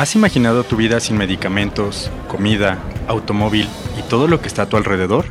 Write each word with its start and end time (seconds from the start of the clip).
¿Has 0.00 0.16
imaginado 0.16 0.64
tu 0.64 0.76
vida 0.76 0.98
sin 0.98 1.18
medicamentos, 1.18 2.10
comida, 2.26 2.82
automóvil 3.06 3.68
y 3.98 4.02
todo 4.08 4.28
lo 4.28 4.40
que 4.40 4.48
está 4.48 4.62
a 4.62 4.66
tu 4.66 4.78
alrededor? 4.78 5.26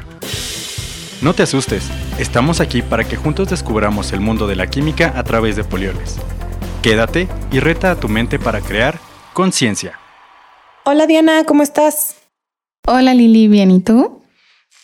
No 1.23 1.33
te 1.33 1.42
asustes, 1.42 1.89
estamos 2.19 2.62
aquí 2.62 2.83
para 2.83 3.03
que 3.03 3.15
juntos 3.15 3.49
descubramos 3.49 4.13
el 4.13 4.19
mundo 4.19 4.46
de 4.46 4.55
la 4.55 4.67
química 4.67 5.12
a 5.15 5.24
través 5.24 5.55
de 5.55 5.63
polioles. 5.63 6.17
Quédate 6.83 7.28
y 7.51 7.60
reta 7.60 7.90
a 7.90 7.99
tu 7.99 8.10
mente 8.10 8.37
para 8.37 8.62
crear 8.62 8.99
conciencia. 9.33 9.97
Hola 10.86 11.08
Diana, 11.08 11.46
¿cómo 11.46 11.63
estás? 11.63 12.17
Hola 12.86 13.15
Lili, 13.15 13.47
¿bien 13.47 13.72
y 13.72 13.79
tú? 13.79 14.22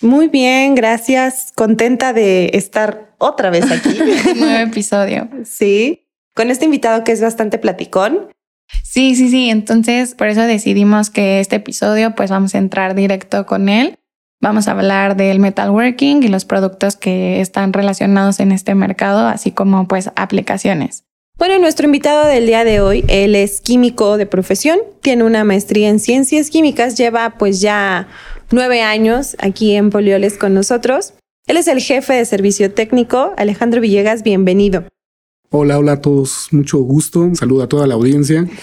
Muy 0.02 0.30
bien, 0.30 0.74
gracias. 0.74 1.52
Contenta 1.54 2.12
de 2.12 2.50
estar 2.54 3.14
otra 3.20 3.52
vez 3.52 3.70
aquí. 3.70 4.00
Nuevo 4.36 4.68
episodio. 4.68 5.30
Sí, 5.44 6.08
con 6.34 6.50
este 6.50 6.66
invitado 6.66 7.04
que 7.04 7.12
es 7.12 7.22
bastante 7.22 7.60
platicón. 7.60 8.34
Sí, 8.84 9.16
sí, 9.16 9.30
sí. 9.30 9.50
Entonces, 9.50 10.16
por 10.16 10.28
eso 10.28 10.42
decidimos 10.42 11.10
que 11.10 11.40
este 11.40 11.58
episodio, 11.58 12.16
pues 12.16 12.30
vamos 12.32 12.56
a 12.56 12.58
entrar 12.58 12.96
directo 12.96 13.46
con 13.46 13.70
él. 13.70 13.98
Vamos 14.42 14.68
a 14.68 14.72
hablar 14.72 15.16
del 15.16 15.40
metalworking 15.40 16.24
y 16.24 16.28
los 16.28 16.46
productos 16.46 16.96
que 16.96 17.42
están 17.42 17.74
relacionados 17.74 18.40
en 18.40 18.52
este 18.52 18.76
mercado, 18.76 19.28
así 19.28 19.52
como 19.52 19.88
pues 19.88 20.12
aplicaciones. 20.16 21.04
Bueno, 21.38 21.60
nuestro 21.60 21.86
invitado 21.86 22.26
del 22.26 22.46
día 22.46 22.64
de 22.64 22.80
hoy, 22.80 23.04
él 23.08 23.36
es 23.36 23.60
químico 23.60 24.18
de 24.18 24.26
profesión, 24.26 24.80
tiene 25.02 25.24
una 25.24 25.44
maestría 25.44 25.90
en 25.90 26.00
ciencias 26.00 26.50
químicas, 26.50 26.96
lleva 26.98 27.32
pues 27.32 27.60
ya 27.60 28.08
nueve 28.52 28.82
años 28.82 29.36
aquí 29.40 29.76
en 29.76 29.90
Polioles 29.90 30.38
con 30.38 30.54
nosotros. 30.54 31.14
Él 31.48 31.58
es 31.58 31.68
el 31.68 31.82
jefe 31.82 32.14
de 32.14 32.26
servicio 32.26 32.74
técnico, 32.74 33.34
Alejandro 33.38 33.82
Villegas, 33.82 34.24
bienvenido. 34.24 34.86
Hola, 35.58 35.80
hola 35.80 35.94
a 35.94 36.02
todos, 36.02 36.50
mucho 36.52 36.80
gusto. 36.80 37.34
Saludo 37.34 37.64
a 37.64 37.70
toda 37.70 37.88
la 37.88 37.94
audiencia. 37.94 38.46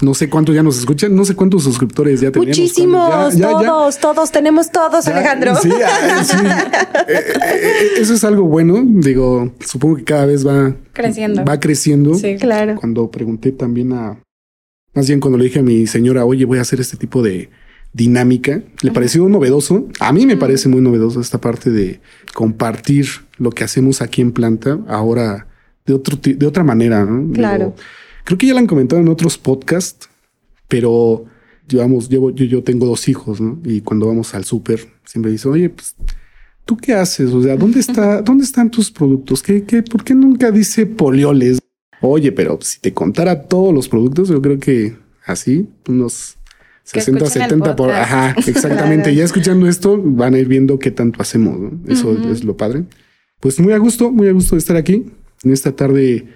No 0.00 0.14
sé 0.14 0.28
cuántos 0.28 0.52
ya 0.52 0.64
nos 0.64 0.80
escuchan, 0.80 1.14
no 1.14 1.24
sé 1.24 1.36
cuántos 1.36 1.62
suscriptores 1.62 2.20
ya 2.20 2.32
tenemos. 2.32 2.58
Muchísimos, 2.58 3.38
todos, 3.38 3.98
todos, 4.00 4.32
tenemos 4.32 4.72
todos, 4.72 5.06
Alejandro. 5.06 5.54
Sí, 5.54 5.70
sí. 6.24 6.36
Eh, 7.06 7.14
eh, 7.14 7.22
eh, 7.38 7.86
eso 8.00 8.14
es 8.14 8.24
algo 8.24 8.42
bueno. 8.42 8.82
Digo, 8.84 9.52
supongo 9.64 9.98
que 9.98 10.02
cada 10.02 10.26
vez 10.26 10.44
va 10.44 10.74
creciendo. 10.92 11.44
Va 11.44 11.60
creciendo. 11.60 12.14
Sí, 12.16 12.34
claro. 12.36 12.74
Cuando 12.74 13.08
pregunté 13.12 13.52
también 13.52 13.92
a, 13.92 14.20
más 14.92 15.06
bien 15.06 15.20
cuando 15.20 15.38
le 15.38 15.44
dije 15.44 15.60
a 15.60 15.62
mi 15.62 15.86
señora, 15.86 16.24
oye, 16.24 16.46
voy 16.46 16.58
a 16.58 16.62
hacer 16.62 16.80
este 16.80 16.96
tipo 16.96 17.22
de 17.22 17.50
dinámica, 17.92 18.60
le 18.80 18.90
pareció 18.90 19.28
novedoso. 19.28 19.86
A 20.00 20.12
mí 20.12 20.26
me 20.26 20.36
parece 20.36 20.68
muy 20.68 20.80
novedoso 20.80 21.20
esta 21.20 21.40
parte 21.40 21.70
de 21.70 22.00
compartir 22.34 23.06
lo 23.36 23.50
que 23.50 23.62
hacemos 23.62 24.02
aquí 24.02 24.20
en 24.20 24.32
planta. 24.32 24.80
Ahora 24.88 25.46
de, 25.86 25.94
otro, 25.94 26.18
de 26.20 26.46
otra 26.46 26.64
manera. 26.64 27.04
¿no? 27.04 27.32
Claro. 27.32 27.74
creo 28.24 28.38
que 28.38 28.46
ya 28.46 28.52
lo 28.52 28.58
han 28.58 28.66
comentado 28.66 29.00
en 29.00 29.08
otros 29.08 29.38
podcasts, 29.38 30.08
pero 30.68 31.24
llevamos, 31.68 32.08
llevo, 32.08 32.30
yo, 32.30 32.44
yo 32.44 32.62
tengo 32.62 32.86
dos 32.86 33.08
hijos, 33.08 33.40
¿no? 33.40 33.58
Y 33.64 33.80
cuando 33.80 34.06
vamos 34.06 34.34
al 34.34 34.44
súper, 34.44 34.88
siempre 35.04 35.32
dicen, 35.32 35.52
oye, 35.52 35.70
pues, 35.70 35.94
¿tú 36.64 36.76
qué 36.76 36.94
haces? 36.94 37.32
O 37.32 37.42
sea, 37.42 37.56
¿dónde 37.56 37.80
está, 37.80 38.22
dónde 38.22 38.44
están 38.44 38.70
tus 38.70 38.90
productos? 38.90 39.42
¿Qué, 39.42 39.64
qué, 39.64 39.82
por 39.82 40.04
qué 40.04 40.14
nunca 40.14 40.50
dice 40.50 40.86
polioles? 40.86 41.58
Oye, 42.00 42.32
pero 42.32 42.58
si 42.60 42.80
te 42.80 42.92
contara 42.92 43.42
todos 43.42 43.72
los 43.72 43.88
productos, 43.88 44.28
yo 44.28 44.42
creo 44.42 44.58
que 44.58 44.96
así, 45.24 45.68
unos 45.88 46.36
60, 46.84 47.26
70 47.26 47.76
por. 47.76 47.90
Ajá, 47.90 48.34
exactamente. 48.46 49.14
Ya 49.14 49.24
escuchando 49.24 49.68
esto, 49.68 50.00
van 50.02 50.34
a 50.34 50.38
ir 50.38 50.48
viendo 50.48 50.80
qué 50.80 50.90
tanto 50.90 51.22
hacemos. 51.22 51.60
¿no? 51.60 51.78
Eso 51.86 52.12
es 52.30 52.42
lo 52.42 52.56
padre. 52.56 52.84
Pues 53.38 53.60
muy 53.60 53.72
a 53.72 53.78
gusto, 53.78 54.10
muy 54.10 54.28
a 54.28 54.32
gusto 54.32 54.56
de 54.56 54.58
estar 54.58 54.76
aquí 54.76 55.06
en 55.44 55.52
esta 55.52 55.72
tarde 55.72 56.26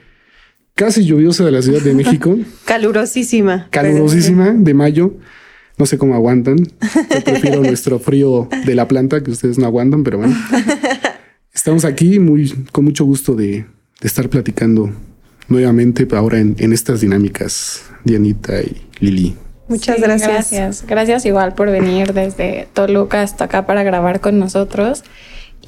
casi 0.74 1.04
lluviosa 1.04 1.44
de 1.44 1.50
la 1.50 1.62
Ciudad 1.62 1.80
de 1.80 1.94
México. 1.94 2.38
Calurosísima. 2.64 3.68
Calurosísima 3.70 4.52
de 4.52 4.74
mayo. 4.74 5.14
No 5.78 5.84
sé 5.84 5.98
cómo 5.98 6.14
aguantan. 6.14 6.56
Yo 6.56 7.24
prefiero 7.24 7.60
nuestro 7.62 7.98
frío 7.98 8.48
de 8.64 8.74
la 8.74 8.88
planta 8.88 9.22
que 9.22 9.30
ustedes 9.30 9.58
no 9.58 9.66
aguantan, 9.66 10.04
pero 10.04 10.18
bueno. 10.18 10.36
Estamos 11.52 11.84
aquí 11.84 12.18
muy 12.18 12.50
con 12.70 12.84
mucho 12.84 13.04
gusto 13.04 13.34
de, 13.34 13.66
estar 14.02 14.28
platicando 14.28 14.90
nuevamente 15.48 16.06
ahora 16.12 16.38
en, 16.38 16.72
estas 16.72 17.00
dinámicas, 17.00 17.82
Dianita 18.04 18.60
y 18.60 18.86
Lili. 19.00 19.34
Muchas 19.66 19.98
gracias. 20.00 20.30
Gracias. 20.30 20.84
Gracias 20.86 21.26
igual 21.26 21.54
por 21.54 21.70
venir 21.70 22.12
desde 22.12 22.68
Toluca 22.72 23.22
hasta 23.22 23.44
acá 23.44 23.66
para 23.66 23.82
grabar 23.82 24.20
con 24.20 24.38
nosotros. 24.38 25.02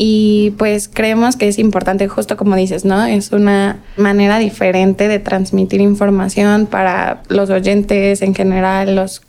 Y 0.01 0.55
pues 0.59 0.89
creemos 0.89 1.35
que 1.35 1.49
es 1.49 1.59
importante, 1.59 2.07
justo 2.07 2.37
como 2.37 2.55
dices, 2.55 2.85
¿no? 2.85 3.05
Es 3.05 3.33
una 3.33 3.81
manera 3.97 4.39
diferente 4.39 5.09
de 5.09 5.19
transmitir 5.19 5.81
información 5.81 6.67
para 6.67 7.23
los 7.29 7.51
oyentes 7.51 8.23
en 8.23 8.33
general, 8.33 8.95
los 8.95 9.23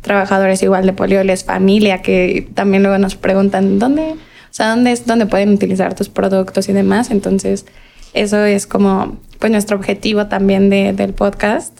trabajadores 0.00 0.62
igual 0.64 0.84
de 0.84 0.92
polioles, 0.92 1.44
familia, 1.44 2.02
que 2.02 2.48
también 2.54 2.82
luego 2.82 2.98
nos 2.98 3.14
preguntan, 3.14 3.78
¿dónde? 3.78 4.02
O 4.12 4.54
sea, 4.56 4.70
¿dónde 4.70 4.90
es 4.90 5.06
donde 5.06 5.26
pueden 5.26 5.50
utilizar 5.50 5.94
tus 5.94 6.08
productos 6.08 6.68
y 6.68 6.72
demás? 6.72 7.12
Entonces, 7.12 7.64
eso 8.12 8.44
es 8.44 8.66
como 8.66 9.18
pues 9.38 9.52
nuestro 9.52 9.76
objetivo 9.76 10.26
también 10.26 10.70
de, 10.70 10.92
del 10.92 11.12
podcast 11.12 11.78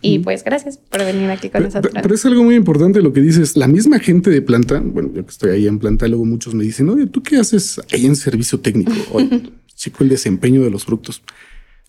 y 0.00 0.18
pues 0.20 0.44
gracias 0.44 0.78
por 0.78 1.04
venir 1.04 1.30
aquí 1.30 1.48
con 1.50 1.64
nosotros. 1.64 1.92
Pero, 2.02 2.14
es 2.14 2.24
algo 2.24 2.44
muy 2.44 2.54
importante 2.54 3.02
lo 3.02 3.12
que 3.12 3.20
dices. 3.20 3.56
La 3.56 3.68
misma 3.68 3.98
gente 3.98 4.30
de 4.30 4.42
planta, 4.42 4.80
bueno, 4.80 5.10
yo 5.14 5.24
que 5.24 5.30
estoy 5.30 5.50
ahí 5.50 5.66
en 5.66 5.78
planta, 5.78 6.08
luego 6.08 6.24
muchos 6.24 6.54
me 6.54 6.64
dicen, 6.64 6.88
oye, 6.88 7.06
¿tú 7.06 7.22
qué 7.22 7.36
haces 7.36 7.80
ahí 7.92 8.06
en 8.06 8.16
servicio 8.16 8.60
técnico? 8.60 8.92
Oye, 9.12 9.42
chico, 9.74 10.02
el 10.02 10.10
desempeño 10.10 10.62
de 10.62 10.70
los 10.70 10.84
productos. 10.84 11.22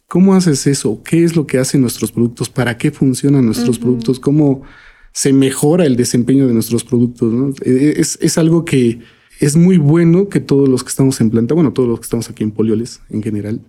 ¿Cómo 0.07 0.33
haces 0.33 0.65
eso? 0.67 1.01
¿Qué 1.03 1.23
es 1.23 1.35
lo 1.35 1.45
que 1.45 1.59
hacen 1.59 1.81
nuestros 1.81 2.11
productos? 2.11 2.49
¿Para 2.49 2.77
qué 2.77 2.91
funcionan 2.91 3.45
nuestros 3.45 3.77
productos? 3.77 4.19
¿Cómo 4.19 4.63
se 5.11 5.33
mejora 5.33 5.85
el 5.85 5.95
desempeño 5.95 6.47
de 6.47 6.53
nuestros 6.53 6.83
productos? 6.83 7.59
E, 7.61 7.69
e, 7.69 8.01
es, 8.01 8.17
es 8.21 8.37
algo 8.37 8.65
que 8.65 8.99
es 9.39 9.55
muy 9.55 9.77
bueno 9.77 10.27
que 10.27 10.39
todos 10.39 10.67
los 10.67 10.83
que 10.83 10.89
estamos 10.89 11.21
en 11.21 11.29
planta, 11.29 11.53
bueno, 11.53 11.73
todos 11.73 11.87
los 11.87 11.99
que 11.99 12.05
estamos 12.05 12.29
aquí 12.29 12.43
en 12.43 12.51
Polioles 12.51 13.01
en 13.09 13.23
general, 13.23 13.61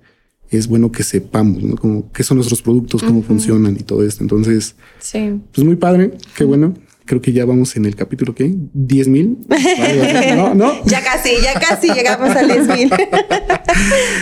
es 0.50 0.66
bueno 0.66 0.90
que 0.90 1.02
sepamos, 1.02 1.62
¿no? 1.62 1.76
Como 1.76 2.10
qué 2.12 2.22
son 2.22 2.36
nuestros 2.36 2.60
productos, 2.60 3.02
cómo 3.02 3.22
funcionan 3.22 3.76
y 3.78 3.82
todo 3.82 4.04
esto. 4.04 4.22
Entonces, 4.22 4.74
sí. 4.98 5.40
pues 5.52 5.64
muy 5.64 5.76
padre, 5.76 6.12
qué 6.36 6.44
bueno. 6.44 6.74
Creo 7.06 7.20
que 7.20 7.32
ya 7.32 7.44
vamos 7.44 7.74
en 7.74 7.86
el 7.86 7.96
capítulo, 7.96 8.36
¿qué? 8.36 8.44
¿10 8.46 9.08
mil? 9.08 9.38
No, 10.36 10.54
no. 10.54 10.72
ya 10.84 11.02
casi, 11.02 11.30
ya 11.42 11.58
casi 11.58 11.92
llegamos 11.92 12.30
a 12.30 12.42
10 12.44 12.68
mil. 12.68 12.88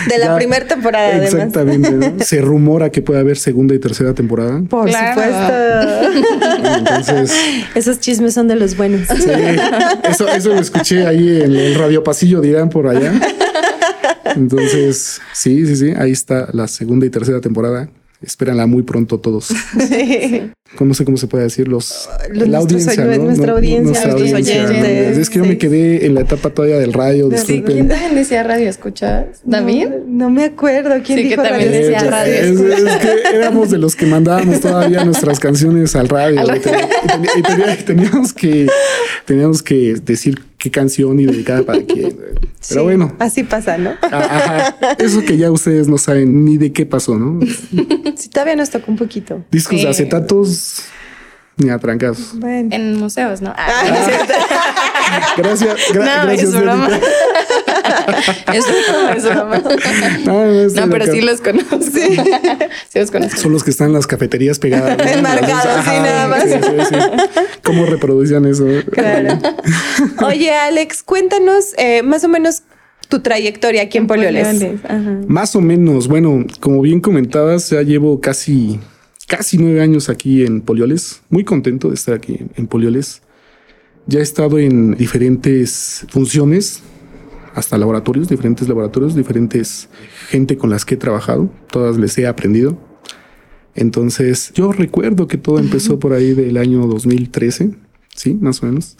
de 0.09 0.17
la 0.17 0.35
primera 0.35 0.65
temporada, 0.65 1.23
Exactamente. 1.23 2.25
Se 2.25 2.41
rumora 2.41 2.89
que 2.89 3.03
puede 3.03 3.19
haber 3.19 3.37
segunda 3.37 3.75
y 3.75 3.79
tercera 3.79 4.15
temporada. 4.15 4.63
Por 4.67 4.89
supuesto. 4.89 5.53
Entonces. 6.77 7.31
Esos 7.75 7.99
chismes 7.99 8.33
son 8.33 8.47
de 8.47 8.55
los 8.55 8.75
buenos. 8.75 9.07
Sí, 9.07 9.29
eso, 10.09 10.27
eso 10.27 10.49
lo 10.49 10.59
escuché 10.59 11.05
ahí 11.05 11.43
en 11.43 11.55
el 11.55 11.75
radio 11.75 12.03
pasillo, 12.03 12.41
dirán 12.41 12.69
por 12.69 12.87
allá. 12.87 13.13
Entonces, 14.35 15.21
sí, 15.33 15.65
sí, 15.65 15.75
sí, 15.75 15.93
ahí 15.97 16.11
está 16.11 16.49
la 16.53 16.67
segunda 16.67 17.05
y 17.05 17.09
tercera 17.09 17.41
temporada. 17.41 17.89
Espéranla 18.21 18.67
muy 18.67 18.83
pronto 18.83 19.19
todos. 19.19 19.49
Sí. 19.87 20.51
No 20.79 20.93
sé 20.93 21.03
cómo 21.03 21.17
se 21.17 21.25
puede 21.25 21.45
decir 21.45 21.67
los, 21.67 22.07
la 22.31 22.59
audiencia, 22.59 23.03
¿no? 23.03 23.23
nuestra 23.23 23.53
audiencia, 23.53 24.07
nuestra 24.07 24.13
oyentes. 24.15 25.17
Es 25.17 25.29
que 25.29 25.39
yo 25.39 25.45
me 25.45 25.57
quedé 25.57 26.05
en 26.05 26.13
la 26.13 26.21
etapa 26.21 26.51
todavía 26.51 26.77
del 26.77 26.93
radio. 26.93 27.27
Disculpen. 27.27 27.73
¿Quién 27.73 27.87
también 27.87 28.13
decía 28.13 28.43
radio 28.43 28.69
escuchas? 28.69 29.41
¿David? 29.43 29.87
No, 30.07 30.29
me 30.29 30.45
acuerdo 30.45 31.01
quién 31.03 31.17
sí, 31.17 31.23
dijo 31.23 31.41
que 31.41 31.49
también 31.49 31.71
decía 31.71 32.01
radio. 32.01 32.33
Es, 32.33 32.59
es, 32.59 32.95
que 32.97 33.35
éramos 33.35 33.71
de 33.71 33.79
los 33.79 33.95
que 33.95 34.05
mandábamos 34.05 34.59
todavía 34.59 35.03
nuestras 35.03 35.39
canciones 35.39 35.95
al 35.95 36.07
radio. 36.07 36.39
y, 36.45 37.83
teníamos 37.83 38.31
que 38.31 38.67
teníamos 39.25 39.63
que 39.63 39.95
decir 39.95 40.39
qué 40.59 40.69
canción 40.69 41.19
y 41.19 41.25
dedicada 41.25 41.63
para 41.63 41.81
quién. 41.81 42.15
Pero 42.67 42.83
bueno. 42.83 43.15
Así 43.17 43.43
pasa, 43.43 43.77
¿no? 43.79 43.95
Ajá. 44.01 44.75
Eso 44.99 45.21
que 45.21 45.37
ya 45.37 45.49
ustedes 45.49 45.87
no 45.87 45.97
saben 45.97 46.45
ni 46.45 46.57
de 46.57 46.71
qué 46.71 46.85
pasó, 46.85 47.17
¿no? 47.17 47.39
Sí, 48.15 48.27
todavía 48.27 48.57
nos 48.57 48.69
tocó 48.69 48.91
un 48.91 48.97
poquito. 48.97 49.45
Discos 49.49 49.81
de 49.81 49.87
acetatos 49.87 50.83
ni 51.55 51.69
a 51.69 51.79
trancas. 51.79 52.33
Bueno. 52.33 52.69
En 52.73 52.99
museos, 52.99 53.41
¿no? 53.41 53.53
Ah, 53.55 54.73
gracias, 55.37 55.77
gra 55.93 56.05
no, 56.05 56.23
gracias. 56.25 56.53
Es 56.53 56.61
broma. 56.61 56.89
es 58.53 58.65
broma, 58.65 59.13
es 59.13 59.23
broma. 59.23 59.57
No, 60.25 60.45
no, 60.45 60.67
no 60.67 60.89
pero 60.89 61.05
sí 61.05 61.21
los 61.21 61.41
conozco. 61.41 61.79
Sí. 61.81 62.15
sí. 62.89 62.99
los 62.99 63.11
conozco. 63.11 63.37
Son 63.39 63.51
los 63.51 63.63
que 63.63 63.71
están 63.71 63.87
en 63.87 63.93
las 63.93 64.07
cafeterías 64.07 64.59
pegadas. 64.59 64.97
¿no? 64.97 65.03
Enmarcados, 65.09 65.85
sí, 65.85 65.91
nada 65.91 66.27
más. 66.27 66.43
Sí, 66.43 66.49
sí, 66.89 66.95
¿Cómo 67.63 67.85
reproducían 67.85 68.45
eso? 68.45 68.65
Claro. 68.91 69.39
Oye, 70.25 70.53
Alex, 70.53 71.03
cuéntanos 71.03 71.73
eh, 71.77 72.03
más 72.03 72.23
o 72.23 72.27
menos 72.29 72.63
tu 73.07 73.21
trayectoria 73.21 73.83
aquí 73.83 73.97
en, 73.97 74.03
en 74.03 74.07
Polioles. 74.07 74.47
Polioles. 74.47 74.81
Más 75.27 75.55
o 75.55 75.61
menos, 75.61 76.07
bueno, 76.07 76.45
como 76.59 76.81
bien 76.81 77.01
comentabas, 77.01 77.69
ya 77.69 77.81
llevo 77.81 78.21
casi 78.21 78.79
casi 79.29 79.59
nueve 79.59 79.81
años 79.81 80.09
aquí 80.09 80.43
en 80.43 80.61
Polioles. 80.61 81.21
Muy 81.29 81.45
contento 81.45 81.89
de 81.89 81.95
estar 81.95 82.15
aquí 82.15 82.39
en 82.55 82.67
Polioles. 82.67 83.21
Ya 84.07 84.19
he 84.19 84.23
estado 84.23 84.57
en 84.57 84.95
diferentes 84.95 86.05
funciones, 86.09 86.81
hasta 87.59 87.77
laboratorios, 87.77 88.29
diferentes 88.29 88.67
laboratorios, 88.67 89.15
diferentes 89.15 89.89
gente 90.29 90.57
con 90.57 90.69
las 90.69 90.85
que 90.85 90.95
he 90.95 90.97
trabajado. 90.97 91.51
Todas 91.71 91.97
les 91.97 92.17
he 92.17 92.27
aprendido. 92.27 92.77
Entonces, 93.75 94.51
yo 94.53 94.71
recuerdo 94.71 95.27
que 95.27 95.37
todo 95.37 95.59
empezó 95.59 95.99
por 95.99 96.13
ahí 96.13 96.33
del 96.33 96.57
año 96.57 96.87
2013, 96.87 97.71
sí, 98.15 98.33
más 98.33 98.63
o 98.63 98.65
menos. 98.65 98.97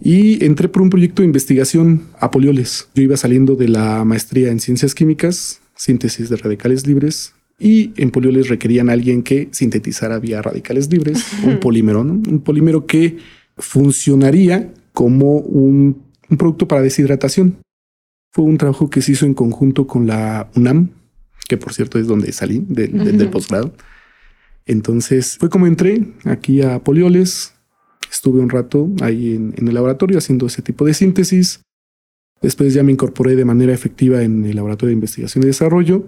Y 0.00 0.44
entré 0.44 0.68
por 0.68 0.82
un 0.82 0.90
proyecto 0.90 1.22
de 1.22 1.26
investigación 1.26 2.04
a 2.18 2.30
Polioles. 2.30 2.88
Yo 2.94 3.02
iba 3.02 3.16
saliendo 3.16 3.56
de 3.56 3.68
la 3.68 4.04
maestría 4.04 4.50
en 4.50 4.60
ciencias 4.60 4.94
químicas, 4.94 5.60
síntesis 5.76 6.30
de 6.30 6.36
radicales 6.36 6.86
libres, 6.86 7.34
y 7.58 7.92
en 7.96 8.10
Polioles 8.10 8.48
requerían 8.48 8.88
a 8.88 8.94
alguien 8.94 9.22
que 9.22 9.48
sintetizara 9.50 10.18
vía 10.18 10.40
radicales 10.40 10.90
libres 10.90 11.26
un 11.44 11.60
polímero, 11.60 12.02
¿no? 12.02 12.14
un 12.14 12.40
polímero 12.40 12.86
que 12.86 13.18
funcionaría 13.58 14.72
como 14.94 15.36
un, 15.36 16.02
un 16.30 16.36
producto 16.38 16.66
para 16.66 16.80
deshidratación. 16.80 17.58
Fue 18.32 18.44
un 18.44 18.58
trabajo 18.58 18.90
que 18.90 19.02
se 19.02 19.12
hizo 19.12 19.26
en 19.26 19.34
conjunto 19.34 19.86
con 19.86 20.06
la 20.06 20.48
UNAM, 20.54 20.90
que 21.48 21.56
por 21.56 21.74
cierto 21.74 21.98
es 21.98 22.06
donde 22.06 22.32
salí 22.32 22.64
del, 22.68 23.28
posgrado. 23.30 23.72
Entonces 24.66 25.36
fue 25.38 25.50
como 25.50 25.66
entré 25.66 26.06
aquí 26.24 26.62
a 26.62 26.78
Polioles, 26.78 27.54
estuve 28.10 28.40
un 28.40 28.50
rato 28.50 28.88
ahí 29.00 29.34
en, 29.34 29.54
el 29.66 29.74
laboratorio 29.74 30.18
haciendo 30.18 30.46
ese 30.46 30.62
tipo 30.62 30.84
de 30.84 30.94
síntesis. 30.94 31.60
Después 32.40 32.72
ya 32.72 32.82
me 32.82 32.92
incorporé 32.92 33.36
de 33.36 33.44
manera 33.44 33.74
efectiva 33.74 34.22
en 34.22 34.44
el 34.44 34.56
laboratorio 34.56 34.90
de 34.90 34.94
investigación 34.94 35.42
y 35.44 35.48
desarrollo 35.48 36.06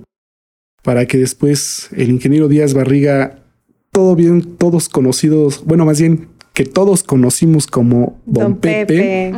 para 0.82 1.06
que 1.06 1.18
después 1.18 1.88
el 1.92 2.10
ingeniero 2.10 2.48
Díaz 2.48 2.74
Barriga, 2.74 3.44
todo 3.90 4.16
bien, 4.16 4.56
todos 4.56 4.88
conocidos, 4.88 5.64
bueno, 5.64 5.84
más 5.84 6.00
bien 6.00 6.28
que 6.54 6.64
todos 6.64 7.02
conocimos 7.02 7.66
como 7.66 8.20
Don, 8.26 8.56
Pepe, 8.56 9.34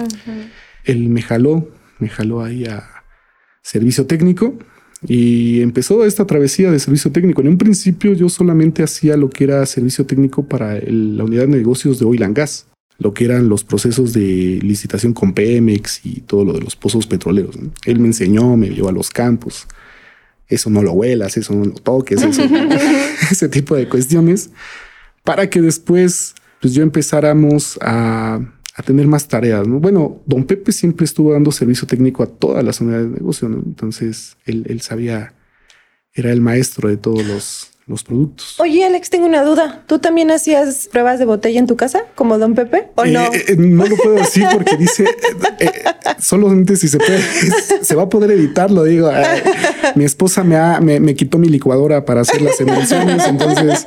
él 0.85 1.09
me 1.09 1.23
jaló, 1.23 1.69
me 1.99 2.09
jaló 2.09 2.43
ahí 2.43 2.65
a 2.65 2.89
servicio 3.63 4.07
técnico 4.07 4.59
y 5.07 5.61
empezó 5.61 6.05
esta 6.05 6.27
travesía 6.27 6.71
de 6.71 6.79
servicio 6.79 7.13
técnico. 7.13 7.43
En 7.43 7.49
un 7.49 7.59
principio 7.59 8.13
yo 8.15 8.29
solamente 8.29 8.83
hacía 8.83 9.17
lo 9.17 9.31
que 9.31 9.45
era 9.45 9.65
servicio 9.67 10.07
técnico 10.07 10.47
para 10.47 10.81
la 10.81 11.25
unidad 11.25 11.43
de 11.43 11.49
negocios 11.49 11.99
de 11.99 12.07
Oil 12.07 12.23
and 12.23 12.37
Gas, 12.37 12.67
lo 12.99 13.13
que 13.13 13.25
eran 13.25 13.49
los 13.49 13.65
procesos 13.65 14.13
de 14.13 14.61
licitación 14.63 15.13
con 15.13 15.35
Pemex 15.35 16.05
y 16.05 16.21
todo 16.21 16.45
lo 16.45 16.53
de 16.53 16.61
los 16.61 16.77
pozos 16.77 17.07
petroleros. 17.07 17.57
Él 17.85 17.99
me 17.99 18.07
enseñó, 18.07 18.57
me 18.57 18.69
llevó 18.69 18.89
a 18.89 18.93
los 18.93 19.11
campos. 19.11 19.67
Eso 20.49 20.71
no 20.71 20.83
lo 20.83 20.93
huelas, 20.93 21.37
eso 21.37 21.55
no 21.55 21.65
lo 21.65 21.73
toques, 21.73 22.23
ese 23.31 23.49
tipo 23.49 23.75
de 23.75 23.89
cuestiones, 23.89 24.51
para 25.23 25.49
que 25.49 25.61
después 25.61 26.35
pues 26.61 26.73
yo 26.73 26.83
empezáramos 26.83 27.79
a 27.83 28.41
a 28.75 28.83
tener 28.83 29.07
más 29.07 29.29
tareas. 29.29 29.67
¿no? 29.67 29.79
Bueno, 29.79 30.21
don 30.27 30.45
Pepe 30.45 30.73
siempre 30.73 31.05
estuvo 31.05 31.33
dando 31.33 31.53
servicio 31.53 31.87
técnico 31.87 32.23
a 32.23 32.27
todas 32.27 32.65
las 32.65 32.81
unidades 32.81 33.11
de 33.11 33.19
negocio, 33.19 33.49
¿no? 33.49 33.63
entonces 33.65 34.37
él, 34.45 34.67
él 34.69 34.81
sabía, 34.81 35.35
era 36.13 36.33
el 36.33 36.41
maestro 36.41 36.89
de 36.89 36.97
todos 36.97 37.25
los, 37.25 37.71
los 37.87 38.03
productos. 38.03 38.59
Oye, 38.59 38.85
Alex, 38.85 39.11
tengo 39.11 39.27
una 39.27 39.45
duda. 39.45 39.85
¿Tú 39.87 40.01
también 40.01 40.31
hacías 40.31 40.89
pruebas 40.91 41.19
de 41.19 41.25
botella 41.25 41.61
en 41.61 41.67
tu 41.67 41.77
casa, 41.77 42.03
como 42.17 42.39
Don 42.39 42.55
Pepe, 42.55 42.89
o 42.97 43.05
no? 43.05 43.33
Eh, 43.33 43.45
eh, 43.49 43.57
no 43.57 43.87
lo 43.87 43.97
puedo 43.97 44.17
decir 44.17 44.45
porque 44.53 44.77
dice 44.77 45.05
eh, 45.61 45.71
solamente 46.19 46.77
si 46.77 46.89
se 46.89 46.99
puede, 46.99 47.23
se 47.83 47.95
va 47.95 48.05
a 48.05 48.09
poder 48.09 48.33
editarlo. 48.33 48.85
Digo, 48.85 49.11
mi 49.95 50.05
esposa 50.05 50.43
me, 50.43 50.57
ha, 50.57 50.81
me, 50.81 50.99
me, 50.99 51.15
quitó 51.15 51.39
mi 51.39 51.49
licuadora 51.49 52.05
para 52.05 52.23
hacer 52.23 52.43
las 52.43 52.61
emulsiones, 52.61 53.25
entonces 53.27 53.87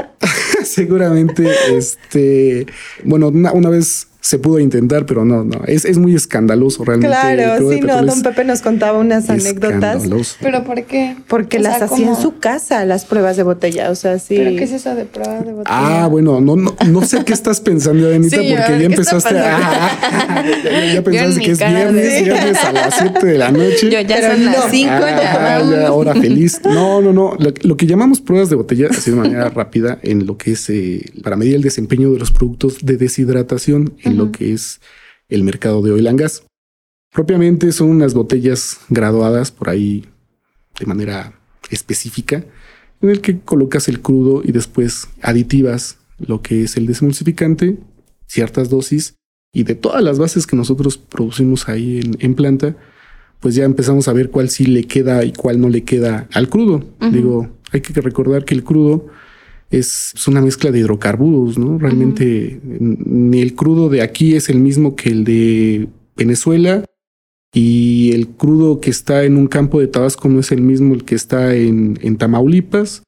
seguramente, 0.64 1.50
este, 1.76 2.66
bueno, 3.02 3.28
una 3.28 3.68
vez 3.68 4.08
se 4.24 4.38
pudo 4.38 4.58
intentar, 4.58 5.04
pero 5.04 5.26
no, 5.26 5.44
no, 5.44 5.64
es, 5.66 5.84
es 5.84 5.98
muy 5.98 6.14
escandaloso 6.14 6.82
realmente. 6.82 7.14
Claro, 7.14 7.70
sí, 7.70 7.80
no, 7.82 8.02
don 8.02 8.22
Pepe 8.22 8.44
nos 8.44 8.62
contaba 8.62 8.98
unas 8.98 9.28
anécdotas. 9.28 10.02
¿Pero 10.40 10.64
por 10.64 10.82
qué? 10.84 11.14
Porque 11.28 11.58
las 11.58 11.82
hacía 11.82 12.08
en 12.08 12.16
su 12.16 12.38
casa, 12.38 12.86
las 12.86 13.04
pruebas 13.04 13.36
de 13.36 13.42
botella, 13.42 13.90
o 13.90 13.94
sea, 13.94 14.18
sí. 14.18 14.36
¿Pero 14.38 14.56
qué 14.56 14.64
es 14.64 14.72
eso 14.72 14.94
de 14.94 15.04
prueba 15.04 15.40
de 15.42 15.52
botella? 15.52 16.04
Ah, 16.04 16.06
bueno, 16.06 16.40
no, 16.40 16.56
no, 16.56 16.74
no 16.88 17.02
sé 17.02 17.22
qué 17.22 17.34
estás 17.34 17.60
pensando, 17.60 18.08
Anita, 18.08 18.38
porque 18.38 18.78
ya 18.80 18.86
empezaste 18.86 19.38
a... 19.38 19.92
ya, 20.94 21.02
pensaste 21.02 21.40
que 21.42 21.50
es 21.50 21.58
viernes, 21.58 22.24
viernes 22.24 22.64
a 22.64 22.72
las 22.72 22.94
7 22.96 23.26
de 23.26 23.36
la 23.36 23.52
noche. 23.52 23.90
Yo 23.90 24.00
ya 24.00 24.30
son 24.32 24.42
las 24.46 24.70
5, 24.70 24.88
ya. 24.88 25.62
ya 25.70 25.92
hora 25.92 26.14
feliz. 26.14 26.62
No, 26.64 27.02
no, 27.02 27.12
no, 27.12 27.36
lo, 27.38 27.76
que 27.76 27.86
llamamos 27.86 28.22
pruebas 28.22 28.48
de 28.48 28.56
botella, 28.56 28.88
así 28.90 29.10
de 29.10 29.18
manera 29.18 29.50
rápida, 29.50 29.98
en 30.02 30.24
lo 30.24 30.38
que 30.38 30.52
es 30.52 30.70
eh, 30.70 31.12
para 31.22 31.36
medir 31.36 31.56
el 31.56 31.62
desempeño 31.62 32.10
de 32.10 32.18
los 32.18 32.30
productos 32.30 32.78
de 32.86 32.96
deshidratación 32.96 33.92
lo 34.14 34.32
que 34.32 34.52
es 34.52 34.80
el 35.28 35.42
mercado 35.42 35.82
de 35.82 35.92
oil 35.92 36.06
and 36.06 36.20
gas. 36.20 36.44
Propiamente 37.12 37.70
son 37.72 37.88
unas 37.88 38.14
botellas 38.14 38.78
graduadas 38.88 39.50
por 39.50 39.68
ahí 39.68 40.04
de 40.78 40.86
manera 40.86 41.38
específica, 41.70 42.44
en 43.00 43.10
el 43.10 43.20
que 43.20 43.38
colocas 43.40 43.88
el 43.88 44.00
crudo 44.00 44.42
y 44.44 44.52
después 44.52 45.08
aditivas 45.22 45.98
lo 46.18 46.42
que 46.42 46.64
es 46.64 46.76
el 46.76 46.86
desemulsificante, 46.86 47.78
ciertas 48.26 48.70
dosis, 48.70 49.14
y 49.52 49.62
de 49.62 49.74
todas 49.74 50.02
las 50.02 50.18
bases 50.18 50.46
que 50.46 50.56
nosotros 50.56 50.98
producimos 50.98 51.68
ahí 51.68 52.00
en, 52.18 52.34
planta, 52.34 52.76
pues 53.38 53.54
ya 53.54 53.64
empezamos 53.64 54.08
a 54.08 54.12
ver 54.12 54.30
cuál 54.30 54.50
sí 54.50 54.66
le 54.66 54.84
queda 54.84 55.24
y 55.24 55.32
cuál 55.32 55.60
no 55.60 55.68
le 55.68 55.84
queda 55.84 56.28
al 56.32 56.48
crudo. 56.48 56.84
Digo, 57.12 57.50
hay 57.70 57.80
que 57.80 58.00
recordar 58.00 58.44
que 58.44 58.54
el 58.54 58.64
crudo 58.64 59.06
es, 59.78 60.14
una 60.26 60.40
mezcla 60.40 60.70
de 60.70 60.80
hidrocarburos, 60.80 61.58
¿no? 61.58 61.78
Realmente 61.78 62.60
ni 62.64 63.40
el 63.40 63.54
crudo 63.54 63.88
de 63.88 64.02
aquí 64.02 64.34
es 64.34 64.48
el 64.48 64.58
mismo 64.58 64.96
que 64.96 65.10
el 65.10 65.24
de 65.24 65.88
Venezuela 66.16 66.84
y 67.52 68.12
el 68.12 68.28
crudo 68.28 68.80
que 68.80 68.90
está 68.90 69.24
en 69.24 69.36
un 69.36 69.46
campo 69.46 69.80
de 69.80 69.86
Tabasco 69.86 70.28
no 70.28 70.40
es 70.40 70.50
el 70.52 70.60
mismo 70.60 70.94
el 70.94 71.04
que 71.04 71.14
está 71.14 71.54
en, 71.54 71.98
en 72.02 72.16
Tamaulipas. 72.16 73.02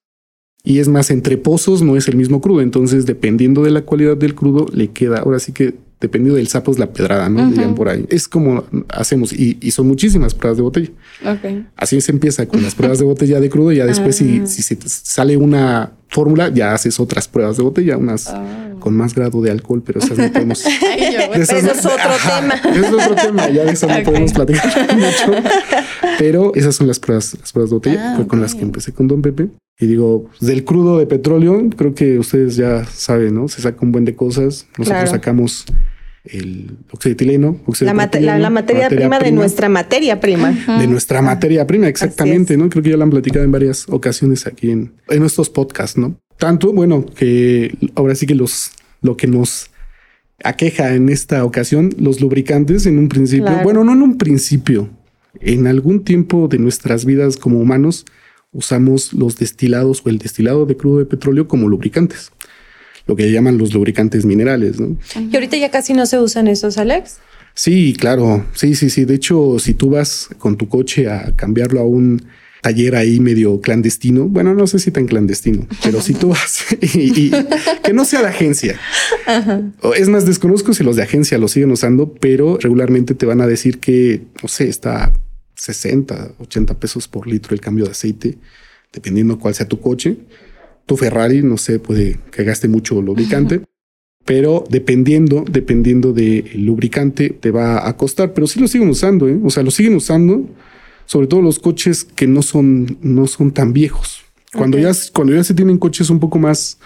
Y 0.62 0.80
es 0.80 0.88
más, 0.88 1.10
entre 1.10 1.36
pozos 1.36 1.82
no 1.82 1.96
es 1.96 2.08
el 2.08 2.16
mismo 2.16 2.40
crudo. 2.40 2.60
Entonces, 2.60 3.06
dependiendo 3.06 3.62
de 3.62 3.70
la 3.70 3.82
cualidad 3.82 4.16
del 4.16 4.34
crudo, 4.34 4.66
le 4.72 4.88
queda, 4.88 5.18
ahora 5.18 5.38
sí 5.38 5.52
que 5.52 5.74
dependiendo 6.00 6.36
del 6.36 6.48
sapo 6.48 6.70
es 6.72 6.78
la 6.78 6.92
pedrada, 6.92 7.28
¿no? 7.28 7.48
Dirían 7.50 7.74
por 7.74 7.88
ahí. 7.88 8.04
Es 8.10 8.28
como 8.28 8.64
hacemos 8.88 9.32
y, 9.32 9.70
son 9.70 9.88
muchísimas 9.88 10.34
pruebas 10.34 10.58
de 10.58 10.62
botella. 10.62 10.90
Así 11.76 12.00
se 12.00 12.12
empieza 12.12 12.46
con 12.46 12.62
las 12.62 12.74
pruebas 12.74 12.98
de 12.98 13.04
botella 13.04 13.40
de 13.40 13.48
crudo 13.48 13.72
y 13.72 13.76
ya 13.76 13.86
después 13.86 14.16
si, 14.16 14.40
ah. 14.42 14.46
si, 14.46 14.62
sale 14.62 15.36
una 15.36 15.92
fórmula 16.08 16.48
ya 16.48 16.72
haces 16.74 17.00
otras 17.00 17.28
pruebas 17.28 17.56
de 17.56 17.62
botella, 17.62 17.96
unas 17.96 18.28
ah. 18.28 18.70
con 18.78 18.96
más 18.96 19.14
grado 19.14 19.42
de 19.42 19.50
alcohol, 19.50 19.82
pero 19.84 20.00
esas 20.00 20.18
no 20.18 20.32
podemos. 20.32 20.64
eso 21.34 21.56
es 21.56 21.86
otro 21.86 22.12
tema. 22.26 22.54
es 22.54 22.92
otro 22.92 23.14
tema, 23.14 23.48
ya 23.48 23.64
de 23.64 23.72
eso 23.72 23.86
no 23.86 24.02
podemos 24.04 24.32
platicar 24.32 24.94
mucho. 24.96 25.42
Pero 26.18 26.54
esas 26.54 26.76
son 26.76 26.86
las 26.86 27.00
pruebas, 27.00 27.36
las 27.40 27.52
pruebas 27.52 27.70
de 27.70 27.76
botella, 27.76 28.12
ah, 28.12 28.16
fue 28.16 28.26
con 28.26 28.40
las 28.40 28.54
que 28.54 28.62
empecé 28.62 28.92
con 28.92 29.08
Don 29.08 29.22
Pepe. 29.22 29.48
Y 29.78 29.86
digo, 29.86 30.30
del 30.40 30.64
crudo 30.64 30.98
de 30.98 31.06
petróleo, 31.06 31.68
creo 31.76 31.94
que 31.94 32.18
ustedes 32.18 32.56
ya 32.56 32.84
saben, 32.86 33.34
¿no? 33.34 33.48
Se 33.48 33.60
saca 33.60 33.78
un 33.82 33.92
buen 33.92 34.06
de 34.06 34.14
cosas. 34.14 34.66
Nosotros 34.78 35.10
sacamos 35.10 35.66
el 36.32 36.76
óxido 36.90 37.12
etileno, 37.12 37.60
la, 37.80 37.94
materia, 37.94 38.88
prima, 38.88 39.18
de 39.18 39.32
nuestra 39.32 39.68
materia 39.68 40.20
prima. 40.20 40.50
De 40.78 40.86
nuestra 40.86 41.22
materia 41.22 41.66
prima, 41.66 41.88
exactamente, 41.88 42.56
¿no? 42.56 42.68
Creo 42.68 42.82
que 42.82 42.90
ya 42.90 42.96
lo 42.96 43.04
han 43.04 43.10
platicado 43.10 43.44
en 43.44 43.52
varias 43.52 43.86
ocasiones 43.88 44.46
aquí 44.46 44.70
en, 44.70 44.92
en 45.08 45.20
nuestros 45.20 45.50
podcasts, 45.50 45.98
¿no? 45.98 46.16
Tanto, 46.38 46.72
bueno, 46.72 47.06
que 47.06 47.76
ahora 47.94 48.14
sí 48.14 48.26
que 48.26 48.34
los, 48.34 48.72
lo 49.02 49.16
que 49.16 49.26
nos 49.26 49.70
aqueja 50.44 50.94
en 50.94 51.08
esta 51.08 51.44
ocasión, 51.44 51.90
los 51.98 52.20
lubricantes 52.20 52.86
en 52.86 52.98
un 52.98 53.08
principio, 53.08 53.60
bueno, 53.62 53.84
no 53.84 53.92
en 53.92 54.02
un 54.02 54.18
principio, 54.18 54.90
en 55.40 55.66
algún 55.66 56.04
tiempo 56.04 56.48
de 56.48 56.58
nuestras 56.58 57.04
vidas 57.04 57.36
como 57.36 57.58
humanos, 57.58 58.04
usamos 58.52 59.12
los 59.12 59.36
destilados 59.36 60.02
o 60.04 60.08
el 60.08 60.18
destilado 60.18 60.66
de 60.66 60.76
crudo 60.76 60.98
de 60.98 61.06
petróleo 61.06 61.48
como 61.48 61.68
lubricantes 61.68 62.32
lo 63.06 63.16
que 63.16 63.30
llaman 63.30 63.58
los 63.58 63.72
lubricantes 63.72 64.24
minerales. 64.24 64.80
¿no? 64.80 64.96
Y 65.30 65.34
ahorita 65.34 65.56
ya 65.56 65.70
casi 65.70 65.92
no 65.92 66.06
se 66.06 66.18
usan 66.18 66.48
esos, 66.48 66.78
Alex. 66.78 67.18
Sí, 67.54 67.94
claro. 67.98 68.44
Sí, 68.54 68.74
sí, 68.74 68.90
sí. 68.90 69.04
De 69.04 69.14
hecho, 69.14 69.58
si 69.58 69.74
tú 69.74 69.90
vas 69.90 70.28
con 70.38 70.56
tu 70.56 70.68
coche 70.68 71.08
a 71.08 71.34
cambiarlo 71.34 71.80
a 71.80 71.84
un 71.84 72.22
taller 72.60 72.96
ahí 72.96 73.20
medio 73.20 73.60
clandestino, 73.60 74.26
bueno, 74.26 74.52
no 74.52 74.66
sé 74.66 74.78
si 74.78 74.90
tan 74.90 75.06
clandestino, 75.06 75.66
pero 75.84 76.00
si 76.00 76.14
tú 76.14 76.30
vas 76.30 76.64
y, 76.82 77.30
que 77.82 77.92
no 77.92 78.04
sea 78.04 78.22
de 78.22 78.28
agencia. 78.28 78.78
Es 79.96 80.08
más, 80.08 80.26
desconozco 80.26 80.74
si 80.74 80.82
los 80.82 80.96
de 80.96 81.04
agencia 81.04 81.38
lo 81.38 81.48
siguen 81.48 81.70
usando, 81.70 82.12
pero 82.12 82.58
regularmente 82.60 83.14
te 83.14 83.24
van 83.24 83.40
a 83.40 83.46
decir 83.46 83.78
que, 83.78 84.22
no 84.42 84.48
sé, 84.48 84.68
está 84.68 85.12
60, 85.54 86.32
80 86.38 86.74
pesos 86.78 87.06
por 87.06 87.26
litro 87.26 87.54
el 87.54 87.60
cambio 87.60 87.84
de 87.84 87.92
aceite, 87.92 88.36
dependiendo 88.92 89.38
cuál 89.38 89.54
sea 89.54 89.68
tu 89.68 89.80
coche 89.80 90.16
tu 90.86 90.96
Ferrari, 90.96 91.42
no 91.42 91.58
sé, 91.58 91.78
puede 91.78 92.18
que 92.30 92.44
gaste 92.44 92.68
mucho 92.68 93.02
lubricante, 93.02 93.62
pero 94.24 94.64
dependiendo, 94.70 95.44
dependiendo 95.50 96.12
del 96.12 96.64
lubricante, 96.64 97.30
te 97.30 97.50
va 97.50 97.88
a 97.88 97.96
costar, 97.96 98.34
pero 98.34 98.46
sí 98.46 98.60
lo 98.60 98.68
siguen 98.68 98.88
usando, 98.88 99.28
¿eh? 99.28 99.38
o 99.42 99.50
sea, 99.50 99.62
lo 99.62 99.70
siguen 99.70 99.96
usando, 99.96 100.48
sobre 101.04 101.26
todo 101.26 101.42
los 101.42 101.58
coches 101.58 102.04
que 102.04 102.26
no 102.26 102.42
son, 102.42 102.98
no 103.02 103.26
son 103.26 103.52
tan 103.52 103.72
viejos. 103.72 104.22
Cuando, 104.52 104.78
ya, 104.78 104.92
cuando 105.12 105.34
ya 105.34 105.44
se 105.44 105.54
tienen 105.54 105.76
coches 105.78 106.08
un 106.08 106.18
poco 106.18 106.38
más 106.38 106.78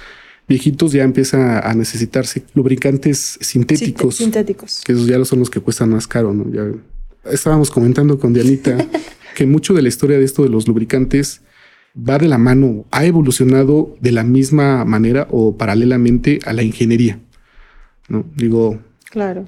viejitos, 0.48 0.92
ya 0.92 1.04
empieza 1.04 1.60
a 1.60 1.74
necesitarse 1.74 2.42
lubricantes 2.54 3.38
sintéticos. 3.40 4.16
sintéticos. 4.16 4.82
Que 4.84 4.92
esos 4.92 5.06
ya 5.06 5.24
son 5.24 5.38
los 5.38 5.50
que 5.50 5.60
cuestan 5.60 5.90
más 5.90 6.08
caro, 6.08 6.34
¿no? 6.34 6.50
Ya 6.52 6.72
estábamos 7.30 7.70
comentando 7.70 8.18
con 8.18 8.32
Dianita 8.32 8.88
que 9.36 9.46
mucho 9.46 9.74
de 9.74 9.82
la 9.82 9.88
historia 9.88 10.18
de 10.18 10.24
esto 10.24 10.42
de 10.42 10.48
los 10.48 10.66
lubricantes 10.66 11.42
va 11.96 12.18
de 12.18 12.28
la 12.28 12.38
mano, 12.38 12.84
ha 12.90 13.04
evolucionado 13.04 13.96
de 14.00 14.12
la 14.12 14.22
misma 14.24 14.84
manera 14.84 15.26
o 15.30 15.56
paralelamente 15.56 16.38
a 16.44 16.52
la 16.52 16.62
ingeniería. 16.62 17.18
¿no? 18.08 18.24
Digo, 18.36 18.80
Claro. 19.10 19.46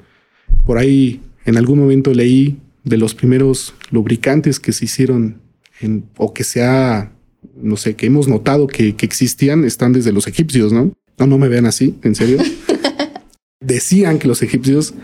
por 0.66 0.78
ahí 0.78 1.20
en 1.44 1.56
algún 1.56 1.78
momento 1.78 2.12
leí 2.12 2.58
de 2.84 2.96
los 2.96 3.14
primeros 3.14 3.74
lubricantes 3.90 4.58
que 4.58 4.72
se 4.72 4.84
hicieron 4.86 5.40
en, 5.80 6.04
o 6.16 6.32
que 6.34 6.44
se 6.44 6.62
ha, 6.64 7.12
no 7.56 7.76
sé, 7.76 7.94
que 7.94 8.06
hemos 8.06 8.28
notado 8.28 8.66
que, 8.66 8.94
que 8.96 9.06
existían, 9.06 9.64
están 9.64 9.92
desde 9.92 10.12
los 10.12 10.26
egipcios, 10.26 10.72
¿no? 10.72 10.92
No, 11.18 11.26
no 11.26 11.38
me 11.38 11.48
vean 11.48 11.66
así, 11.66 11.96
en 12.02 12.14
serio. 12.14 12.38
Decían 13.60 14.18
que 14.18 14.26
los 14.28 14.42
egipcios 14.42 14.94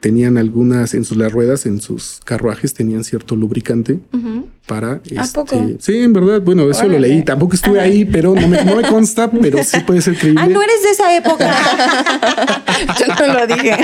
tenían 0.00 0.38
algunas 0.38 0.94
en 0.94 1.04
sus 1.04 1.16
las 1.16 1.32
ruedas, 1.32 1.66
en 1.66 1.80
sus 1.80 2.20
carruajes, 2.24 2.74
tenían 2.74 3.04
cierto 3.04 3.36
lubricante 3.36 3.98
para. 4.66 4.92
¿A 4.92 5.00
este, 5.24 5.34
poco? 5.34 5.66
Sí, 5.80 5.96
en 5.98 6.12
verdad. 6.12 6.40
Bueno, 6.42 6.70
eso 6.70 6.86
lo 6.86 6.98
leí. 6.98 7.22
Tampoco 7.24 7.54
estuve 7.56 7.80
ahí, 7.80 8.04
pero 8.04 8.34
no 8.34 8.46
me, 8.48 8.64
no 8.64 8.76
me 8.76 8.82
consta, 8.82 9.30
pero 9.42 9.62
sí 9.64 9.80
puede 9.80 10.00
ser 10.02 10.16
creíble. 10.16 10.42
Ah, 10.44 10.46
no 10.48 10.62
eres 10.62 10.82
de 10.82 10.90
esa 10.90 11.16
época. 11.16 11.50
Yo 12.98 13.06
no 13.26 13.32
lo 13.34 13.46
dije. 13.46 13.76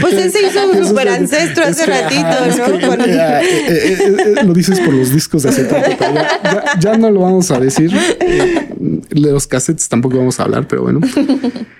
pues 0.00 0.14
él 0.14 0.30
se 0.32 0.46
hizo 0.46 0.86
super 0.86 1.08
es- 1.08 1.14
ancestro 1.14 1.64
es 1.64 1.70
hace 1.80 1.86
ratito, 1.86 2.26
¿no? 2.68 3.04
eh, 3.04 3.42
eh, 3.42 3.98
eh, 4.38 4.44
lo 4.44 4.52
dices 4.54 4.80
por 4.80 4.94
los 4.94 5.10
discos 5.12 5.42
de 5.42 5.50
acetato, 5.50 5.90
ya, 5.90 6.40
ya- 6.42 6.64
ya 6.78 6.96
no 6.96 7.10
lo 7.10 7.20
vamos 7.20 7.50
a 7.50 7.60
decir. 7.60 7.90
De 9.10 9.32
los 9.32 9.46
cassettes 9.46 9.88
tampoco 9.88 10.18
vamos 10.18 10.38
a 10.40 10.44
hablar, 10.44 10.66
pero 10.68 10.82
bueno. 10.82 11.00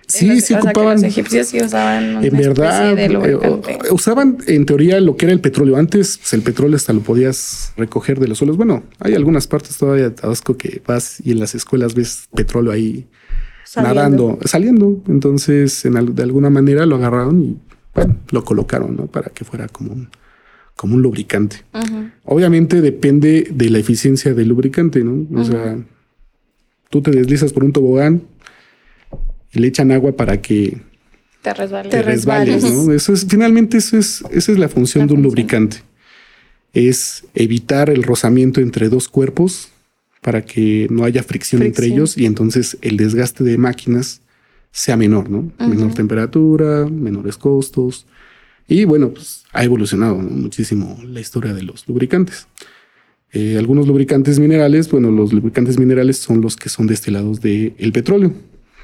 Sí, 0.09 0.27
Los- 0.27 0.45
sí 0.45 0.53
o 0.53 0.57
sea, 0.57 0.61
que 0.61 0.69
ocupaban. 0.69 0.95
los 0.97 1.03
egipcios 1.05 1.47
sí 1.47 1.59
usaban 1.63 2.23
En 2.23 2.37
verdad, 2.37 2.99
eh, 2.99 3.79
usaban 3.91 4.37
en 4.47 4.67
teoría 4.67 5.01
lo 5.01 5.17
que 5.17 5.25
era 5.25 5.33
el 5.33 5.41
petróleo. 5.41 5.77
Antes, 5.79 6.19
pues, 6.19 6.35
el 6.35 6.43
petróleo 6.43 6.77
hasta 6.77 6.93
lo 6.93 7.01
podías 7.01 7.73
recoger 7.79 8.21
de 8.21 8.29
los 8.29 8.37
suelos. 8.37 8.59
Bueno, 8.59 8.83
hay 8.99 9.15
algunas 9.15 9.47
partes 9.47 9.79
todavía 9.79 10.05
de 10.05 10.11
Tabasco 10.11 10.59
que 10.59 10.83
vas 10.87 11.19
y 11.25 11.31
en 11.33 11.41
las 11.41 11.55
escuelas 11.55 11.95
ves 11.95 12.29
petróleo 12.35 12.73
ahí 12.73 13.07
Saliendo. 13.65 13.95
nadando, 13.95 14.39
saliendo. 14.45 15.03
Entonces, 15.09 15.83
en 15.87 16.15
de 16.15 16.23
alguna 16.23 16.51
manera 16.51 16.85
lo 16.85 16.97
agarraron 16.97 17.41
y 17.43 17.57
bueno, 17.95 18.19
lo 18.33 18.45
colocaron, 18.45 18.95
¿no? 18.97 19.07
Para 19.07 19.31
que 19.31 19.47
fuera 19.47 19.67
como 19.69 19.93
un, 19.95 20.11
como 20.77 20.95
un 20.97 21.01
lubricante. 21.01 21.63
Obviamente 22.25 22.83
depende 22.83 23.49
de 23.51 23.71
la 23.71 23.79
eficiencia 23.79 24.35
del 24.35 24.49
lubricante, 24.49 25.03
¿no? 25.05 25.27
O 25.41 25.45
sea, 25.45 25.79
tú 26.93 27.01
te 27.01 27.11
deslizas 27.11 27.55
por 27.55 27.65
un 27.65 27.73
tobogán 27.73 28.23
y 29.51 29.59
le 29.61 29.69
echan 29.69 29.91
agua 29.93 30.13
para 30.13 30.43
que 30.43 30.77
Te 31.41 31.55
resbales. 31.55 31.91
te 31.91 32.03
resbales. 32.03 32.63
¿no? 32.71 32.93
Eso 32.93 33.15
es, 33.15 33.25
finalmente, 33.27 33.79
eso 33.79 33.97
es, 33.97 34.23
esa 34.31 34.53
es 34.53 34.59
la 34.59 34.69
función 34.69 35.05
La 35.05 35.07
de 35.07 35.15
un 35.15 35.23
función. 35.23 35.23
lubricante. 35.23 35.79
Es 36.75 37.25
evitar 37.35 37.89
el 37.89 38.03
rozamiento 38.03 38.61
entre 38.61 38.91
dos 38.91 39.09
cuerpos 39.09 39.69
para 40.21 40.43
que 40.45 40.87
no 40.91 41.05
haya 41.05 41.23
fricción, 41.23 41.63
entre 41.63 41.87
ellos 41.87 42.17
y 42.19 42.27
entonces 42.27 42.77
el 42.83 42.99
desgaste 42.99 43.43
de 43.43 43.57
máquinas 43.57 44.21
sea 44.71 44.97
menor, 44.99 45.31
¿no? 45.31 45.51
Menor 45.59 45.95
temperatura, 45.95 46.87
menores 46.87 47.37
costos. 47.39 48.05
Y 48.69 48.85
bueno, 48.85 49.11
pues 49.11 49.45
ha 49.53 49.65
evolucionado 49.65 50.17
¿no? 50.23 50.29
muchísimo 50.31 50.99
la 51.07 51.21
historia 51.21 51.53
de 51.55 51.63
los 51.63 51.89
lubricantes. 51.89 52.47
Eh, 53.33 53.57
algunos 53.59 53.87
lubricantes 53.87 54.39
minerales, 54.39 54.91
bueno, 54.91 55.11
los 55.11 55.33
lubricantes 55.33 55.79
minerales 55.79 56.19
son 56.19 56.43
los 56.43 56.57
que 56.57 56.69
son 56.69 56.87
destilados 56.87 57.41
del 57.41 57.75
el 57.79 57.93
petróleo, 57.93 58.33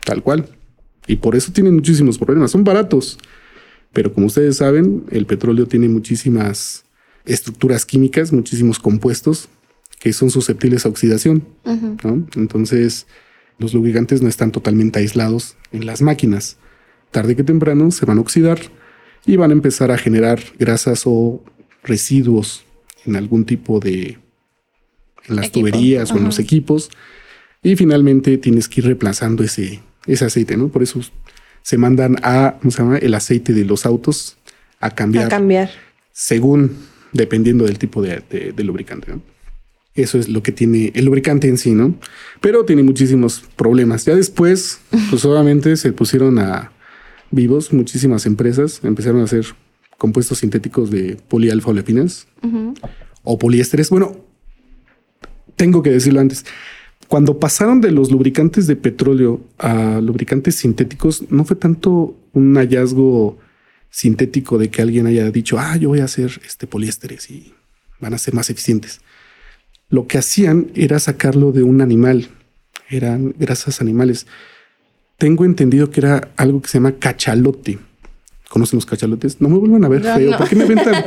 tal 0.04 0.22
cual. 0.22 0.48
Y 1.06 1.16
por 1.16 1.36
eso 1.36 1.52
tienen 1.52 1.74
muchísimos 1.74 2.18
problemas. 2.18 2.50
Son 2.50 2.64
baratos, 2.64 3.18
pero 3.92 4.12
como 4.12 4.26
ustedes 4.26 4.56
saben, 4.56 5.04
el 5.10 5.26
petróleo 5.26 5.66
tiene 5.66 5.88
muchísimas 5.88 6.84
estructuras 7.26 7.84
químicas, 7.84 8.32
muchísimos 8.32 8.78
compuestos 8.78 9.48
que 9.98 10.12
son 10.12 10.30
susceptibles 10.30 10.86
a 10.86 10.88
oxidación. 10.88 11.44
¿no? 11.64 12.26
Entonces, 12.36 13.06
los 13.58 13.74
lubricantes 13.74 14.22
no 14.22 14.28
están 14.28 14.52
totalmente 14.52 14.98
aislados 14.98 15.56
en 15.72 15.84
las 15.84 16.00
máquinas. 16.00 16.56
Tarde 17.10 17.36
que 17.36 17.44
temprano 17.44 17.90
se 17.90 18.06
van 18.06 18.18
a 18.18 18.20
oxidar 18.20 18.60
y 19.26 19.36
van 19.36 19.50
a 19.50 19.54
empezar 19.54 19.90
a 19.90 19.98
generar 19.98 20.40
grasas 20.58 21.02
o 21.04 21.42
residuos 21.82 22.64
en 23.04 23.16
algún 23.16 23.44
tipo 23.44 23.80
de 23.80 24.18
las 25.28 25.46
Equipo. 25.46 25.68
tuberías 25.68 26.10
o 26.12 26.16
en 26.18 26.24
los 26.24 26.38
equipos 26.38 26.90
y 27.62 27.76
finalmente 27.76 28.38
tienes 28.38 28.68
que 28.68 28.80
ir 28.80 28.86
reemplazando 28.86 29.42
ese 29.44 29.80
ese 30.06 30.24
aceite, 30.24 30.56
¿no? 30.56 30.68
Por 30.68 30.82
eso 30.82 31.00
se 31.62 31.76
mandan 31.76 32.16
a 32.22 32.56
¿cómo 32.60 32.70
se 32.70 32.78
llama? 32.78 32.98
el 32.98 33.12
aceite 33.14 33.52
de 33.52 33.64
los 33.64 33.84
autos 33.84 34.38
a 34.80 34.90
cambiar 34.90 35.26
A 35.26 35.28
cambiar. 35.28 35.70
según 36.12 36.72
dependiendo 37.12 37.64
del 37.64 37.78
tipo 37.78 38.00
de, 38.02 38.22
de- 38.30 38.52
de 38.52 38.64
lubricante. 38.64 39.12
¿no? 39.12 39.22
Eso 39.94 40.18
es 40.18 40.28
lo 40.28 40.42
que 40.42 40.52
tiene 40.52 40.92
el 40.94 41.06
lubricante 41.06 41.48
en 41.48 41.58
sí, 41.58 41.72
¿no? 41.72 41.94
Pero 42.40 42.64
tiene 42.64 42.82
muchísimos 42.84 43.42
problemas. 43.56 44.04
Ya 44.04 44.14
después, 44.14 44.80
pues 45.10 45.24
obviamente 45.26 45.76
se 45.76 45.92
pusieron 45.92 46.38
a 46.38 46.70
vivos 47.30 47.72
muchísimas 47.72 48.24
empresas, 48.24 48.80
empezaron 48.84 49.20
a 49.20 49.24
hacer 49.24 49.44
compuestos 49.98 50.38
sintéticos 50.38 50.90
de 50.90 51.16
polialfa 51.28 51.70
olefinas 51.70 52.28
o 53.24 53.38
poliésteres. 53.38 53.90
Bueno, 53.90 54.16
tengo 55.58 55.82
que 55.82 55.90
decirlo 55.90 56.20
antes. 56.20 56.46
Cuando 57.08 57.38
pasaron 57.38 57.82
de 57.82 57.90
los 57.90 58.10
lubricantes 58.10 58.66
de 58.66 58.76
petróleo 58.76 59.40
a 59.58 60.00
lubricantes 60.00 60.56
sintéticos, 60.56 61.30
no 61.30 61.44
fue 61.44 61.56
tanto 61.56 62.16
un 62.32 62.54
hallazgo 62.54 63.38
sintético 63.90 64.58
de 64.58 64.70
que 64.70 64.82
alguien 64.82 65.06
haya 65.06 65.30
dicho, 65.30 65.58
ah, 65.58 65.76
yo 65.76 65.88
voy 65.88 66.00
a 66.00 66.04
hacer 66.04 66.40
este 66.46 66.66
poliésteres 66.66 67.30
y 67.30 67.54
van 68.00 68.14
a 68.14 68.18
ser 68.18 68.34
más 68.34 68.50
eficientes. 68.50 69.00
Lo 69.88 70.06
que 70.06 70.18
hacían 70.18 70.70
era 70.74 70.98
sacarlo 70.98 71.50
de 71.52 71.62
un 71.62 71.80
animal, 71.80 72.28
eran 72.90 73.34
grasas 73.38 73.80
animales. 73.80 74.26
Tengo 75.16 75.44
entendido 75.44 75.90
que 75.90 76.00
era 76.00 76.30
algo 76.36 76.60
que 76.60 76.68
se 76.68 76.78
llama 76.78 76.92
cachalote. 76.92 77.78
¿Conocen 78.50 78.76
los 78.76 78.86
cachalotes? 78.86 79.40
No 79.40 79.48
me 79.48 79.58
vuelvan 79.58 79.84
a 79.84 79.88
ver 79.88 80.02
feo. 80.02 80.30
no. 80.30 80.38
¿Por 80.38 80.48
qué 80.48 80.56
me 80.56 80.64
inventan? 80.64 80.94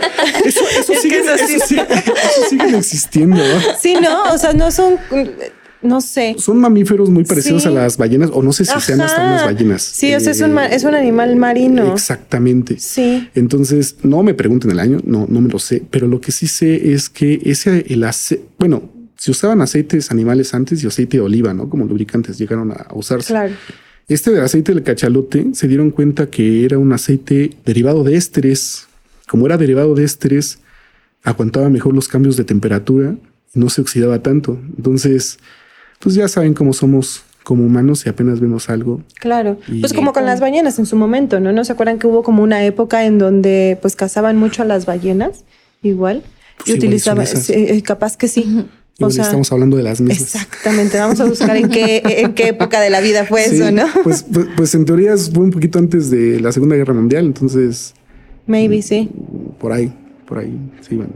eso, 0.92 1.02
Es 1.02 1.02
que 1.02 1.10
sigue, 1.10 1.20
eso 1.22 1.48
sí 1.48 1.56
eso 1.56 1.66
sigue- 1.68 1.88
eso 1.92 2.50
siguen 2.50 2.76
existiendo. 2.76 3.38
Sí, 3.82 3.96
no, 4.02 4.34
o 4.34 4.38
sea, 4.38 4.54
no 4.54 4.72
son, 4.72 4.96
no 5.82 6.00
sé. 6.02 6.36
Son 6.38 6.60
mamíferos 6.60 7.10
muy 7.10 7.24
parecidos 7.24 7.64
Sí. 7.64 7.68
a 7.68 7.72
las 7.72 7.98
ballenas, 7.98 8.30
o 8.34 8.44
no 8.44 8.54
sé 8.54 8.66
si 8.66 8.80
sean 8.82 9.02
hasta 9.02 9.22
Ajá. 9.22 9.28
unas 9.32 9.46
ballenas. 9.46 9.82
Sí, 9.82 10.14
o 10.14 10.20
sea, 10.20 10.32
es 10.32 10.42
un, 10.42 10.58
Eh, 10.58 10.70
es 10.76 10.84
un 10.84 10.94
animal 10.94 11.36
marino. 11.38 11.92
Exactamente. 11.92 12.78
Sí. 12.80 13.30
Entonces, 13.34 13.96
no 14.04 14.22
me 14.24 14.34
pregunten 14.34 14.70
el 14.72 14.80
año, 14.80 15.00
no, 15.04 15.26
no 15.28 15.42
me 15.42 15.50
lo 15.50 15.58
sé, 15.60 15.82
pero 15.90 16.08
lo 16.08 16.22
que 16.22 16.32
sí 16.32 16.48
sé 16.48 16.94
es 16.94 17.10
que 17.10 17.42
ese, 17.46 17.86
el 17.90 18.04
aceite, 18.04 18.44
bueno, 18.60 18.84
se 19.18 19.32
usaban 19.32 19.62
aceites 19.62 20.10
animales 20.12 20.54
antes 20.54 20.84
y 20.84 20.88
aceite 20.88 21.18
de 21.18 21.22
oliva, 21.24 21.54
¿no? 21.54 21.70
Como 21.70 21.86
lubricantes 21.86 22.38
llegaron 22.38 22.72
a 22.72 22.88
usarse. 22.94 23.28
Claro. 23.34 23.54
Este 24.08 24.32
del 24.32 24.44
aceite 24.44 24.74
del 24.74 24.84
cachalote 24.84 25.48
se 25.54 25.68
dieron 25.68 25.92
cuenta 25.92 26.30
que 26.30 26.66
era 26.66 26.78
un 26.78 26.92
aceite 26.92 27.52
derivado 27.66 28.04
de 28.04 28.16
ésteres. 28.18 28.88
Como 29.28 29.46
era 29.46 29.58
derivado 29.58 29.94
de 29.96 30.04
ésteres, 30.04 30.60
aguantaba 31.24 31.70
mejor 31.70 31.94
los 31.94 32.08
cambios 32.08 32.38
de 32.38 32.44
temperatura 32.44 33.16
y 33.54 33.60
no 33.60 33.70
se 33.70 33.82
oxidaba 33.82 34.22
tanto. 34.24 34.58
Entonces, 34.78 35.38
pues 36.00 36.16
ya 36.16 36.28
saben 36.28 36.54
cómo 36.54 36.74
somos 36.74 37.24
como 37.44 37.66
humanos 37.66 38.06
y 38.06 38.10
apenas 38.10 38.40
vemos 38.40 38.70
algo. 38.70 39.02
Claro. 39.20 39.58
Y- 39.68 39.80
Pues 39.82 39.94
como 39.94 40.14
con 40.14 40.26
las 40.26 40.40
ballenas 40.40 40.78
en 40.80 40.86
su 40.86 40.96
momento, 40.96 41.40
¿no? 41.40 41.52
¿No 41.52 41.64
se 41.66 41.74
acuerdan 41.74 41.98
que 42.00 42.08
hubo 42.08 42.22
como 42.24 42.44
una 42.44 42.64
época 42.66 43.06
en 43.06 43.18
donde 43.18 43.78
pues 43.82 43.96
cazaban 43.96 44.38
mucho 44.38 44.62
a 44.62 44.66
las 44.66 44.86
ballenas? 44.86 45.44
Igual. 45.82 46.22
Pues 46.58 46.68
y 46.68 46.72
igual 46.74 46.78
utilizaban, 46.80 47.28
eh, 47.50 47.82
capaz 47.84 48.16
que 48.18 48.28
sí. 48.28 48.66
O 49.00 49.10
sea, 49.10 49.24
estamos 49.24 49.52
hablando 49.52 49.78
de 49.78 49.84
las 49.84 50.00
mismas. 50.00 50.22
exactamente. 50.22 51.00
Vamos 51.00 51.20
a 51.20 51.26
buscar 51.26 51.58
en 51.58 51.70
qué, 51.70 52.04
en 52.06 52.34
qué 52.36 52.50
época 52.50 52.80
de 52.80 52.92
la 52.92 53.02
vida 53.02 53.26
fue 53.26 53.44
Sí, 53.46 53.56
eso, 53.56 53.72
¿no? 53.72 53.88
Pues, 54.04 54.24
pues, 54.32 54.46
pues 54.56 54.76
en 54.76 54.86
teoría 54.86 55.18
fue 55.18 55.44
un 55.44 55.50
poquito 55.50 55.80
antes 55.80 56.12
de 56.12 56.40
la 56.40 56.52
Segunda 56.52 56.76
Guerra 56.76 56.94
Mundial, 56.94 57.26
entonces 57.26 57.96
Maybe 58.46 58.84
sí. 58.84 59.10
por 59.60 59.72
ahí, 59.72 59.92
por 60.32 60.40
ahí 60.40 60.58
se 60.80 60.96
iban, 60.96 61.10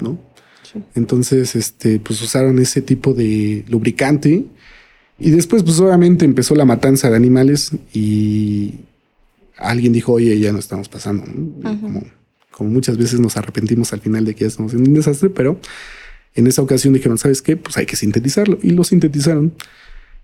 ¿no? 0.00 0.16
Sí. 0.62 0.80
Entonces, 0.94 1.56
este, 1.56 1.98
pues 1.98 2.22
usaron 2.22 2.60
ese 2.60 2.82
tipo 2.82 3.14
de 3.14 3.64
lubricante 3.68 4.44
y 5.18 5.30
después, 5.30 5.64
pues 5.64 5.80
obviamente 5.80 6.24
empezó 6.24 6.54
la 6.54 6.64
matanza 6.64 7.10
de 7.10 7.16
animales 7.16 7.72
y 7.92 8.74
alguien 9.56 9.92
dijo, 9.92 10.12
oye, 10.12 10.38
ya 10.38 10.52
no 10.52 10.60
estamos 10.60 10.88
pasando, 10.88 11.24
¿no? 11.26 11.80
como, 11.80 12.04
como 12.52 12.70
muchas 12.70 12.96
veces 12.96 13.18
nos 13.18 13.36
arrepentimos 13.36 13.92
al 13.92 14.00
final 14.00 14.24
de 14.24 14.34
que 14.36 14.42
ya 14.42 14.46
estamos 14.46 14.72
en 14.72 14.82
un 14.86 14.94
desastre, 14.94 15.30
pero 15.30 15.58
en 16.36 16.46
esa 16.46 16.62
ocasión 16.62 16.94
dijeron, 16.94 17.18
¿sabes 17.18 17.42
qué? 17.42 17.56
Pues 17.56 17.76
hay 17.76 17.86
que 17.86 17.96
sintetizarlo 17.96 18.60
y 18.62 18.70
lo 18.70 18.84
sintetizaron. 18.84 19.52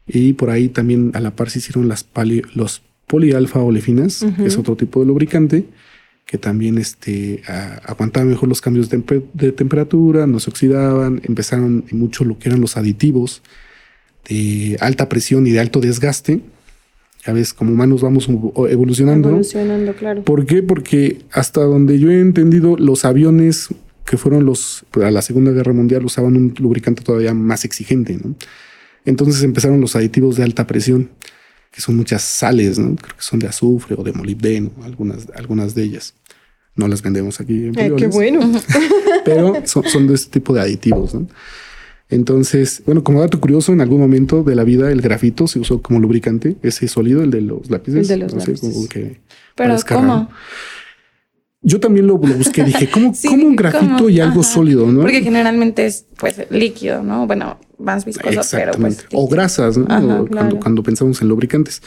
Y 0.07 0.35
por 0.35 0.51
ahí 0.51 0.69
también 0.69 1.11
a 1.15 1.21
la 1.21 1.35
par 1.35 1.51
se 1.51 1.59
hicieron 1.59 1.89
las 1.89 2.05
pali- 2.05 2.45
los 2.55 2.83
polialfa 3.09 3.59
olefinas, 3.59 4.25
que 4.37 4.47
es 4.47 4.57
otro 4.57 4.77
tipo 4.77 5.01
de 5.01 5.07
lubricante 5.07 5.65
que 6.27 6.39
también 6.39 6.77
este, 6.77 7.43
aguantaban 7.85 8.29
mejor 8.29 8.49
los 8.49 8.61
cambios 8.61 8.91
de, 8.91 8.99
tempe- 8.99 9.25
de 9.33 9.53
temperatura, 9.53 10.27
no 10.27 10.41
se 10.41 10.51
oxidaban, 10.51 11.23
empezaron 11.25 11.85
mucho 11.93 12.25
lo 12.25 12.39
que 12.39 12.49
eran 12.49 12.61
los 12.61 12.77
aditivos 12.77 13.43
de 14.29 14.77
alta 14.81 15.09
presión 15.09 15.47
y 15.47 15.53
de 15.53 15.61
alto 15.61 15.81
desgaste. 15.81 16.41
Ya 17.25 17.33
ves, 17.33 17.55
como 17.55 17.73
humanos 17.73 18.03
vamos 18.03 18.29
evolucionando. 18.29 19.29
Evolucionando, 19.29 19.95
claro. 19.95 20.23
¿Por 20.25 20.47
qué? 20.47 20.63
Porque 20.65 21.23
hasta 21.31 21.61
donde 21.63 21.99
yo 21.99 22.11
he 22.11 22.21
entendido, 22.21 22.77
los 22.77 23.05
aviones 23.05 23.69
que 24.05 24.17
fueron 24.17 24.45
los, 24.45 24.85
a 25.03 25.11
la 25.11 25.23
Segunda 25.23 25.53
Guerra 25.53 25.73
Mundial 25.73 26.05
usaban 26.05 26.37
un 26.37 26.55
lubricante 26.59 27.03
todavía 27.03 27.35
más 27.35 27.65
exigente, 27.65 28.19
¿no? 28.23 28.35
Entonces 29.05 29.43
empezaron 29.45 29.81
los 29.81 29.95
aditivos 29.95 30.37
de 30.37 30.43
alta 30.43 30.67
presión, 30.67 31.11
que 31.77 31.83
son 31.83 31.95
muchas 31.95 32.23
sales, 32.23 32.79
¿no? 32.79 32.97
Creo 32.97 33.15
que 33.15 33.23
son 33.23 33.39
de 33.39 33.47
azufre 33.47 33.95
o 33.99 34.03
de 34.03 34.11
molibdeno, 34.11 34.71
algunas, 34.83 35.29
algunas 35.37 35.75
de 35.75 35.83
ellas. 35.83 36.15
No 36.75 36.89
las 36.89 37.03
vendemos 37.03 37.39
aquí. 37.39 37.67
En 37.67 37.79
Ay, 37.79 37.93
qué 37.99 38.07
bueno. 38.07 38.41
Pero 39.27 39.57
son, 39.67 39.85
son 39.85 40.07
de 40.07 40.15
este 40.15 40.31
tipo 40.31 40.55
de 40.55 40.63
aditivos, 40.63 41.15
¿no? 41.15 41.29
Entonces, 42.09 42.83
bueno, 42.87 43.05
como 43.05 43.21
dato 43.21 43.39
curioso, 43.41 43.75
en 43.75 43.83
algún 43.83 44.01
momento 44.01 44.43
de 44.43 44.55
la 44.55 44.65
vida 44.65 44.91
el 44.91 45.03
grafito 45.03 45.47
se 45.47 45.59
usó 45.59 45.83
como 45.83 46.01
lubricante, 46.01 46.57
ese 46.63 46.89
sólido, 46.89 47.23
el 47.23 47.31
de 47.31 47.43
los 47.43 47.69
lápices. 47.71 48.09
El 48.09 48.21
de 48.21 48.25
los 48.25 48.33
no 48.33 48.41
sé, 48.41 48.53
lápices. 48.53 48.73
como 48.75 48.89
que 48.89 49.21
Pero 49.55 49.77
¿cómo? 49.87 50.31
Yo 51.69 51.81
también 51.81 52.07
lo, 52.07 52.13
lo 52.13 52.35
busqué, 52.35 52.63
dije, 52.63 52.89
¿cómo, 52.93 53.13
Sí, 53.13 53.27
cómo 53.27 53.49
un 53.49 53.57
grafito 53.57 53.97
¿cómo? 53.97 54.09
y 54.09 54.21
algo 54.21 54.43
Ajá. 54.43 54.51
sólido, 54.51 54.87
no? 54.87 55.01
Porque 55.01 55.21
generalmente 55.21 55.85
es 55.85 56.07
pues 56.17 56.41
líquido, 56.49 57.03
¿no? 57.03 57.27
Bueno, 57.27 57.59
más 57.77 58.05
viscoso, 58.05 58.41
pero 58.53 58.71
pues. 58.75 59.05
o 59.13 59.27
grasas, 59.27 59.77
¿no? 59.77 59.85
Ajá, 59.89 59.99
O 59.99 60.07
cuando, 60.07 60.27
claro. 60.27 60.61
cuando 60.61 60.83
pensamos 60.85 61.21
en 61.23 61.29
lubricantes. 61.29 61.83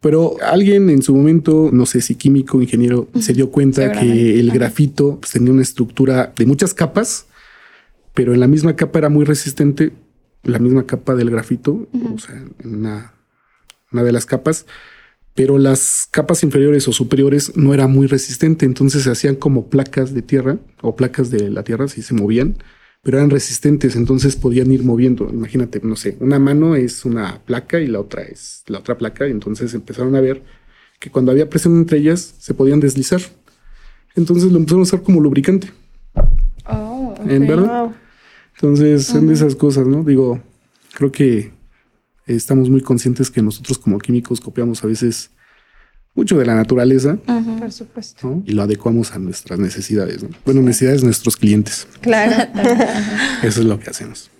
Pero 0.00 0.36
alguien 0.42 0.88
en 0.88 1.02
su 1.02 1.14
momento, 1.14 1.68
no 1.70 1.84
sé 1.84 2.00
si 2.00 2.14
químico, 2.14 2.62
ingeniero, 2.62 3.08
se 3.20 3.34
dio 3.34 3.50
cuenta 3.50 3.92
que 3.92 4.40
el 4.40 4.50
grafito 4.50 5.18
pues, 5.20 5.32
tenía 5.32 5.52
una 5.52 5.62
estructura 5.62 6.32
de 6.34 6.46
muchas 6.46 6.72
capas, 6.72 7.26
pero 8.14 8.32
en 8.32 8.40
la 8.40 8.48
misma 8.48 8.76
capa 8.76 8.98
era 8.98 9.10
muy 9.10 9.26
resistente, 9.26 9.92
la 10.42 10.58
misma 10.58 10.86
capa 10.86 11.14
del 11.14 11.28
grafito, 11.28 11.86
o 12.14 12.18
sea, 12.18 12.34
en 12.64 12.74
una, 12.76 13.12
una 13.92 14.02
de 14.04 14.12
las 14.12 14.24
capas, 14.24 14.64
pero 15.34 15.58
las 15.58 16.06
capas 16.10 16.42
inferiores 16.42 16.86
o 16.88 16.92
superiores 16.92 17.56
no 17.56 17.72
era 17.72 17.86
muy 17.86 18.06
resistente, 18.06 18.66
entonces 18.66 19.04
se 19.04 19.10
hacían 19.10 19.36
como 19.36 19.68
placas 19.68 20.12
de 20.12 20.22
tierra 20.22 20.58
o 20.82 20.94
placas 20.94 21.30
de 21.30 21.50
la 21.50 21.62
tierra, 21.62 21.88
si 21.88 22.02
se 22.02 22.14
movían, 22.14 22.56
pero 23.02 23.18
eran 23.18 23.30
resistentes, 23.30 23.96
entonces 23.96 24.36
podían 24.36 24.70
ir 24.70 24.84
moviendo. 24.84 25.28
Imagínate, 25.30 25.80
no 25.82 25.96
sé, 25.96 26.16
una 26.20 26.38
mano 26.38 26.76
es 26.76 27.04
una 27.04 27.40
placa 27.44 27.80
y 27.80 27.86
la 27.86 28.00
otra 28.00 28.22
es 28.22 28.62
la 28.66 28.78
otra 28.78 28.98
placa, 28.98 29.26
y 29.26 29.30
entonces 29.30 29.74
empezaron 29.74 30.14
a 30.16 30.20
ver 30.20 30.42
que 31.00 31.10
cuando 31.10 31.32
había 31.32 31.50
presión 31.50 31.76
entre 31.78 31.98
ellas 31.98 32.34
se 32.38 32.54
podían 32.54 32.80
deslizar. 32.80 33.20
Entonces 34.14 34.52
lo 34.52 34.58
empezaron 34.58 34.80
a 34.80 34.82
usar 34.84 35.02
como 35.02 35.20
lubricante. 35.20 35.70
Oh. 36.66 37.14
En 37.26 37.46
verdad. 37.46 37.84
Wow. 37.84 37.94
Entonces 38.54 39.06
son 39.06 39.26
de 39.26 39.34
esas 39.34 39.56
cosas, 39.56 39.86
¿no? 39.86 40.04
Digo, 40.04 40.40
creo 40.94 41.10
que 41.10 41.50
estamos 42.26 42.70
muy 42.70 42.80
conscientes 42.80 43.30
que 43.30 43.42
nosotros 43.42 43.78
como 43.78 43.98
químicos 43.98 44.40
copiamos 44.40 44.82
a 44.84 44.86
veces 44.86 45.30
mucho 46.14 46.38
de 46.38 46.46
la 46.46 46.54
naturaleza. 46.54 47.16
Por 47.58 47.72
supuesto. 47.72 48.28
¿no? 48.28 48.42
y 48.46 48.52
lo 48.52 48.62
adecuamos 48.62 49.12
a 49.12 49.18
nuestras 49.18 49.58
necesidades. 49.58 50.22
¿no? 50.22 50.30
Bueno, 50.44 50.62
necesidades 50.62 51.00
de 51.00 51.06
nuestros 51.06 51.36
clientes. 51.36 51.86
Claro. 52.00 52.50
Eso 53.42 53.60
es 53.60 53.66
lo 53.66 53.78
que 53.78 53.90
hacemos. 53.90 54.30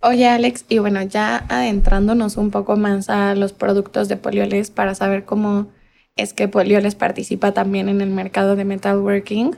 Oye, 0.00 0.28
Alex, 0.28 0.64
y 0.68 0.78
bueno, 0.78 1.02
ya 1.02 1.44
adentrándonos 1.48 2.36
un 2.36 2.50
poco 2.50 2.76
más 2.76 3.08
a 3.08 3.34
los 3.34 3.52
productos 3.52 4.08
de 4.08 4.16
Polioles 4.16 4.70
para 4.70 4.94
saber 4.94 5.24
cómo 5.24 5.68
es 6.16 6.32
que 6.32 6.48
Polioles 6.48 6.94
participa 6.94 7.52
también 7.52 7.88
en 7.88 8.00
el 8.00 8.10
mercado 8.10 8.56
de 8.56 8.64
metalworking, 8.64 9.56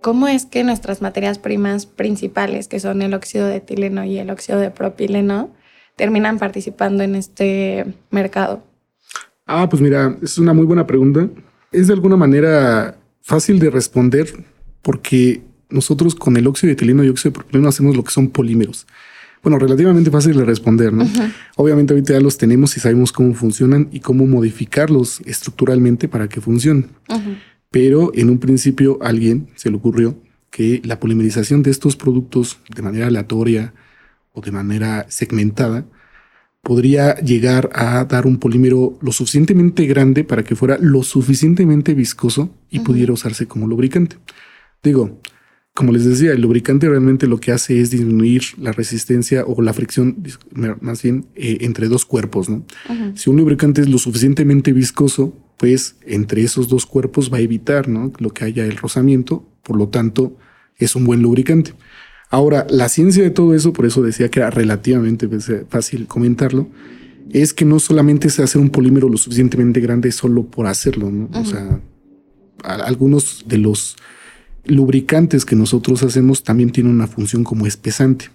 ¿cómo 0.00 0.28
es 0.28 0.46
que 0.46 0.62
nuestras 0.62 1.02
materias 1.02 1.38
primas 1.38 1.86
principales, 1.86 2.68
que 2.68 2.80
son 2.80 3.02
el 3.02 3.14
óxido 3.14 3.46
de 3.46 3.56
etileno 3.56 4.04
y 4.04 4.18
el 4.18 4.30
óxido 4.30 4.58
de 4.58 4.70
propileno, 4.70 5.50
terminan 5.96 6.38
participando 6.38 7.02
en 7.02 7.16
este 7.16 7.86
mercado? 8.10 8.62
Ah, 9.46 9.68
pues 9.68 9.82
mira, 9.82 10.16
es 10.22 10.38
una 10.38 10.52
muy 10.52 10.66
buena 10.66 10.86
pregunta. 10.86 11.28
Es 11.72 11.88
de 11.88 11.94
alguna 11.94 12.16
manera 12.16 12.98
fácil 13.22 13.58
de 13.58 13.70
responder 13.70 14.44
porque 14.82 15.42
nosotros 15.68 16.14
con 16.14 16.36
el 16.36 16.46
óxido 16.46 16.68
de 16.68 16.74
etileno 16.74 17.02
y 17.02 17.08
óxido 17.08 17.30
de 17.30 17.34
propileno 17.40 17.68
hacemos 17.68 17.96
lo 17.96 18.04
que 18.04 18.12
son 18.12 18.28
polímeros. 18.28 18.86
Bueno, 19.42 19.58
relativamente 19.58 20.10
fácil 20.10 20.36
de 20.36 20.44
responder, 20.44 20.92
¿no? 20.92 21.08
Obviamente 21.56 21.92
ahorita 21.92 22.14
ya 22.14 22.20
los 22.20 22.36
tenemos 22.36 22.76
y 22.76 22.80
sabemos 22.80 23.12
cómo 23.12 23.32
funcionan 23.34 23.88
y 23.92 24.00
cómo 24.00 24.26
modificarlos 24.26 25.20
estructuralmente 25.20 26.08
para 26.08 26.28
que 26.28 26.40
funcionen. 26.40 26.90
Pero 27.70 28.10
en 28.14 28.30
un 28.30 28.38
principio 28.38 28.98
a 29.00 29.08
alguien 29.08 29.48
se 29.54 29.70
le 29.70 29.76
ocurrió 29.76 30.18
que 30.50 30.80
la 30.84 30.98
polimerización 30.98 31.62
de 31.62 31.70
estos 31.70 31.94
productos 31.96 32.58
de 32.74 32.82
manera 32.82 33.06
aleatoria 33.06 33.72
o 34.32 34.40
de 34.40 34.50
manera 34.50 35.06
segmentada 35.08 35.84
podría 36.66 37.14
llegar 37.20 37.70
a 37.74 38.04
dar 38.06 38.26
un 38.26 38.38
polímero 38.38 38.98
lo 39.00 39.12
suficientemente 39.12 39.86
grande 39.86 40.24
para 40.24 40.42
que 40.42 40.56
fuera 40.56 40.76
lo 40.80 41.04
suficientemente 41.04 41.94
viscoso 41.94 42.52
y 42.70 42.80
pudiera 42.80 43.12
usarse 43.12 43.46
como 43.46 43.68
lubricante. 43.68 44.16
Digo, 44.82 45.20
como 45.74 45.92
les 45.92 46.04
decía, 46.04 46.32
el 46.32 46.40
lubricante 46.40 46.88
realmente 46.88 47.28
lo 47.28 47.38
que 47.38 47.52
hace 47.52 47.80
es 47.80 47.92
disminuir 47.92 48.42
la 48.58 48.72
resistencia 48.72 49.44
o 49.46 49.62
la 49.62 49.72
fricción, 49.74 50.24
más 50.80 51.04
bien, 51.04 51.26
eh, 51.36 51.58
entre 51.60 51.86
dos 51.86 52.04
cuerpos. 52.04 52.48
Si 53.14 53.30
un 53.30 53.36
lubricante 53.36 53.82
es 53.82 53.88
lo 53.88 53.98
suficientemente 53.98 54.72
viscoso, 54.72 55.38
pues 55.58 55.94
entre 56.04 56.42
esos 56.42 56.66
dos 56.66 56.84
cuerpos 56.84 57.32
va 57.32 57.36
a 57.36 57.42
evitar 57.42 57.86
¿no? 57.86 58.12
lo 58.18 58.30
que 58.30 58.44
haya 58.44 58.64
el 58.64 58.76
rozamiento, 58.76 59.48
por 59.62 59.76
lo 59.76 59.86
tanto 59.86 60.36
es 60.78 60.96
un 60.96 61.04
buen 61.04 61.22
lubricante. 61.22 61.74
Ahora, 62.36 62.66
la 62.68 62.88
ciencia 62.90 63.22
de 63.22 63.30
todo 63.30 63.54
eso, 63.54 63.72
por 63.72 63.86
eso 63.86 64.02
decía 64.02 64.28
que 64.30 64.40
era 64.40 64.50
relativamente 64.50 65.26
pues, 65.26 65.48
eh, 65.48 65.64
fácil 65.70 66.06
comentarlo, 66.06 66.68
es 67.30 67.54
que 67.54 67.64
no 67.64 67.78
solamente 67.78 68.28
es 68.28 68.38
hacer 68.40 68.60
un 68.60 68.68
polímero 68.68 69.08
lo 69.08 69.16
suficientemente 69.16 69.80
grande 69.80 70.12
solo 70.12 70.44
por 70.44 70.66
hacerlo, 70.66 71.10
¿no? 71.10 71.30
O 71.32 71.44
sea, 71.46 71.80
a- 72.62 72.74
algunos 72.84 73.44
de 73.48 73.56
los 73.56 73.96
lubricantes 74.66 75.46
que 75.46 75.56
nosotros 75.56 76.02
hacemos 76.02 76.42
también 76.42 76.72
tienen 76.72 76.92
una 76.92 77.06
función 77.06 77.42
como 77.42 77.66
espesante, 77.66 78.26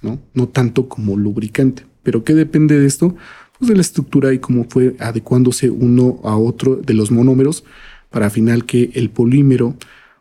¿no? 0.00 0.18
No 0.32 0.48
tanto 0.48 0.88
como 0.88 1.16
lubricante. 1.18 1.84
¿Pero 2.02 2.24
qué 2.24 2.34
depende 2.34 2.78
de 2.78 2.86
esto? 2.86 3.14
Pues 3.58 3.68
de 3.68 3.74
la 3.74 3.82
estructura 3.82 4.32
y 4.32 4.38
cómo 4.38 4.64
fue 4.70 4.96
adecuándose 5.00 5.68
uno 5.68 6.18
a 6.24 6.34
otro 6.36 6.76
de 6.76 6.94
los 6.94 7.10
monómeros 7.10 7.62
para 8.08 8.24
al 8.26 8.30
final 8.32 8.64
que 8.64 8.90
el 8.94 9.10
polímero, 9.10 9.76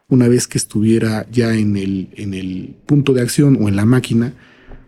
una 0.10 0.28
vez 0.28 0.48
que 0.48 0.58
estuviera 0.58 1.26
ya 1.32 1.56
en 1.56 1.78
el, 1.78 2.10
en 2.16 2.34
el 2.34 2.76
punto 2.86 3.14
de 3.14 3.22
acción 3.22 3.58
o 3.62 3.70
en 3.70 3.76
la 3.76 3.86
máquina, 3.86 4.34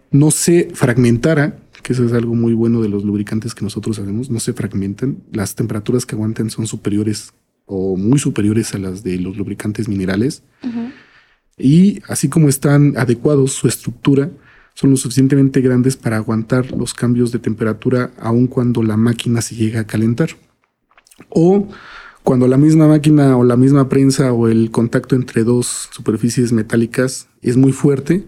no 0.10 0.32
se 0.32 0.70
fragmentara, 0.74 1.58
que 1.84 1.94
eso 1.94 2.04
es 2.04 2.14
algo 2.14 2.36
muy 2.36 2.54
bueno 2.54 2.82
de 2.82 2.90
los 2.90 3.04
lubricantes 3.04 3.56
que 3.56 3.64
nosotros 3.64 3.98
hacemos, 4.00 4.30
no 4.30 4.40
se 4.40 4.54
fragmentan. 4.54 5.24
Las 5.32 5.56
temperaturas 5.56 6.06
que 6.06 6.16
aguantan 6.16 6.50
son 6.50 6.68
superiores 6.68 7.34
o 7.66 7.96
muy 7.96 8.20
superiores 8.20 8.74
a 8.74 8.80
las 8.80 9.04
de 9.04 9.18
los 9.18 9.38
lubricantes 9.38 9.88
minerales. 9.88 10.44
Y 11.58 12.02
así 12.08 12.28
como 12.28 12.50
están 12.50 12.98
adecuados 12.98 13.54
su 13.54 13.68
estructura, 13.68 14.30
son 14.74 14.90
lo 14.90 14.98
suficientemente 14.98 15.62
grandes 15.62 15.96
para 15.96 16.18
aguantar 16.18 16.72
los 16.72 16.94
cambios 16.94 17.32
de 17.32 17.40
temperatura 17.40 18.12
aun 18.20 18.48
cuando 18.48 18.84
la 18.84 18.98
máquina 18.98 19.42
se 19.42 19.56
llega 19.56 19.82
a 19.82 19.88
calentar. 19.88 20.30
O 21.30 21.68
cuando 22.24 22.48
la 22.48 22.58
misma 22.58 22.88
máquina 22.88 23.36
o 23.38 23.44
la 23.44 23.58
misma 23.58 23.90
prensa 23.90 24.32
o 24.34 24.48
el 24.48 24.72
contacto 24.72 25.16
entre 25.16 25.44
dos 25.44 25.90
superficies 25.92 26.52
metálicas 26.54 27.28
es 27.42 27.58
muy 27.58 27.72
fuerte, 27.72 28.26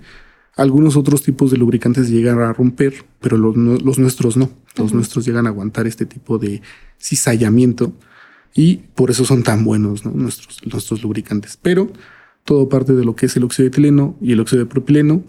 algunos 0.55 0.97
otros 0.97 1.23
tipos 1.23 1.51
de 1.51 1.57
lubricantes 1.57 2.09
llegan 2.09 2.39
a 2.39 2.53
romper, 2.53 3.05
pero 3.21 3.37
los, 3.37 3.55
no- 3.55 3.77
los 3.77 3.97
nuestros 3.99 4.37
no. 4.37 4.49
Los 4.77 4.93
nuestros 4.93 5.25
llegan 5.25 5.45
a 5.45 5.49
aguantar 5.49 5.85
este 5.87 6.05
tipo 6.05 6.37
de 6.39 6.61
cizallamiento 6.97 7.93
y 8.55 8.77
por 8.95 9.11
eso 9.11 9.25
son 9.25 9.43
tan 9.43 9.63
buenos 9.63 10.05
¿no? 10.05 10.11
nuestros, 10.11 10.61
nuestros 10.65 11.03
lubricantes. 11.03 11.57
Pero 11.61 11.91
todo 12.43 12.69
parte 12.69 12.93
de 12.93 13.05
lo 13.05 13.15
que 13.15 13.27
es 13.27 13.35
el 13.37 13.43
óxido 13.43 13.65
de 13.65 13.69
etileno 13.69 14.15
y 14.21 14.31
el 14.31 14.39
óxido 14.39 14.63
de 14.63 14.69
propileno. 14.69 15.23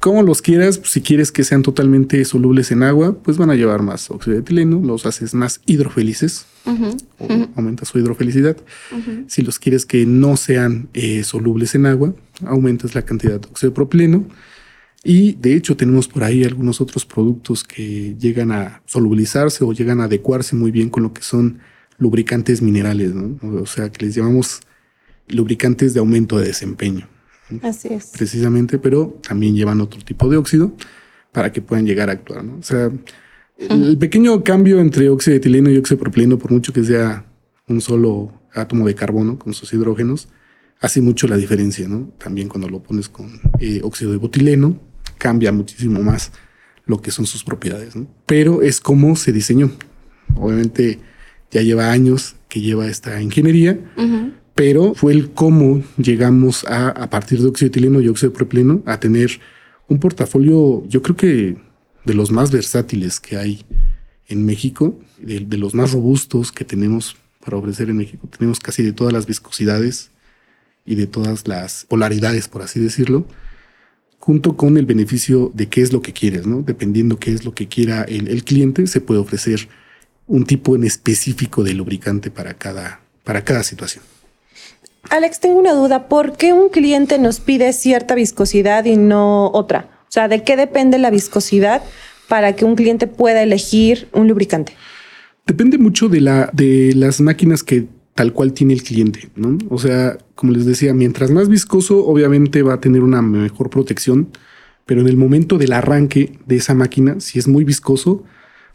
Como 0.00 0.22
los 0.22 0.42
quieras, 0.42 0.80
si 0.84 1.00
quieres 1.00 1.32
que 1.32 1.42
sean 1.42 1.62
totalmente 1.62 2.24
solubles 2.24 2.70
en 2.70 2.84
agua, 2.84 3.18
pues 3.20 3.36
van 3.36 3.50
a 3.50 3.56
llevar 3.56 3.82
más 3.82 4.10
óxido 4.12 4.34
de 4.34 4.42
etileno, 4.42 4.80
los 4.80 5.06
haces 5.06 5.34
más 5.34 5.60
hidrofelices 5.66 6.46
Ujú. 6.66 6.96
o 7.18 7.48
aumenta 7.56 7.84
su 7.84 7.98
hidrofelicidad. 7.98 8.56
Si 9.26 9.42
los 9.42 9.58
quieres 9.58 9.84
que 9.86 10.06
no 10.06 10.36
sean 10.36 10.88
eh, 10.94 11.24
solubles 11.24 11.74
en 11.74 11.86
agua, 11.86 12.14
aumentas 12.46 12.94
la 12.94 13.02
cantidad 13.02 13.40
de 13.40 13.48
óxido 13.48 13.70
de 13.70 13.74
propileno. 13.74 14.28
Y 15.02 15.32
de 15.32 15.54
hecho 15.54 15.76
tenemos 15.76 16.06
por 16.06 16.22
ahí 16.22 16.44
algunos 16.44 16.80
otros 16.80 17.04
productos 17.04 17.64
que 17.64 18.14
llegan 18.20 18.52
a 18.52 18.82
solubilizarse 18.86 19.64
o 19.64 19.72
llegan 19.72 20.00
a 20.00 20.04
adecuarse 20.04 20.54
muy 20.54 20.70
bien 20.70 20.90
con 20.90 21.02
lo 21.02 21.12
que 21.12 21.22
son 21.22 21.58
lubricantes 21.98 22.62
minerales, 22.62 23.14
¿no? 23.14 23.38
O 23.60 23.66
sea, 23.66 23.90
que 23.90 24.06
les 24.06 24.14
llamamos 24.14 24.60
lubricantes 25.28 25.92
de 25.92 26.00
aumento 26.00 26.38
de 26.38 26.46
desempeño 26.46 27.08
Así 27.62 27.88
es. 27.88 28.12
precisamente, 28.16 28.78
pero 28.78 29.18
también 29.26 29.54
llevan 29.54 29.80
otro 29.80 30.00
tipo 30.02 30.28
de 30.28 30.36
óxido 30.36 30.72
para 31.32 31.52
que 31.52 31.60
puedan 31.62 31.86
llegar 31.86 32.08
a 32.10 32.12
actuar. 32.12 32.44
¿no? 32.44 32.56
O 32.58 32.62
sea, 32.62 32.90
el 33.58 33.98
pequeño 33.98 34.42
cambio 34.44 34.80
entre 34.80 35.08
óxido 35.08 35.32
de 35.32 35.38
etileno 35.38 35.70
y 35.70 35.76
óxido 35.76 35.96
de 35.96 36.02
propileno, 36.02 36.38
por 36.38 36.52
mucho 36.52 36.72
que 36.72 36.84
sea 36.84 37.24
un 37.66 37.80
solo 37.80 38.32
átomo 38.54 38.86
de 38.86 38.94
carbono 38.94 39.38
con 39.38 39.52
sus 39.54 39.72
hidrógenos, 39.72 40.28
hace 40.80 41.00
mucho 41.00 41.26
la 41.26 41.36
diferencia. 41.36 41.88
¿no? 41.88 42.12
También 42.18 42.48
cuando 42.48 42.68
lo 42.68 42.82
pones 42.82 43.08
con 43.08 43.40
eh, 43.60 43.80
óxido 43.82 44.12
de 44.12 44.18
butileno, 44.18 44.78
cambia 45.18 45.52
muchísimo 45.52 46.02
más 46.02 46.32
lo 46.86 47.02
que 47.02 47.10
son 47.10 47.26
sus 47.26 47.44
propiedades. 47.44 47.96
¿no? 47.96 48.06
Pero 48.26 48.62
es 48.62 48.80
como 48.80 49.16
se 49.16 49.32
diseñó. 49.32 49.70
Obviamente 50.36 51.00
ya 51.50 51.62
lleva 51.62 51.90
años 51.90 52.36
que 52.48 52.60
lleva 52.60 52.86
esta 52.86 53.20
ingeniería 53.20 53.78
Ujú. 53.96 54.32
Pero 54.58 54.92
fue 54.92 55.12
el 55.12 55.30
cómo 55.30 55.84
llegamos 55.98 56.64
a, 56.64 56.88
a 56.88 57.08
partir 57.08 57.40
de 57.40 57.46
óxido 57.46 57.68
etileno 57.68 58.00
y 58.00 58.08
óxido 58.08 58.32
propileno, 58.32 58.82
a 58.86 58.98
tener 58.98 59.38
un 59.86 60.00
portafolio, 60.00 60.84
yo 60.88 61.00
creo 61.00 61.14
que 61.14 61.56
de 62.04 62.14
los 62.14 62.32
más 62.32 62.50
versátiles 62.50 63.20
que 63.20 63.36
hay 63.36 63.64
en 64.26 64.44
México, 64.44 64.98
de, 65.18 65.38
de 65.38 65.58
los 65.58 65.74
más 65.76 65.92
robustos 65.92 66.50
que 66.50 66.64
tenemos 66.64 67.16
para 67.44 67.56
ofrecer 67.56 67.88
en 67.88 67.98
México. 67.98 68.28
Tenemos 68.36 68.58
casi 68.58 68.82
de 68.82 68.92
todas 68.92 69.12
las 69.12 69.26
viscosidades 69.26 70.10
y 70.84 70.96
de 70.96 71.06
todas 71.06 71.46
las 71.46 71.84
polaridades, 71.84 72.48
por 72.48 72.62
así 72.62 72.80
decirlo, 72.80 73.28
junto 74.18 74.56
con 74.56 74.76
el 74.76 74.86
beneficio 74.86 75.52
de 75.54 75.68
qué 75.68 75.82
es 75.82 75.92
lo 75.92 76.02
que 76.02 76.12
quieres, 76.12 76.48
¿no? 76.48 76.62
Dependiendo 76.62 77.20
qué 77.20 77.32
es 77.32 77.44
lo 77.44 77.54
que 77.54 77.68
quiera 77.68 78.02
el, 78.02 78.26
el 78.26 78.42
cliente, 78.42 78.88
se 78.88 79.00
puede 79.00 79.20
ofrecer 79.20 79.68
un 80.26 80.44
tipo 80.46 80.74
en 80.74 80.82
específico 80.82 81.62
de 81.62 81.74
lubricante 81.74 82.32
para 82.32 82.54
cada, 82.54 83.02
para 83.22 83.44
cada 83.44 83.62
situación. 83.62 84.02
Alex, 85.10 85.40
tengo 85.40 85.58
una 85.58 85.72
duda. 85.72 86.08
¿Por 86.08 86.36
qué 86.36 86.52
un 86.52 86.68
cliente 86.68 87.18
nos 87.18 87.40
pide 87.40 87.72
cierta 87.72 88.14
viscosidad 88.14 88.84
y 88.84 88.96
no 88.96 89.50
otra? 89.52 89.88
O 90.02 90.10
sea, 90.10 90.28
¿de 90.28 90.44
qué 90.44 90.56
depende 90.56 90.98
la 90.98 91.10
viscosidad 91.10 91.82
para 92.28 92.54
que 92.54 92.64
un 92.64 92.76
cliente 92.76 93.06
pueda 93.06 93.42
elegir 93.42 94.08
un 94.12 94.28
lubricante? 94.28 94.74
Depende 95.46 95.78
mucho 95.78 96.08
de, 96.08 96.20
la, 96.20 96.50
de 96.52 96.92
las 96.94 97.20
máquinas 97.20 97.62
que 97.62 97.86
tal 98.14 98.32
cual 98.32 98.52
tiene 98.52 98.74
el 98.74 98.82
cliente, 98.82 99.30
¿no? 99.34 99.56
O 99.70 99.78
sea, 99.78 100.18
como 100.34 100.52
les 100.52 100.66
decía, 100.66 100.92
mientras 100.92 101.30
más 101.30 101.48
viscoso, 101.48 102.04
obviamente 102.04 102.62
va 102.62 102.74
a 102.74 102.80
tener 102.80 103.02
una 103.02 103.22
mejor 103.22 103.70
protección, 103.70 104.28
pero 104.84 105.00
en 105.00 105.08
el 105.08 105.16
momento 105.16 105.56
del 105.56 105.72
arranque 105.72 106.32
de 106.44 106.56
esa 106.56 106.74
máquina, 106.74 107.20
si 107.20 107.38
es 107.38 107.48
muy 107.48 107.64
viscoso, 107.64 108.24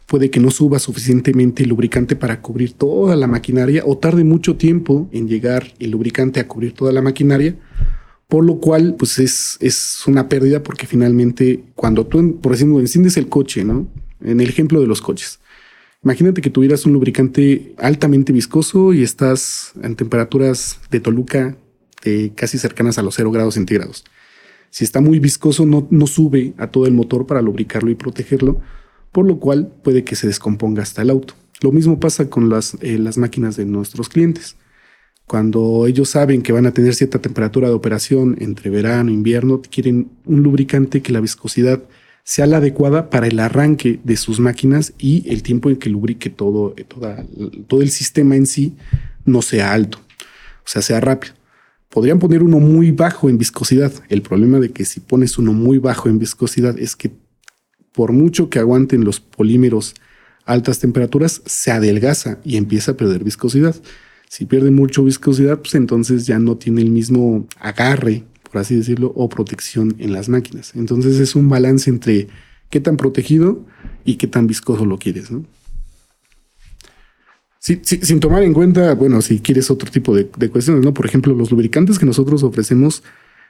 puede 0.06 0.30
que 0.30 0.40
no 0.40 0.50
suba 0.50 0.78
suficientemente 0.78 1.62
el 1.62 1.70
lubricante 1.70 2.16
para 2.16 2.40
cubrir 2.40 2.72
toda 2.72 3.16
la 3.16 3.26
maquinaria 3.26 3.82
o 3.86 3.98
tarde 3.98 4.24
mucho 4.24 4.56
tiempo 4.56 5.08
en 5.12 5.28
llegar 5.28 5.72
el 5.78 5.90
lubricante 5.90 6.40
a 6.40 6.48
cubrir 6.48 6.72
toda 6.72 6.92
la 6.92 7.02
maquinaria, 7.02 7.56
por 8.28 8.44
lo 8.44 8.58
cual 8.58 8.96
pues 8.98 9.18
es, 9.18 9.56
es 9.60 10.02
una 10.06 10.28
pérdida 10.28 10.62
porque 10.62 10.86
finalmente 10.86 11.64
cuando 11.74 12.06
tú, 12.06 12.40
por 12.40 12.54
ejemplo, 12.54 12.80
enciendes 12.80 13.16
el 13.16 13.28
coche, 13.28 13.64
¿no? 13.64 13.88
En 14.22 14.40
el 14.40 14.48
ejemplo 14.48 14.80
de 14.80 14.86
los 14.86 15.00
coches, 15.00 15.40
imagínate 16.02 16.40
que 16.40 16.50
tuvieras 16.50 16.86
un 16.86 16.92
lubricante 16.92 17.74
altamente 17.78 18.32
viscoso 18.32 18.92
y 18.92 19.02
estás 19.02 19.72
en 19.82 19.96
temperaturas 19.96 20.80
de 20.90 21.00
Toluca 21.00 21.56
de 22.04 22.32
casi 22.34 22.58
cercanas 22.58 22.98
a 22.98 23.02
los 23.02 23.14
0 23.14 23.30
grados 23.30 23.54
centígrados. 23.54 24.04
Si 24.70 24.84
está 24.84 25.00
muy 25.00 25.18
viscoso, 25.18 25.66
no, 25.66 25.86
no 25.90 26.06
sube 26.06 26.52
a 26.58 26.66
todo 26.66 26.86
el 26.86 26.94
motor 26.94 27.26
para 27.26 27.40
lubricarlo 27.40 27.90
y 27.90 27.94
protegerlo, 27.94 28.60
por 29.14 29.24
lo 29.24 29.38
cual 29.38 29.72
puede 29.84 30.02
que 30.02 30.16
se 30.16 30.26
descomponga 30.26 30.82
hasta 30.82 31.02
el 31.02 31.08
auto. 31.08 31.34
Lo 31.60 31.70
mismo 31.70 32.00
pasa 32.00 32.28
con 32.28 32.48
las, 32.48 32.76
eh, 32.80 32.98
las 32.98 33.16
máquinas 33.16 33.56
de 33.56 33.64
nuestros 33.64 34.08
clientes. 34.08 34.56
Cuando 35.24 35.86
ellos 35.86 36.08
saben 36.08 36.42
que 36.42 36.52
van 36.52 36.66
a 36.66 36.74
tener 36.74 36.96
cierta 36.96 37.20
temperatura 37.20 37.68
de 37.68 37.74
operación 37.74 38.36
entre 38.40 38.70
verano 38.70 39.10
e 39.10 39.14
invierno, 39.14 39.62
quieren 39.70 40.10
un 40.24 40.42
lubricante 40.42 41.00
que 41.00 41.12
la 41.12 41.20
viscosidad 41.20 41.84
sea 42.24 42.46
la 42.46 42.56
adecuada 42.56 43.08
para 43.08 43.28
el 43.28 43.38
arranque 43.38 44.00
de 44.02 44.16
sus 44.16 44.40
máquinas 44.40 44.94
y 44.98 45.24
el 45.30 45.44
tiempo 45.44 45.70
en 45.70 45.76
que 45.76 45.90
lubrique 45.90 46.28
todo, 46.28 46.74
eh, 46.76 46.84
todo 47.68 47.82
el 47.82 47.90
sistema 47.90 48.34
en 48.34 48.46
sí 48.46 48.76
no 49.24 49.42
sea 49.42 49.72
alto, 49.72 49.98
o 49.98 50.66
sea, 50.66 50.82
sea 50.82 51.00
rápido. 51.00 51.34
Podrían 51.88 52.18
poner 52.18 52.42
uno 52.42 52.58
muy 52.58 52.90
bajo 52.90 53.28
en 53.28 53.38
viscosidad. 53.38 53.92
El 54.08 54.22
problema 54.22 54.58
de 54.58 54.70
que 54.70 54.84
si 54.84 54.98
pones 54.98 55.38
uno 55.38 55.52
muy 55.52 55.78
bajo 55.78 56.08
en 56.08 56.18
viscosidad 56.18 56.76
es 56.80 56.96
que 56.96 57.12
por 57.94 58.12
mucho 58.12 58.50
que 58.50 58.58
aguanten 58.58 59.04
los 59.04 59.20
polímeros 59.20 59.94
altas 60.44 60.80
temperaturas, 60.80 61.42
se 61.46 61.70
adelgaza 61.70 62.38
y 62.44 62.56
empieza 62.56 62.92
a 62.92 62.96
perder 62.96 63.24
viscosidad. 63.24 63.74
Si 64.28 64.44
pierde 64.44 64.70
mucho 64.70 65.04
viscosidad, 65.04 65.60
pues 65.60 65.74
entonces 65.76 66.26
ya 66.26 66.38
no 66.38 66.56
tiene 66.56 66.82
el 66.82 66.90
mismo 66.90 67.46
agarre, 67.60 68.24
por 68.50 68.60
así 68.60 68.74
decirlo, 68.74 69.12
o 69.14 69.28
protección 69.28 69.94
en 69.98 70.12
las 70.12 70.28
máquinas. 70.28 70.72
Entonces 70.74 71.20
es 71.20 71.36
un 71.36 71.48
balance 71.48 71.88
entre 71.88 72.28
qué 72.68 72.80
tan 72.80 72.96
protegido 72.96 73.64
y 74.04 74.16
qué 74.16 74.26
tan 74.26 74.48
viscoso 74.48 74.84
lo 74.84 74.98
quieres, 74.98 75.30
sin 77.60 78.20
tomar 78.20 78.42
en 78.42 78.52
cuenta, 78.52 78.94
bueno, 78.94 79.22
si 79.22 79.38
quieres 79.38 79.70
otro 79.70 79.90
tipo 79.90 80.14
de, 80.14 80.28
de 80.36 80.50
cuestiones, 80.50 80.84
¿no? 80.84 80.92
Por 80.92 81.06
ejemplo, 81.06 81.32
los 81.32 81.50
lubricantes 81.50 81.98
que 81.98 82.04
nosotros 82.04 82.42
ofrecemos 82.42 83.02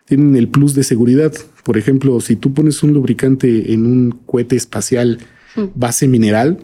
tienen 0.06 0.36
el 0.36 0.48
plus 0.48 0.74
de 0.74 0.84
seguridad. 0.84 1.32
Por 1.64 1.78
ejemplo, 1.78 2.20
si 2.20 2.36
tú 2.36 2.52
pones 2.52 2.82
un 2.82 2.92
lubricante 2.92 3.72
en 3.72 3.86
un 3.86 4.10
cohete 4.26 4.56
espacial 4.56 5.18
base 5.74 6.08
mineral, 6.08 6.58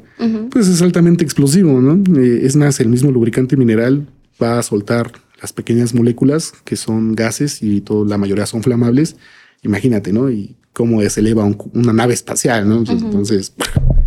pues 0.50 0.68
es 0.68 0.82
altamente 0.82 1.24
explosivo, 1.24 1.80
¿no? 1.80 2.02
Eh, 2.20 2.40
es 2.42 2.56
más, 2.56 2.80
el 2.80 2.88
mismo 2.88 3.10
lubricante 3.10 3.56
mineral 3.56 4.06
va 4.42 4.58
a 4.58 4.62
soltar 4.62 5.12
las 5.40 5.52
pequeñas 5.52 5.94
moléculas 5.94 6.52
que 6.64 6.76
son 6.76 7.14
gases 7.14 7.62
y 7.62 7.80
todo, 7.80 8.04
la 8.04 8.18
mayoría 8.18 8.46
son 8.46 8.62
flamables. 8.62 9.16
Imagínate, 9.62 10.12
¿no? 10.12 10.30
Y 10.30 10.56
cómo 10.72 11.00
se 11.08 11.20
eleva 11.20 11.44
un, 11.44 11.56
una 11.74 11.92
nave 11.92 12.14
espacial, 12.14 12.68
¿no? 12.68 12.84
Entonces 12.86 13.54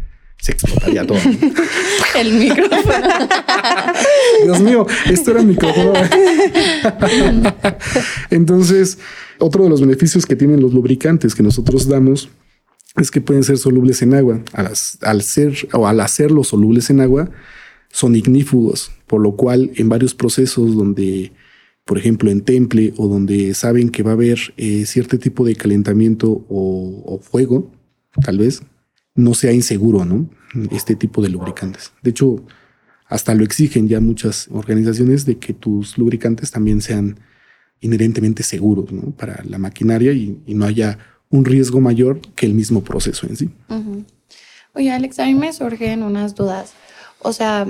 se 0.44 0.52
explotaría 0.52 1.08
todo. 1.08 1.18
El 2.20 2.34
micrófono. 2.34 2.84
Dios 4.44 4.60
mío, 4.60 4.86
esto 5.10 5.32
era 5.32 5.40
el 5.40 5.48
micrófono. 5.48 5.94
Entonces, 8.30 8.98
otro 9.40 9.64
de 9.64 9.70
los 9.70 9.80
beneficios 9.80 10.26
que 10.26 10.36
tienen 10.36 10.60
los 10.60 10.74
lubricantes 10.74 11.34
que 11.34 11.44
nosotros 11.44 11.88
damos 11.88 12.28
es 12.98 13.10
que 13.10 13.22
pueden 13.22 13.46
ser 13.46 13.58
solubles 13.58 14.02
en 14.02 14.16
agua. 14.16 14.42
Al, 14.52 14.74
al 15.02 15.22
ser 15.22 15.70
o 15.72 15.88
al 15.88 16.02
hacerlos 16.02 16.50
solubles 16.50 16.90
en 16.90 17.00
agua, 17.00 17.32
son 17.90 18.14
ignífugos, 18.14 18.92
por 19.08 19.22
lo 19.22 19.38
cual 19.38 19.72
en 19.76 19.88
varios 19.88 20.14
procesos 20.14 20.76
donde, 20.76 21.32
por 21.86 21.98
ejemplo, 21.98 22.30
en 22.30 22.42
temple 22.42 22.94
o 22.98 23.08
donde 23.08 23.54
saben 23.54 23.88
que 23.88 24.04
va 24.04 24.12
a 24.12 24.16
haber 24.16 24.54
eh, 24.58 24.86
cierto 24.86 25.18
tipo 25.18 25.46
de 25.46 25.56
calentamiento 25.56 26.46
o, 26.50 27.02
o 27.06 27.20
fuego, 27.20 27.72
tal 28.26 28.40
vez, 28.40 28.62
no 29.16 29.34
sea 29.34 29.52
inseguro, 29.52 30.06
¿no? 30.06 30.30
Este 30.72 30.96
tipo 30.96 31.22
de 31.22 31.30
lubricantes. 31.30 31.92
De 32.02 32.12
hecho, 32.12 32.44
hasta 33.08 33.34
lo 33.34 33.44
exigen 33.44 33.88
ya 33.88 34.00
muchas 34.00 34.48
organizaciones 34.52 35.26
de 35.26 35.38
que 35.38 35.54
tus 35.54 35.98
lubricantes 35.98 36.52
también 36.52 36.82
sean 36.82 37.20
inherentemente 37.82 38.44
seguros 38.44 38.92
¿no? 38.92 39.12
para 39.12 39.44
la 39.44 39.58
maquinaria 39.58 40.14
y, 40.14 40.42
no 40.48 40.66
haya 40.66 40.98
un 41.30 41.46
riesgo 41.46 41.82
mayor 41.82 42.22
que 42.36 42.46
el 42.46 42.54
mismo 42.54 42.84
proceso 42.84 43.28
en 43.28 43.36
sí. 43.36 43.50
Oye, 44.74 44.92
Alex, 44.92 45.20
a 45.20 45.26
mí 45.26 45.36
me 45.36 45.52
surgen 45.52 46.04
unas 46.04 46.36
dudas. 46.36 46.74
O 47.20 47.34
sea, 47.34 47.68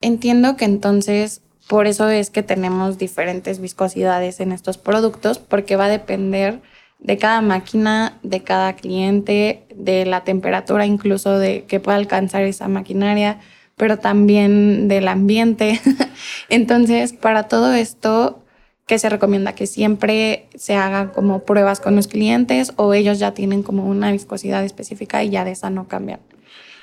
entiendo 0.00 0.56
que 0.56 0.64
entonces 0.64 1.42
por 1.68 1.86
eso 1.86 2.08
es 2.08 2.30
que 2.30 2.42
tenemos 2.42 2.96
diferentes 2.98 3.60
viscosidades 3.60 4.40
en 4.40 4.52
estos 4.52 4.78
productos, 4.78 5.38
porque 5.38 5.76
va 5.76 5.84
a 5.84 5.90
depender 5.90 6.62
de 6.98 7.16
cada 7.16 7.40
máquina, 7.40 8.18
de 8.22 8.42
cada 8.42 8.74
cliente, 8.74 9.66
de 9.74 10.04
la 10.04 10.24
temperatura 10.24 10.86
incluso 10.86 11.38
de 11.38 11.64
que 11.64 11.80
pueda 11.80 11.96
alcanzar 11.96 12.42
esa 12.42 12.68
maquinaria, 12.68 13.38
pero 13.76 13.98
también 13.98 14.88
del 14.88 15.08
ambiente. 15.08 15.80
Entonces, 16.48 17.12
para 17.12 17.44
todo 17.44 17.72
esto, 17.72 18.42
¿qué 18.86 18.98
se 18.98 19.08
recomienda? 19.08 19.54
Que 19.54 19.66
siempre 19.66 20.48
se 20.56 20.74
hagan 20.74 21.08
como 21.08 21.44
pruebas 21.44 21.80
con 21.80 21.94
los 21.94 22.08
clientes 22.08 22.72
o 22.76 22.92
ellos 22.94 23.18
ya 23.18 23.32
tienen 23.32 23.62
como 23.62 23.86
una 23.86 24.10
viscosidad 24.10 24.64
específica 24.64 25.22
y 25.22 25.30
ya 25.30 25.44
de 25.44 25.52
esa 25.52 25.70
no 25.70 25.86
cambian. 25.86 26.20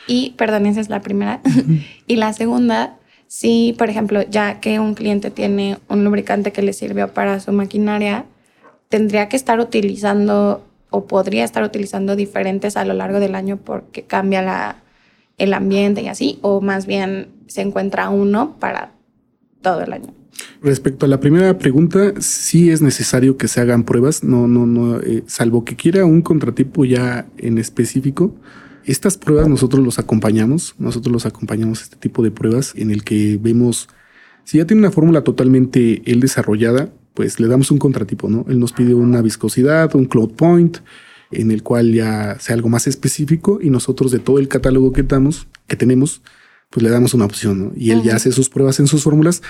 Y, 0.08 0.32
perdón, 0.38 0.66
esa 0.68 0.80
es 0.80 0.90
la 0.90 1.02
primera. 1.02 1.42
y 2.08 2.16
la 2.16 2.32
segunda, 2.32 2.98
si, 3.28 3.76
por 3.78 3.90
ejemplo, 3.90 4.22
ya 4.22 4.60
que 4.62 4.80
un 4.80 4.94
cliente 4.94 5.32
tiene 5.32 5.80
un 5.90 6.04
lubricante 6.04 6.52
que 6.52 6.62
le 6.62 6.74
sirvió 6.74 7.14
para 7.14 7.40
su 7.40 7.52
maquinaria, 7.52 8.26
tendría 8.90 9.30
que 9.30 9.36
estar 9.36 9.60
utilizando 9.60 10.64
o 10.90 11.06
podría 11.06 11.44
estar 11.44 11.64
utilizando 11.64 12.16
diferentes 12.16 12.78
a 12.78 12.86
lo 12.86 12.94
largo 12.94 13.20
del 13.20 13.36
año 13.36 13.58
porque 13.58 14.04
cambia 14.04 14.78
el 15.38 15.54
ambiente 15.54 16.02
y 16.02 16.08
así, 16.08 16.40
o 16.42 16.62
más 16.62 16.86
bien 16.86 17.28
se 17.48 17.62
encuentra 17.62 18.10
uno 18.10 18.56
para 18.60 18.92
todo 19.62 19.82
el 19.82 19.94
año. 19.94 20.14
Respecto 20.62 21.06
a 21.06 21.10
la 21.10 21.20
primera 21.20 21.58
pregunta, 21.58 22.14
sí 22.20 22.72
es 22.72 22.82
necesario 22.82 23.38
que 23.38 23.48
se 23.48 23.62
hagan 23.62 23.84
pruebas, 23.84 24.24
no, 24.24 24.48
no, 24.48 24.66
no, 24.66 25.00
eh, 25.00 25.24
salvo 25.28 25.66
que 25.66 25.76
quiera 25.76 26.06
un 26.06 26.22
contratipo 26.22 26.86
ya 26.86 27.26
en 27.38 27.58
específico. 27.58 28.34
Estas 28.86 29.18
pruebas 29.18 29.48
nosotros 29.48 29.84
los 29.84 29.98
acompañamos, 30.00 30.76
nosotros 30.78 31.12
los 31.12 31.26
acompañamos 31.26 31.82
este 31.82 31.98
tipo 31.98 32.22
de 32.22 32.32
pruebas 32.32 32.74
en 32.76 32.92
el 32.92 33.04
que 33.04 33.38
vemos 33.42 33.90
si 34.46 34.60
ya 34.60 34.66
tiene 34.66 34.82
una 34.82 34.92
fórmula 34.92 35.24
totalmente 35.24 36.04
él 36.06 36.20
desarrollada, 36.20 36.90
pues 37.16 37.40
le 37.40 37.48
damos 37.48 37.72
un 37.72 37.80
contratipo, 37.80 38.30
¿no? 38.30 38.46
Él 38.48 38.60
nos 38.60 38.74
pide 38.74 38.94
una 38.94 39.22
viscosidad, 39.22 39.96
un 39.96 40.06
cloud 40.06 40.34
point, 40.34 40.78
en 41.32 41.50
el 41.50 41.64
cual 41.64 41.94
ya 41.94 42.38
sea 42.40 42.56
algo 42.56 42.70
más 42.70 42.86
específico 42.88 43.60
y 43.62 43.70
nosotros 43.70 44.12
de 44.12 44.20
todo 44.20 44.38
el 44.38 44.48
catálogo 44.48 44.94
que 44.94 45.02
damos, 45.02 45.48
que 45.68 45.76
tenemos, 45.76 46.22
pues 46.70 46.84
le 46.84 46.90
damos 46.90 47.14
una 47.14 47.26
opción, 47.26 47.60
¿no? 47.60 47.72
Y 47.76 47.92
él 47.92 48.04
ya 48.04 48.18
hace 48.18 48.32
sus 48.32 48.50
pruebas 48.50 48.80
en 48.80 48.88
sus 48.88 49.04
fórmulas. 49.04 49.42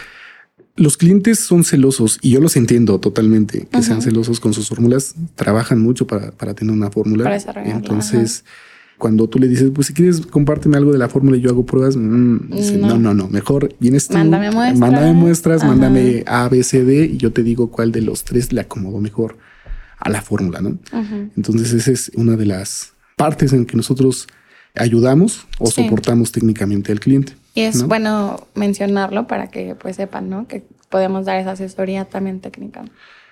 Los 0.76 0.96
clientes 0.96 1.40
son 1.40 1.64
celosos 1.64 2.20
y 2.22 2.32
yo 2.32 2.40
los 2.40 2.56
entiendo 2.56 3.00
totalmente 3.00 3.68
que 3.72 3.82
sean 3.82 4.02
celosos 4.02 4.40
con 4.40 4.54
sus 4.54 4.70
fórmulas. 4.70 5.16
Trabajan 5.36 5.80
mucho 5.82 6.06
para, 6.06 6.32
para 6.32 6.54
tener 6.54 6.74
una 6.74 6.92
fórmula. 6.92 7.36
Entonces, 7.66 8.44
Cuando 8.98 9.28
tú 9.28 9.40
le 9.40 9.48
dices, 9.50 9.72
pues 9.74 9.88
si 9.88 9.94
quieres 9.94 10.22
compárteme 10.26 10.78
algo 10.78 10.92
de 10.94 10.98
la 10.98 11.10
fórmula 11.10 11.36
y 11.36 11.42
yo 11.42 11.50
hago 11.50 11.66
pruebas, 11.66 11.98
mm, 11.98 12.50
dice, 12.52 12.78
no. 12.78 12.88
No. 12.90 12.98
no, 12.98 13.14
no, 13.14 13.28
mejor 13.28 13.74
vienes 13.80 14.08
tú, 14.08 14.14
Mándame 14.14 14.52
muestras. 14.52 14.80
mándame 14.80 15.14
muestras, 15.14 15.62
Ajá. 15.62 15.68
mándame 15.72 16.24
A, 16.28 16.48
B, 16.48 16.64
C, 16.64 16.84
D 16.86 17.06
y 17.06 17.18
yo 17.18 17.34
te 17.34 17.44
digo 17.44 17.70
cuál 17.72 17.92
de 17.92 18.02
los 18.02 18.24
tres 18.24 18.54
le 18.54 18.62
acomodó 18.62 19.00
mejor 19.00 19.38
a 20.00 20.10
la 20.10 20.22
fórmula, 20.22 20.62
¿no? 20.62 20.70
Ujú. 20.70 21.30
Entonces 21.36 21.74
esa 21.74 21.92
es 21.92 22.12
una 22.16 22.38
de 22.38 22.46
las 22.46 22.94
partes 23.18 23.52
en 23.54 23.66
que 23.66 23.76
nosotros 23.76 24.28
ayudamos 24.76 25.46
o 25.60 25.68
Sí. 25.68 25.84
soportamos 25.84 26.32
técnicamente 26.32 26.92
al 26.92 27.00
cliente. 27.00 27.34
Y 27.54 27.62
es 27.62 27.82
¿no? 27.82 27.88
bueno 27.88 28.48
mencionarlo 28.56 29.28
para 29.28 29.48
que 29.48 29.76
pues 29.76 29.96
sepan, 29.98 30.30
¿no? 30.30 30.48
Que 30.48 30.64
podemos 30.90 31.26
dar 31.26 31.40
esa 31.40 31.52
asesoría 31.52 32.06
también 32.06 32.40
técnica. 32.40 32.86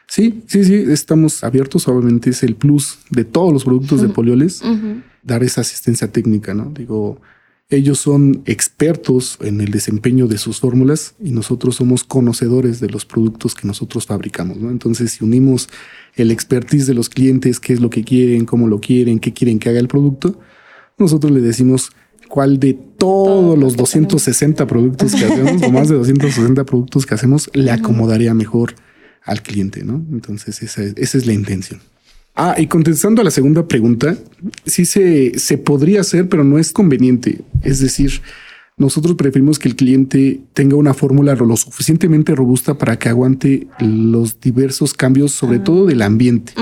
Sí, 0.07 0.43
sí, 0.47 0.63
sí, 0.65 0.75
estamos 0.89 1.43
abiertos. 1.43 1.87
Obviamente 1.87 2.29
es 2.29 2.43
el 2.43 2.55
plus 2.55 2.99
de 3.09 3.23
todos 3.25 3.51
los 3.53 3.63
productos 3.63 4.01
de 4.01 4.09
Polioles, 4.09 4.61
Ujú. 4.61 5.01
Dar 5.23 5.43
esa 5.43 5.61
asistencia 5.61 6.11
técnica, 6.11 6.53
¿no? 6.53 6.71
Digo, 6.75 7.21
ellos 7.69 7.99
son 7.99 8.43
expertos 8.45 9.37
en 9.41 9.61
el 9.61 9.71
desempeño 9.71 10.27
de 10.27 10.37
sus 10.37 10.59
fórmulas 10.59 11.15
y 11.19 11.31
nosotros 11.31 11.75
somos 11.75 12.03
conocedores 12.03 12.79
de 12.79 12.89
los 12.89 13.05
productos 13.05 13.55
que 13.55 13.67
nosotros 13.67 14.05
fabricamos, 14.05 14.57
¿no? 14.57 14.69
Entonces, 14.69 15.13
si 15.13 15.23
unimos 15.23 15.69
el 16.15 16.29
expertise 16.29 16.85
de 16.85 16.93
los 16.93 17.09
clientes, 17.09 17.59
qué 17.59 17.73
es 17.73 17.79
lo 17.79 17.89
que 17.89 18.03
quieren, 18.03 18.45
cómo 18.45 18.67
lo 18.67 18.79
quieren, 18.79 19.19
qué 19.19 19.33
quieren 19.33 19.59
que 19.59 19.69
haga 19.69 19.79
el 19.79 19.87
producto, 19.87 20.39
nosotros 20.97 21.31
le 21.31 21.41
decimos 21.41 21.91
cuál 22.29 22.59
de 22.59 22.73
todos 22.73 23.27
Todo 23.27 23.55
lo 23.55 23.61
los 23.63 23.73
que 23.73 23.81
260 23.81 24.67
productos 24.67 25.15
que 25.15 25.25
hacemos, 25.25 25.63
o 25.63 25.71
más 25.71 25.89
de 25.89 25.95
260 25.95 26.63
productos 26.65 27.05
que 27.05 27.15
hacemos, 27.15 27.49
le 27.53 27.71
acomodaría 27.71 28.33
mejor 28.33 28.75
al 29.23 29.41
cliente, 29.41 29.83
¿no? 29.83 30.05
Entonces, 30.11 30.61
esa 30.61 30.83
es, 30.83 30.93
esa 30.97 31.17
es 31.17 31.25
la 31.25 31.33
intención. 31.33 31.81
Ah, 32.35 32.55
y 32.57 32.67
contestando 32.67 33.21
a 33.21 33.25
la 33.25 33.31
segunda 33.31 33.67
pregunta, 33.67 34.17
sí 34.65 34.85
se, 34.85 35.37
se 35.37 35.57
podría 35.57 36.01
hacer, 36.01 36.27
pero 36.29 36.43
no 36.43 36.57
es 36.57 36.71
conveniente. 36.71 37.41
Es 37.61 37.79
decir, 37.79 38.21
nosotros 38.75 39.15
preferimos 39.15 39.59
que 39.59 39.69
el 39.69 39.75
cliente 39.75 40.41
tenga 40.53 40.75
una 40.75 40.95
fórmula 40.95 41.35
lo 41.35 41.55
suficientemente 41.55 42.33
robusta 42.33 42.73
para 42.75 42.97
que 42.97 43.09
aguante 43.09 43.67
los 43.79 44.39
diversos 44.39 44.93
cambios, 44.95 45.31
sobre 45.31 45.59
todo 45.59 45.85
del 45.85 46.01
ambiente. 46.01 46.53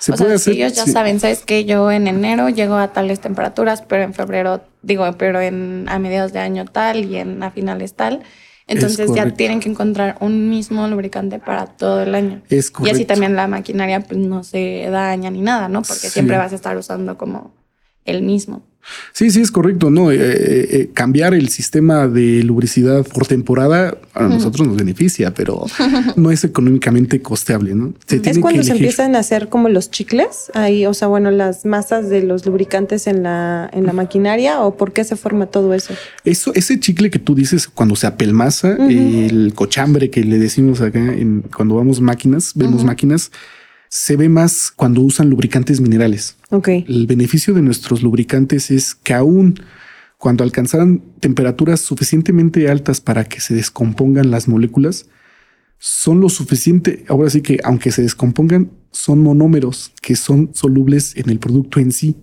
Se 0.00 0.12
o 0.12 0.16
puede 0.16 0.30
sea, 0.30 0.36
hacer. 0.36 0.54
si 0.54 0.62
ellos 0.62 0.74
ya 0.74 0.84
sí. 0.84 0.92
saben, 0.92 1.18
sabes 1.18 1.44
que 1.44 1.64
yo 1.64 1.90
en 1.90 2.06
enero 2.06 2.50
llego 2.50 2.74
a 2.74 2.92
tales 2.92 3.20
temperaturas, 3.20 3.82
pero 3.82 4.02
en 4.02 4.12
febrero, 4.12 4.62
digo, 4.82 5.10
pero 5.18 5.40
en 5.40 5.86
a 5.88 5.98
mediados 5.98 6.32
de 6.32 6.40
año 6.40 6.66
tal 6.66 7.04
y 7.06 7.16
en 7.16 7.42
a 7.42 7.50
finales 7.50 7.94
tal. 7.94 8.22
Entonces 8.70 9.10
ya 9.14 9.30
tienen 9.32 9.60
que 9.60 9.68
encontrar 9.68 10.16
un 10.20 10.48
mismo 10.48 10.86
lubricante 10.86 11.38
para 11.38 11.66
todo 11.66 12.02
el 12.02 12.14
año. 12.14 12.40
Es 12.48 12.72
Y 12.84 12.90
así 12.90 13.04
también 13.04 13.34
la 13.34 13.48
maquinaria 13.48 14.00
pues, 14.00 14.18
no 14.18 14.44
se 14.44 14.88
daña 14.90 15.30
ni 15.30 15.40
nada, 15.40 15.68
¿no? 15.68 15.82
Porque 15.82 16.06
Sí. 16.06 16.10
siempre 16.10 16.36
vas 16.36 16.52
a 16.52 16.54
estar 16.54 16.76
usando 16.76 17.18
como 17.18 17.52
el 18.04 18.22
mismo. 18.22 18.62
Sí, 19.12 19.30
sí, 19.30 19.40
es 19.40 19.50
correcto. 19.50 19.90
No, 19.90 20.10
Eh, 20.10 20.16
eh, 20.16 20.68
eh, 20.72 20.90
cambiar 20.92 21.34
el 21.34 21.48
sistema 21.48 22.08
de 22.08 22.42
lubricidad 22.42 23.06
por 23.06 23.26
temporada 23.26 23.96
a 24.14 24.24
nosotros 24.24 24.66
nos 24.66 24.76
beneficia, 24.76 25.32
pero 25.32 25.64
no 26.16 26.30
es 26.30 26.44
económicamente 26.44 27.20
costeable, 27.22 27.74
¿no? 27.74 27.92
Se 28.06 28.16
Es 28.16 28.38
cuando 28.38 28.60
que 28.60 28.64
se 28.64 28.72
elegir. 28.72 28.86
empiezan 28.86 29.14
a 29.14 29.20
hacer 29.20 29.48
como 29.48 29.68
los 29.68 29.90
chicles, 29.90 30.50
ahí, 30.54 30.86
o 30.86 30.94
sea, 30.94 31.08
bueno, 31.08 31.30
las 31.30 31.64
masas 31.64 32.08
de 32.08 32.22
los 32.22 32.44
lubricantes 32.46 33.06
en 33.06 33.22
la, 33.22 33.70
en 33.72 33.86
la 33.86 33.92
maquinaria, 33.92 34.60
o 34.60 34.76
por 34.76 34.92
qué 34.92 35.04
se 35.04 35.16
forma 35.16 35.46
todo 35.46 35.74
eso. 35.74 35.94
Eso, 36.24 36.52
ese 36.54 36.80
chicle 36.80 37.10
que 37.10 37.18
tú 37.18 37.34
dices 37.34 37.68
cuando 37.68 37.96
se 37.96 38.06
apelmaza, 38.06 38.76
el 38.88 39.52
cochambre 39.54 40.10
que 40.10 40.24
le 40.24 40.38
decimos 40.38 40.80
acá 40.80 40.98
en, 40.98 41.42
cuando 41.54 41.76
vamos 41.76 42.00
máquinas, 42.00 42.52
vemos 42.54 42.84
máquinas, 42.84 43.30
se 43.90 44.16
ve 44.16 44.28
más 44.28 44.72
cuando 44.74 45.02
usan 45.02 45.28
lubricantes 45.28 45.80
minerales. 45.80 46.36
El 46.66 47.06
beneficio 47.08 47.52
de 47.54 47.60
nuestros 47.60 48.02
lubricantes 48.02 48.70
es 48.70 48.94
que 48.94 49.14
aún 49.14 49.60
cuando 50.16 50.44
alcanzaran 50.44 51.02
temperaturas 51.18 51.80
suficientemente 51.80 52.70
altas 52.70 53.00
para 53.00 53.24
que 53.24 53.40
se 53.40 53.54
descompongan 53.54 54.30
las 54.30 54.46
moléculas, 54.46 55.06
son 55.78 56.20
lo 56.20 56.28
suficiente, 56.28 57.04
ahora 57.08 57.30
sí 57.30 57.40
que 57.40 57.58
aunque 57.64 57.90
se 57.90 58.02
descompongan, 58.02 58.70
son 58.92 59.22
monómeros 59.22 59.92
que 60.00 60.14
son 60.14 60.50
solubles 60.54 61.16
en 61.16 61.30
el 61.30 61.38
producto 61.38 61.80
en 61.80 61.90
sí. 61.90 62.16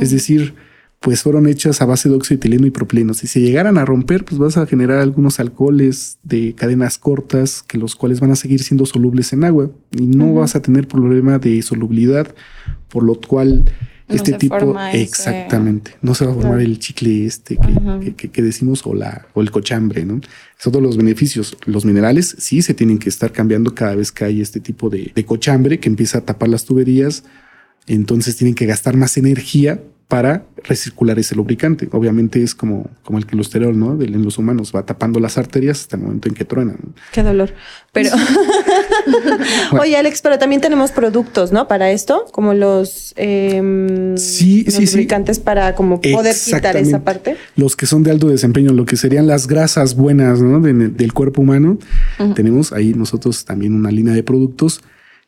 Es 0.00 0.10
decir, 0.10 0.54
pues 1.02 1.22
fueron 1.22 1.46
hechas 1.48 1.82
a 1.82 1.84
base 1.84 2.08
de 2.08 2.14
óxido 2.14 2.38
de 2.38 2.46
etileno 2.46 2.66
y 2.66 2.70
propileno. 2.70 3.12
Si 3.12 3.26
se 3.26 3.40
llegaran 3.40 3.76
a 3.76 3.84
romper, 3.84 4.24
pues 4.24 4.38
vas 4.38 4.56
a 4.56 4.66
generar 4.66 4.98
algunos 5.00 5.40
alcoholes 5.40 6.18
de 6.22 6.54
cadenas 6.54 6.96
cortas, 6.96 7.62
que 7.62 7.76
los 7.76 7.96
cuales 7.96 8.20
van 8.20 8.30
a 8.30 8.36
seguir 8.36 8.62
siendo 8.62 8.86
solubles 8.86 9.32
en 9.32 9.42
agua 9.44 9.70
y 9.90 10.06
no 10.06 10.32
vas 10.34 10.54
a 10.54 10.62
tener 10.62 10.86
problema 10.88 11.38
de 11.38 11.60
solubilidad, 11.62 12.32
por 12.88 13.02
lo 13.02 13.20
cual 13.20 13.64
No 14.08 14.14
este 14.16 14.32
tipo 14.34 14.56
ese- 14.90 15.02
exactamente 15.02 15.92
no 16.02 16.14
se 16.14 16.24
va 16.26 16.32
a 16.32 16.34
formar 16.34 16.60
el 16.60 16.78
chicle 16.78 17.24
este 17.26 17.56
que- 17.56 18.14
que- 18.14 18.28
que 18.30 18.42
decimos 18.42 18.82
o 18.84 18.94
la 18.94 19.26
o 19.34 19.40
el 19.42 19.50
cochambre, 19.50 20.04
¿no? 20.04 20.20
Son 20.58 20.72
todos 20.72 20.82
los 20.84 20.96
beneficios. 20.96 21.56
Los 21.66 21.84
minerales 21.84 22.36
sí 22.38 22.62
se 22.62 22.74
tienen 22.74 22.98
que 22.98 23.08
estar 23.08 23.32
cambiando 23.32 23.74
cada 23.74 23.94
vez 23.96 24.12
que 24.12 24.24
hay 24.24 24.40
este 24.40 24.60
tipo 24.60 24.88
de, 24.90 25.10
de 25.14 25.24
cochambre 25.24 25.80
que 25.80 25.88
empieza 25.88 26.18
a 26.18 26.20
tapar 26.20 26.48
las 26.48 26.64
tuberías. 26.64 27.24
Entonces 27.86 28.36
tienen 28.36 28.54
que 28.54 28.66
gastar 28.66 28.96
más 28.96 29.16
energía 29.16 29.80
para 30.08 30.44
recircular 30.64 31.18
ese 31.18 31.34
lubricante. 31.34 31.88
Obviamente 31.92 32.42
es 32.42 32.54
como, 32.54 32.90
como 33.02 33.16
el 33.16 33.26
colesterol, 33.26 33.76
¿no? 33.78 34.00
En 34.02 34.22
los 34.22 34.36
humanos 34.36 34.70
va 34.76 34.84
tapando 34.84 35.18
las 35.20 35.38
arterias 35.38 35.80
hasta 35.80 35.96
el 35.96 36.02
momento 36.02 36.28
en 36.28 36.34
que 36.34 36.44
truenan. 36.44 36.76
Qué 37.12 37.22
dolor. 37.22 37.54
Pero, 37.92 38.10
oye, 39.80 39.96
Alex, 39.96 40.20
pero 40.22 40.38
también 40.38 40.60
tenemos 40.60 40.90
productos, 40.90 41.52
¿no? 41.52 41.66
Para 41.68 41.90
esto, 41.90 42.26
como 42.32 42.54
los, 42.54 43.14
em, 43.16 44.16
Sí, 44.16 44.64
los 44.64 44.74
sí, 44.74 44.86
sí. 44.86 44.92
lubricantes 44.96 45.38
para 45.38 45.74
como 45.74 46.00
poder 46.00 46.34
quitar 46.44 46.76
esa 46.76 47.02
parte. 47.02 47.36
Los 47.56 47.76
que 47.76 47.86
son 47.86 48.02
de 48.02 48.10
alto 48.10 48.28
desempeño, 48.28 48.72
lo 48.72 48.84
que 48.84 48.96
serían 48.96 49.26
las 49.26 49.46
grasas 49.46 49.94
buenas 49.96 50.40
¿no? 50.40 50.60
de- 50.60 50.72
del 50.88 51.12
cuerpo 51.12 51.42
humano. 51.42 51.78
Tenemos 52.34 52.72
ahí 52.72 52.94
nosotros 52.94 53.44
también 53.44 53.74
una 53.74 53.90
línea 53.90 54.14
de 54.14 54.22
productos 54.22 54.80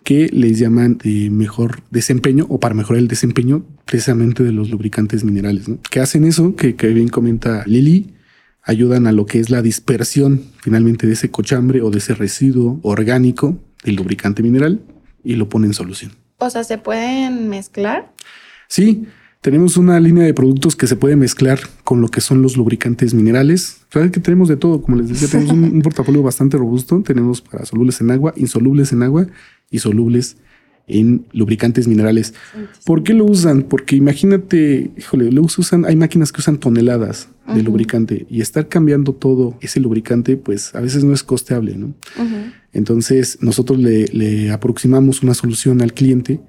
que 0.05 0.29
les 0.33 0.59
llaman 0.59 0.99
de 0.99 1.31
mejor 1.31 1.83
desempeño 1.90 2.47
o 2.51 2.61
para 2.61 2.75
mejorar 2.75 3.01
el 3.01 3.09
desempeño 3.09 3.64
precisamente 3.87 4.45
de 4.45 4.53
los 4.53 4.71
lubricantes 4.71 5.25
minerales. 5.25 5.69
¿no? 5.69 5.79
Que 5.90 6.01
hacen 6.01 6.25
eso 6.25 6.55
que, 6.55 6.77
que 6.77 6.88
bien 6.88 7.09
comenta 7.09 7.64
Lili, 7.67 8.14
ayudan 8.62 9.07
a 9.07 9.12
lo 9.12 9.27
que 9.27 9.40
es 9.40 9.51
la 9.51 9.62
dispersión 9.62 10.43
finalmente 10.62 11.07
de 11.07 11.14
ese 11.14 11.31
cochambre 11.31 11.81
o 11.83 11.90
de 11.90 11.99
ese 11.99 12.14
residuo 12.14 12.81
orgánico 12.83 13.59
del 13.83 13.97
lubricante 13.97 14.43
mineral 14.43 14.81
y 15.23 15.35
lo 15.35 15.49
ponen 15.49 15.71
en 15.71 15.75
solución. 15.75 16.12
O 16.38 16.51
sea, 16.51 16.64
¿se 16.64 16.79
pueden 16.79 17.49
mezclar? 17.49 18.12
Sí, 18.69 19.07
tenemos 19.40 19.77
una 19.77 20.01
línea 20.01 20.25
de 20.25 20.35
productos 20.35 20.77
que 20.77 20.87
se 20.87 20.97
puede 20.97 21.17
mezclar 21.17 21.61
con 21.83 22.01
lo 22.01 22.09
que 22.09 22.21
son 22.21 22.43
los 22.43 22.57
lubricantes 22.57 23.14
minerales. 23.14 23.83
Sabes 23.90 24.11
que 24.11 24.21
tenemos 24.21 24.49
de 24.49 24.57
todo, 24.57 24.83
como 24.83 24.97
les 24.97 25.09
decía, 25.09 25.29
tenemos 25.29 25.53
un, 25.53 25.64
un 25.64 25.83
portafolio 25.83 26.23
bastante 26.23 26.57
robusto. 26.57 27.03
Tenemos 27.03 27.40
para 27.40 27.64
solubles 27.64 28.01
en 28.01 28.11
agua, 28.11 28.33
insolubles 28.37 28.93
en 28.93 29.03
agua 29.03 29.27
y 29.70 29.79
solubles 29.79 30.37
en 30.87 31.27
lubricantes 31.33 31.88
minerales. 31.88 32.35
¿Por 32.85 33.03
qué 33.03 33.14
lo 33.14 33.24
usan? 33.24 33.62
Porque 33.62 33.96
imagínate, 33.96 34.90
híjole, 34.96 35.33
lo 35.33 35.42
usan, 35.42 35.85
hay 35.85 35.96
máquinas 35.96 36.33
que 36.33 36.40
usan 36.40 36.59
toneladas 36.59 37.29
de 37.46 37.62
lubricante 37.62 38.27
y 38.31 38.40
estar 38.40 38.68
cambiando 38.68 39.14
todo 39.14 39.57
ese 39.61 39.81
lubricante, 39.81 40.37
pues 40.37 40.74
a 40.74 40.81
veces 40.81 41.05
no 41.05 41.14
es 41.14 41.22
costeable, 41.22 41.77
¿no? 41.77 41.94
Entonces 42.72 43.38
nosotros 43.40 43.79
le, 43.79 44.07
le 44.09 44.50
aproximamos 44.50 45.22
una 45.22 45.35
solución 45.35 45.81
al 45.81 45.92
cliente 45.92 46.40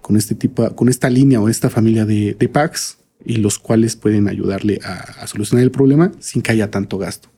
con 0.00 0.16
este 0.16 0.34
tipo, 0.34 0.74
con 0.74 0.88
esta 0.88 1.10
línea 1.10 1.40
o 1.40 1.48
esta 1.48 1.70
familia 1.70 2.06
de, 2.06 2.36
de 2.38 2.48
packs 2.48 2.98
y 3.24 3.36
los 3.36 3.58
cuales 3.58 3.96
pueden 3.96 4.28
ayudarle 4.28 4.80
a, 4.84 5.22
a 5.22 5.26
solucionar 5.26 5.64
el 5.64 5.70
problema 5.70 6.12
sin 6.18 6.42
que 6.42 6.52
haya 6.52 6.70
tanto 6.70 6.98
gasto. 6.98 7.31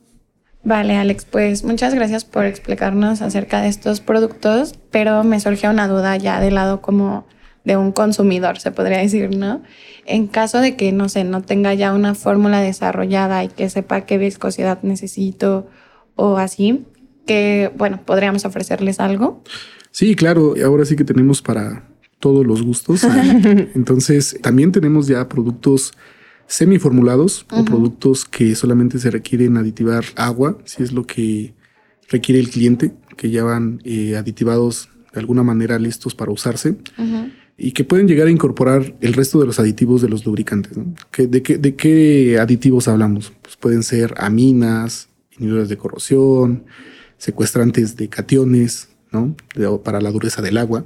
Vale, 0.65 0.97
Alex, 0.97 1.25
pues 1.25 1.63
muchas 1.63 1.93
gracias 1.93 2.25
por 2.25 2.45
explicarnos 2.45 3.21
acerca 3.21 3.61
de 3.61 3.67
estos 3.67 4.01
productos, 4.01 4.73
pero 4.89 5.23
me 5.23 5.39
surgió 5.39 5.69
una 5.69 5.87
duda 5.87 6.17
ya 6.17 6.41
del 6.41 6.55
lado 6.55 6.81
como 6.81 7.27
de 7.65 7.77
un 7.77 7.91
consumidor, 7.91 8.57
se 8.59 8.71
podría 8.71 8.97
decir, 8.97 9.37
¿no? 9.37 9.61
En 10.07 10.25
caso 10.25 10.59
de 10.59 10.75
que, 10.75 10.91
no 10.91 11.07
sé, 11.07 11.23
no 11.23 11.43
tenga 11.43 11.75
ya 11.75 11.93
una 11.93 12.15
fórmula 12.15 12.61
desarrollada 12.61 13.43
y 13.43 13.49
que 13.49 13.69
sepa 13.69 14.01
qué 14.01 14.17
viscosidad 14.17 14.81
necesito 14.81 15.67
o 16.15 16.37
así, 16.37 16.85
que, 17.27 17.71
bueno, 17.77 18.01
podríamos 18.03 18.43
ofrecerles 18.45 18.99
algo. 18.99 19.43
Sí, 19.91 20.15
claro, 20.15 20.55
ahora 20.65 20.85
sí 20.85 20.95
que 20.95 21.03
tenemos 21.03 21.43
para 21.43 21.87
todos 22.19 22.43
los 22.43 22.63
gustos. 22.63 23.03
Entonces, 23.75 24.39
también 24.41 24.71
tenemos 24.71 25.05
ya 25.05 25.29
productos 25.29 25.93
semiformulados 26.47 27.45
o 27.51 27.65
productos 27.65 28.25
que 28.25 28.55
solamente 28.55 28.99
se 28.99 29.11
requieren 29.11 29.57
aditivar 29.57 30.05
agua, 30.15 30.57
si 30.65 30.83
es 30.83 30.91
lo 30.91 31.05
que 31.05 31.53
requiere 32.09 32.39
el 32.39 32.49
cliente, 32.49 32.93
que 33.17 33.29
ya 33.31 33.43
van 33.43 33.81
eh, 33.83 34.15
aditivados 34.15 34.89
de 35.13 35.19
alguna 35.19 35.43
manera 35.43 35.79
listos 35.79 36.13
para 36.13 36.31
usarse 36.31 36.75
y 37.57 37.71
que 37.71 37.83
pueden 37.85 38.07
llegar 38.07 38.27
a 38.27 38.31
incorporar 38.31 38.95
el 39.01 39.13
resto 39.13 39.39
de 39.39 39.45
los 39.47 39.59
aditivos 39.59 40.01
de 40.01 40.09
los 40.09 40.25
lubricantes. 40.25 40.75
¿no? 40.77 40.93
¿Qué- 41.11 41.27
de, 41.27 41.41
qué, 41.41 41.57
¿De 41.57 41.75
qué 41.75 42.37
aditivos 42.39 42.87
hablamos? 42.87 43.31
Pues 43.41 43.55
pueden 43.55 43.81
ser 43.83 44.13
aminas, 44.17 45.07
inhibidores 45.37 45.69
de 45.69 45.77
corrosión, 45.77 46.65
secuestrantes 47.17 47.95
de 47.95 48.09
cationes, 48.09 48.89
¿no? 49.11 49.35
De- 49.55 49.79
para 49.83 50.01
la 50.01 50.11
dureza 50.11 50.41
del 50.41 50.57
agua, 50.57 50.85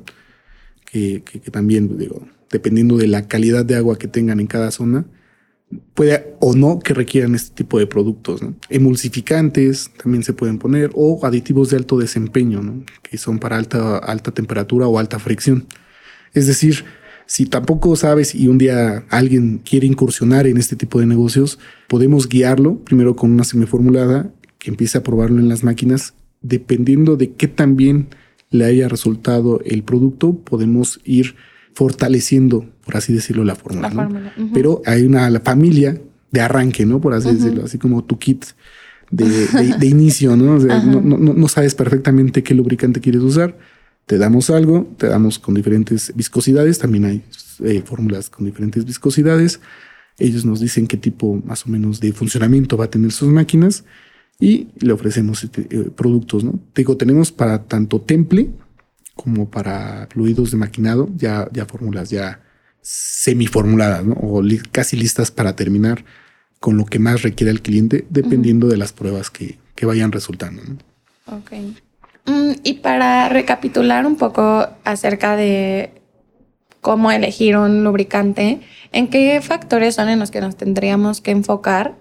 que, 0.89 1.23
que- 1.23 1.39
que 1.41 1.51
también 1.51 1.97
digo, 1.97 2.27
dependiendo 2.51 2.97
de 2.97 3.07
la 3.07 3.27
calidad 3.27 3.65
de 3.65 3.75
agua 3.75 3.97
que 3.97 4.07
tengan 4.07 4.39
en 4.39 4.47
cada 4.47 4.71
zona, 4.71 5.05
puede 5.93 6.36
o 6.39 6.55
no 6.55 6.79
que 6.79 6.93
requieran 6.93 7.36
este 7.36 7.55
tipo 7.55 7.79
de 7.79 7.88
productos. 7.88 8.41
Emulsificantes 8.69 9.91
también 10.01 10.23
se 10.23 10.34
pueden 10.34 10.58
poner 10.58 10.91
o 10.93 11.25
aditivos 11.25 11.69
de 11.69 11.77
alto 11.77 11.97
desempeño, 11.97 12.84
que 13.03 13.17
son 13.17 13.39
para 13.39 13.58
alta, 13.58 13.97
alta 13.97 14.32
temperatura 14.32 14.88
o 14.88 14.97
alta 14.97 15.19
fricción. 15.19 15.65
Es 16.34 16.47
decir, 16.47 16.86
si 17.25 17.45
tampoco 17.45 17.95
sabes 17.95 18.34
y 18.34 18.47
un 18.47 18.58
día 18.58 19.05
alguien 19.10 19.60
quiere 19.60 19.86
incursionar 19.86 20.47
en 20.47 20.58
este 20.58 20.75
tipo 20.75 20.99
de 20.99 21.05
negocios, 21.05 21.60
podemos 21.88 22.27
guiarlo 22.27 22.79
primero 22.84 23.15
con 23.15 23.32
una 23.32 23.43
semiformulada 23.43 24.32
que 24.58 24.71
empiece 24.71 24.97
a 24.97 25.03
probarlo 25.03 25.39
en 25.39 25.49
las 25.49 25.63
máquinas. 25.63 26.13
Dependiendo 26.41 27.17
de 27.17 27.34
qué 27.34 27.47
tan 27.47 27.75
bien 27.75 28.08
le 28.49 28.65
haya 28.65 28.88
resultado 28.88 29.62
el 29.63 29.84
producto, 29.84 30.34
podemos 30.38 30.99
ir 31.03 31.36
fortaleciendo, 31.73 32.65
por 32.86 32.97
así 32.97 33.13
decirlo, 33.13 33.43
la 33.43 33.55
fórmula. 33.55 34.34
Pero 34.53 34.82
hay 34.86 35.03
una 35.03 35.29
la 35.29 35.39
familia 35.39 35.99
de 36.32 36.41
arranque, 36.41 36.86
¿no? 36.86 36.99
Por 37.01 37.13
así 37.13 37.34
decirlo, 37.34 37.65
así 37.65 37.77
como 37.77 38.03
tu 38.03 38.17
kit 38.17 38.45
de, 39.12 39.77
inicio, 39.88 40.36
¿no? 40.36 40.58
no, 40.58 41.17
no, 41.17 41.47
sabes 41.47 41.75
perfectamente 41.75 42.43
qué 42.43 42.53
lubricante 42.53 42.99
quieres 42.99 43.21
usar. 43.21 43.58
Te 44.05 44.17
damos 44.17 44.49
algo, 44.49 44.88
te 44.97 45.08
damos 45.08 45.38
con 45.38 45.53
diferentes 45.53 46.12
viscosidades, 46.15 46.79
también 46.79 47.05
hay 47.05 47.23
eh, 47.63 47.84
fórmulas 47.86 48.29
con 48.29 48.45
diferentes 48.45 48.86
viscosidades. 48.86 49.60
Ellos 50.17 50.45
nos 50.45 50.60
dicen 50.60 50.88
qué 50.88 50.97
tipo 50.97 51.41
más 51.45 51.65
o 51.65 51.69
menos 51.69 51.99
de 51.99 52.12
funcionamiento 52.12 52.75
va 52.75 52.86
a 52.86 52.89
tener 52.89 53.12
sus 53.12 53.29
máquinas 53.29 53.86
y 54.39 54.69
le 54.79 54.93
ofrecemos 54.93 55.43
este, 55.43 55.67
eh, 55.69 55.91
productos, 55.95 56.43
¿no? 56.43 56.60
Te 56.73 56.82
digo, 56.82 56.97
tenemos 56.97 57.32
para 57.32 57.63
tanto 57.63 58.01
temple, 58.01 58.49
como 59.21 59.49
para 59.49 60.08
fluidos 60.10 60.51
de 60.51 60.58
maquinado, 60.58 61.10
ya, 61.17 61.49
ya 61.51 61.65
fórmulas 61.65 62.10
ya 62.10 62.39
semiformuladas, 62.82 64.05
¿no? 64.05 64.13
O 64.13 64.41
casi 64.71 64.95
listas 64.95 65.29
para 65.29 65.58
terminar 65.58 66.05
con 66.62 66.77
lo 66.77 66.86
que 66.86 66.99
más 66.99 67.21
requiere 67.21 67.51
el 67.51 67.62
cliente, 67.62 68.05
dependiendo 68.10 68.67
de 68.67 68.77
las 68.77 68.93
pruebas 68.93 69.29
que, 69.29 69.58
que 69.75 69.86
vayan 69.86 70.13
resultando. 70.13 70.62
¿no? 70.63 71.38
Ok. 71.38 71.51
Mm, 72.25 72.51
y 72.63 72.73
para 72.75 73.27
recapitular 73.27 74.05
un 74.05 74.15
poco 74.15 74.67
acerca 74.86 75.36
de 75.36 75.91
cómo 76.79 77.12
elegir 77.12 77.58
un 77.58 77.84
lubricante, 77.84 78.62
¿en 78.93 79.10
qué 79.10 79.41
factores 79.41 79.95
son 79.95 80.08
en 80.08 80.19
los 80.19 80.32
que 80.32 80.39
nos 80.39 80.55
tendríamos 80.55 81.19
que 81.19 81.32
enfocar 81.32 81.95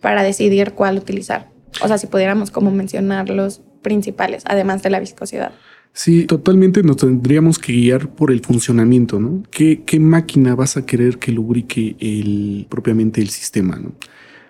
para 0.00 0.22
decidir 0.22 0.72
cuál 0.72 0.96
utilizar? 0.96 1.50
O 1.82 1.88
sea, 1.88 1.98
si 1.98 2.06
pudiéramos 2.06 2.50
como 2.50 2.70
mencionar 2.70 3.28
los 3.28 3.60
principales, 3.82 4.42
además 4.46 4.82
de 4.82 4.88
la 4.88 5.00
viscosidad. 5.00 5.52
Sí, 5.94 6.24
totalmente 6.24 6.82
nos 6.82 6.96
tendríamos 6.96 7.58
que 7.58 7.72
guiar 7.74 8.14
por 8.14 8.30
el 8.32 8.40
funcionamiento, 8.40 9.20
¿no? 9.20 9.42
¿Qué, 9.50 9.84
máquina 10.00 10.54
vas 10.54 10.78
a 10.78 10.86
querer 10.86 11.18
que 11.18 11.32
lubrique 11.32 11.96
el, 12.00 12.66
propiamente 12.70 13.20
el 13.20 13.28
sistema, 13.28 13.76
¿no? 13.76 13.92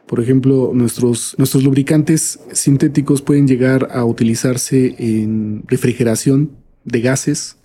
Por 0.06 0.20
ejemplo, 0.20 0.70
nuestros, 0.74 1.34
nuestros 1.38 1.64
lubricantes 1.64 2.38
sintéticos 2.52 3.22
pueden 3.22 3.48
llegar 3.48 3.88
a 3.92 4.04
utilizarse 4.04 4.94
en 4.98 5.64
refrigeración 5.66 6.52
de 6.84 7.00
gases, 7.00 7.56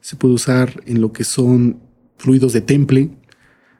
se 0.00 0.16
puede 0.16 0.34
usar 0.34 0.82
en 0.86 1.00
lo 1.00 1.12
que 1.12 1.24
son 1.24 1.80
fluidos 2.18 2.52
de 2.52 2.60
temple, 2.60 3.10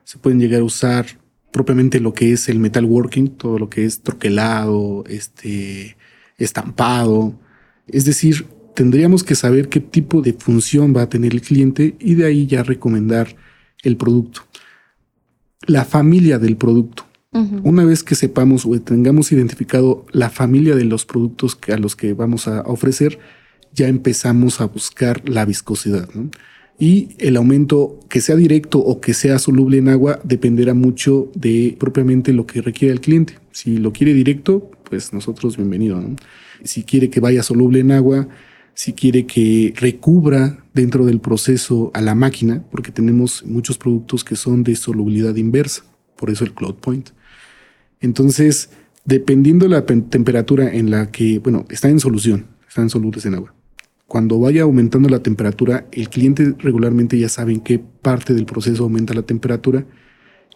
se 0.03 0.17
pueden 0.17 0.39
llegar 0.39 0.61
a 0.61 0.63
usar 0.63 1.05
propiamente 1.51 1.99
lo 1.99 2.13
que 2.13 2.31
es 2.31 2.49
el 2.49 2.59
metalworking, 2.59 3.29
todo 3.29 3.59
lo 3.59 3.69
que 3.69 3.85
es 3.85 4.01
troquelado, 4.01 5.03
este, 5.07 5.97
estampado, 6.37 7.37
es 7.87 8.05
decir, 8.05 8.47
tendríamos 8.77 9.23
que 9.23 9.33
saber 9.33 9.69
qué 9.69 9.79
tipo 9.79 10.21
de 10.21 10.33
función 10.33 10.95
va 10.95 11.01
a 11.01 11.09
tener 11.09 11.33
el 11.33 11.41
cliente 11.41 11.95
y 11.99 12.13
de 12.13 12.27
ahí 12.27 12.45
ya 12.45 12.61
recomendar 12.61 13.35
el 13.81 13.97
producto. 13.97 14.41
La 15.65 15.83
familia 15.83 16.37
del 16.37 16.57
producto. 16.57 17.03
Una 17.63 17.85
vez 17.85 18.03
que 18.03 18.13
sepamos 18.13 18.67
o 18.67 18.79
tengamos 18.79 19.31
identificado 19.31 20.05
la 20.11 20.29
familia 20.29 20.75
de 20.75 20.85
los 20.85 21.05
productos 21.05 21.57
a 21.71 21.77
los 21.77 21.95
que 21.95 22.13
vamos 22.13 22.47
a 22.47 22.61
ofrecer, 22.61 23.17
ya 23.73 23.87
empezamos 23.87 24.61
a 24.61 24.65
buscar 24.65 25.27
la 25.27 25.43
viscosidad. 25.43 26.07
Y 26.77 27.09
el 27.17 27.35
aumento, 27.37 27.99
que 28.09 28.21
sea 28.21 28.35
directo 28.35 28.77
o 28.77 29.01
que 29.01 29.15
sea 29.15 29.39
soluble 29.39 29.79
en 29.79 29.89
agua, 29.89 30.19
dependerá 30.23 30.75
mucho 30.75 31.31
de 31.33 31.75
propiamente 31.79 32.31
lo 32.31 32.45
que 32.45 32.61
requiere 32.61 32.93
el 32.93 33.01
cliente. 33.01 33.39
Si 33.51 33.77
lo 33.77 33.91
quiere 33.91 34.13
directo, 34.13 34.69
pues 34.87 35.13
nosotros 35.13 35.57
bienvenido. 35.57 35.99
Si 36.63 36.83
quiere 36.83 37.09
que 37.09 37.19
vaya 37.19 37.41
soluble 37.41 37.79
en 37.79 37.91
agua, 37.91 38.27
si 38.77 38.93
quiere 38.93 39.25
que 39.25 39.73
recubra 39.75 40.63
dentro 40.75 41.07
del 41.07 41.19
proceso 41.19 41.89
a 41.95 42.01
la 42.01 42.13
máquina, 42.13 42.63
porque 42.69 42.91
tenemos 42.91 43.43
muchos 43.43 43.79
productos 43.79 44.23
que 44.23 44.35
son 44.35 44.63
de 44.63 44.75
solubilidad 44.75 45.35
inversa, 45.35 45.83
por 46.15 46.29
eso 46.29 46.43
el 46.43 46.53
Cloud 46.53 46.75
Point. 46.75 47.09
Entonces, 48.01 48.69
dependiendo 49.03 49.67
la 49.67 49.83
temperatura 49.87 50.71
en 50.71 50.91
la 50.91 51.09
que, 51.09 51.39
bueno, 51.39 51.65
está 51.71 51.89
en 51.89 51.99
solución, 51.99 52.45
están 52.69 52.91
solubles 52.91 53.25
en 53.25 53.33
agua. 53.33 53.55
Cuando 54.05 54.39
vaya 54.39 54.61
aumentando 54.61 55.09
la 55.09 55.23
temperatura, 55.23 55.87
el 55.91 56.09
cliente 56.09 56.53
regularmente 56.59 57.17
ya 57.17 57.29
sabe 57.29 57.53
en 57.53 57.61
qué 57.61 57.79
parte 57.79 58.35
del 58.35 58.45
proceso 58.45 58.83
aumenta 58.83 59.15
la 59.15 59.23
temperatura 59.23 59.87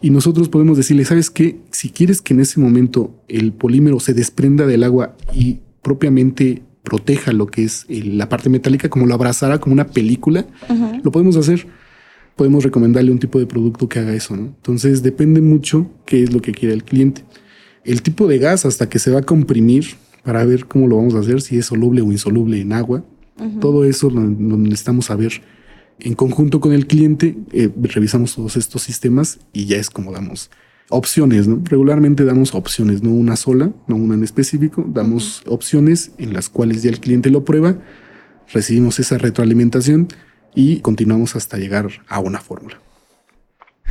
y 0.00 0.10
nosotros 0.10 0.48
podemos 0.48 0.76
decirle, 0.76 1.04
¿sabes 1.04 1.28
qué? 1.28 1.58
Si 1.72 1.90
quieres 1.90 2.22
que 2.22 2.34
en 2.34 2.40
ese 2.40 2.60
momento 2.60 3.20
el 3.26 3.52
polímero 3.52 3.98
se 3.98 4.14
desprenda 4.14 4.64
del 4.64 4.84
agua 4.84 5.16
y 5.34 5.58
propiamente 5.82 6.62
proteja 6.82 7.32
lo 7.32 7.46
que 7.46 7.64
es 7.64 7.86
la 7.88 8.28
parte 8.28 8.48
metálica, 8.48 8.88
como 8.88 9.06
lo 9.06 9.14
abrazara 9.14 9.58
como 9.58 9.72
una 9.72 9.88
película, 9.88 10.46
lo 11.02 11.12
podemos 11.12 11.36
hacer. 11.36 11.66
Podemos 12.36 12.64
recomendarle 12.64 13.12
un 13.12 13.18
tipo 13.18 13.38
de 13.38 13.46
producto 13.46 13.88
que 13.88 13.98
haga 13.98 14.14
eso, 14.14 14.34
¿no? 14.36 14.44
Entonces 14.44 15.02
depende 15.02 15.40
mucho 15.40 15.90
qué 16.06 16.22
es 16.22 16.32
lo 16.32 16.40
que 16.40 16.52
quiere 16.52 16.74
el 16.74 16.82
cliente. 16.82 17.24
El 17.84 18.00
tipo 18.00 18.26
de 18.26 18.38
gas 18.38 18.64
hasta 18.64 18.88
que 18.88 18.98
se 18.98 19.10
va 19.10 19.20
a 19.20 19.22
comprimir 19.22 19.84
para 20.24 20.44
ver 20.44 20.66
cómo 20.66 20.86
lo 20.86 20.96
vamos 20.96 21.14
a 21.14 21.18
hacer, 21.18 21.42
si 21.42 21.58
es 21.58 21.66
soluble 21.66 22.00
o 22.00 22.10
insoluble 22.10 22.60
en 22.60 22.72
agua. 22.72 23.04
Todo 23.60 23.84
eso 23.84 24.08
lo, 24.08 24.20
necesitamos 24.20 25.06
saber 25.06 25.42
en 25.98 26.14
conjunto 26.14 26.60
con 26.60 26.72
el 26.72 26.86
cliente. 26.86 27.36
Eh, 27.52 27.70
revisamos 27.74 28.34
todos 28.34 28.56
estos 28.56 28.82
sistemas 28.82 29.40
y 29.52 29.66
ya 29.66 29.76
es 29.78 29.90
como 29.90 30.12
damos 30.12 30.50
opciones, 30.88 31.48
¿no? 31.48 31.60
Regularmente 31.64 32.24
damos 32.24 32.54
opciones, 32.54 33.02
no 33.02 33.10
una 33.10 33.36
sola, 33.36 33.70
no 33.86 33.96
una 33.96 34.14
en 34.14 34.24
específico, 34.24 34.84
damos 34.86 35.42
opciones 35.46 36.12
en 36.18 36.32
las 36.32 36.48
cuales 36.48 36.82
ya 36.82 36.90
el 36.90 37.00
cliente 37.00 37.30
lo 37.30 37.44
prueba, 37.44 37.76
recibimos 38.52 38.98
esa 38.98 39.18
retroalimentación 39.18 40.08
y 40.54 40.80
continuamos 40.80 41.36
hasta 41.36 41.56
llegar 41.56 41.88
a 42.08 42.20
una 42.20 42.40
fórmula. 42.40 42.80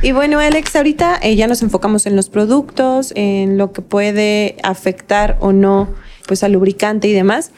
Y 0.00 0.12
bueno, 0.12 0.40
Alex, 0.40 0.74
ahorita 0.74 1.20
eh, 1.22 1.36
ya 1.36 1.46
nos 1.46 1.62
enfocamos 1.62 2.06
en 2.06 2.16
los 2.16 2.28
productos, 2.28 3.12
en 3.14 3.56
lo 3.56 3.72
que 3.72 3.82
puede 3.82 4.56
afectar 4.62 5.36
o 5.40 5.52
no 5.52 5.88
pues 6.26 6.42
al 6.42 6.52
lubricante 6.52 7.08
y 7.08 7.12
demás, 7.12 7.52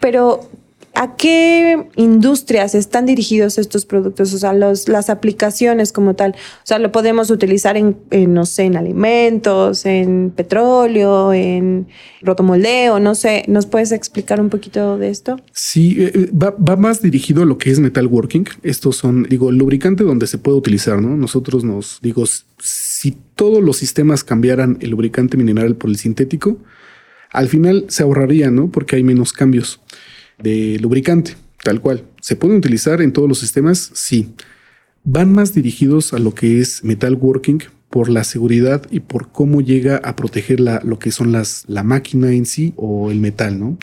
pero 0.00 0.50
¿A 0.98 1.14
qué 1.14 1.90
industrias 1.96 2.74
están 2.74 3.04
dirigidos 3.04 3.58
estos 3.58 3.84
productos? 3.84 4.32
O 4.32 4.38
sea, 4.38 4.54
los, 4.54 4.88
las 4.88 5.10
aplicaciones 5.10 5.92
como 5.92 6.14
tal. 6.14 6.30
O 6.30 6.66
sea, 6.66 6.78
lo 6.78 6.90
podemos 6.90 7.30
utilizar 7.30 7.76
en, 7.76 7.98
no 8.32 8.46
sé, 8.46 8.62
en 8.62 8.78
alimentos, 8.78 9.84
en 9.84 10.32
petróleo, 10.34 11.34
en 11.34 11.86
rotomoldeo, 12.22 12.98
no 12.98 13.14
sé. 13.14 13.44
¿Nos 13.46 13.66
puedes 13.66 13.92
explicar 13.92 14.40
un 14.40 14.48
poquito 14.48 14.96
de 14.96 15.10
esto? 15.10 15.38
Sí, 15.52 15.96
eh, 15.98 16.12
eh, 16.14 16.30
va, 16.32 16.52
va, 16.52 16.76
más 16.76 17.02
dirigido 17.02 17.42
a 17.42 17.44
lo 17.44 17.58
que 17.58 17.70
es 17.70 17.78
metalworking. 17.78 18.48
Estos 18.62 18.96
son, 18.96 19.24
digo, 19.24 19.50
el 19.50 19.56
lubricante 19.56 20.02
donde 20.02 20.26
se 20.26 20.38
puede 20.38 20.56
utilizar, 20.56 21.02
¿no? 21.02 21.14
Nosotros 21.14 21.62
nos, 21.62 21.98
digo, 22.00 22.24
si 22.58 23.18
todos 23.34 23.62
los 23.62 23.76
sistemas 23.76 24.24
cambiaran 24.24 24.78
el 24.80 24.92
lubricante 24.92 25.36
mineral 25.36 25.76
por 25.76 25.90
el 25.90 25.96
sintético, 25.96 26.56
al 27.32 27.48
final 27.48 27.84
se 27.88 28.02
ahorraría, 28.02 28.50
¿no? 28.50 28.70
Porque 28.70 28.96
hay 28.96 29.02
menos 29.02 29.34
cambios 29.34 29.78
de 30.38 30.78
lubricante, 30.80 31.34
tal 31.62 31.80
cual. 31.80 32.04
¿Se 32.20 32.36
pueden 32.36 32.58
utilizar 32.58 33.00
en 33.00 33.12
todos 33.12 33.28
los 33.28 33.38
sistemas? 33.38 33.90
Sí. 33.94 34.34
Van 35.04 35.32
más 35.32 35.54
dirigidos 35.54 36.12
a 36.12 36.18
lo 36.18 36.34
que 36.34 36.60
es 36.60 36.82
metalworking 36.82 37.62
por 37.90 38.08
la 38.08 38.24
seguridad 38.24 38.86
y 38.90 39.00
por 39.00 39.30
cómo 39.30 39.60
llega 39.60 39.96
a 39.98 40.16
proteger 40.16 40.60
la, 40.60 40.80
lo 40.84 40.98
que 40.98 41.12
son 41.12 41.32
las, 41.32 41.64
la 41.68 41.82
máquina 41.82 42.32
en 42.32 42.46
sí 42.46 42.72
o 42.76 43.10
el 43.10 43.20
metal, 43.20 43.58
¿no? 43.58 43.78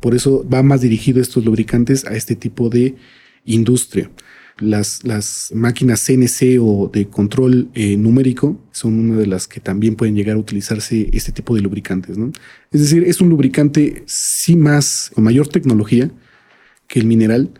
Por 0.00 0.14
eso 0.14 0.46
va 0.48 0.62
más 0.62 0.80
dirigido 0.80 1.20
estos 1.20 1.44
lubricantes 1.44 2.04
a 2.04 2.14
este 2.14 2.36
tipo 2.36 2.68
de 2.68 2.96
industria. 3.44 4.10
Las, 4.58 5.04
las 5.04 5.52
máquinas 5.54 6.04
CNC 6.06 6.58
o 6.60 6.90
de 6.90 7.08
control 7.08 7.68
eh, 7.74 7.96
numérico 7.96 8.58
son 8.72 8.98
una 8.98 9.18
de 9.18 9.26
las 9.26 9.46
que 9.46 9.60
también 9.60 9.96
pueden 9.96 10.14
llegar 10.14 10.36
a 10.36 10.38
utilizarse 10.38 11.10
este 11.12 11.30
tipo 11.30 11.54
de 11.54 11.60
lubricantes. 11.60 12.16
¿no? 12.16 12.32
Es 12.72 12.80
decir, 12.80 13.04
es 13.04 13.20
un 13.20 13.28
lubricante 13.28 14.02
sí 14.06 14.56
más, 14.56 15.10
con 15.14 15.24
mayor 15.24 15.48
tecnología 15.48 16.10
que 16.88 17.00
el 17.00 17.06
mineral. 17.06 17.50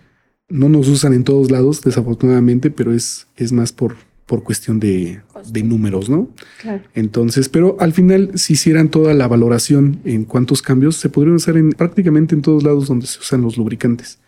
No 0.49 0.69
nos 0.69 0.89
usan 0.89 1.13
en 1.13 1.25
todos 1.25 1.51
lados, 1.51 1.83
desafortunadamente, 1.83 2.71
pero 2.71 2.95
es, 2.95 3.27
es 3.37 3.53
más 3.53 3.73
por, 3.73 3.97
por 4.27 4.43
cuestión 4.43 4.81
de, 4.81 5.21
de 5.51 5.63
números, 5.63 6.09
¿no? 6.09 6.31
Claro. 6.61 6.83
Entonces, 6.95 7.49
pero 7.49 7.77
al 7.81 7.93
final, 7.93 8.31
si 8.35 8.55
hicieran 8.55 8.91
toda 8.91 9.13
la 9.15 9.29
valoración 9.29 10.01
en 10.05 10.25
cuántos 10.25 10.63
cambios, 10.63 10.97
se 10.97 11.09
podrían 11.09 11.37
usar 11.37 11.57
en 11.57 11.71
prácticamente 11.71 12.35
en 12.35 12.43
todos 12.43 12.63
lados 12.63 12.89
donde 12.89 13.07
se 13.07 13.19
usan 13.21 13.43
los 13.43 13.57
lubricantes. 13.57 14.19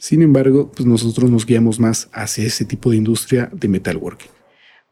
Sin 0.00 0.22
embargo, 0.22 0.72
pues 0.74 0.86
nosotros 0.86 1.30
nos 1.30 1.44
guiamos 1.44 1.78
más 1.78 2.08
hacia 2.12 2.46
ese 2.46 2.64
tipo 2.64 2.90
de 2.90 2.96
industria 2.96 3.50
de 3.52 3.68
metalworking. 3.68 4.30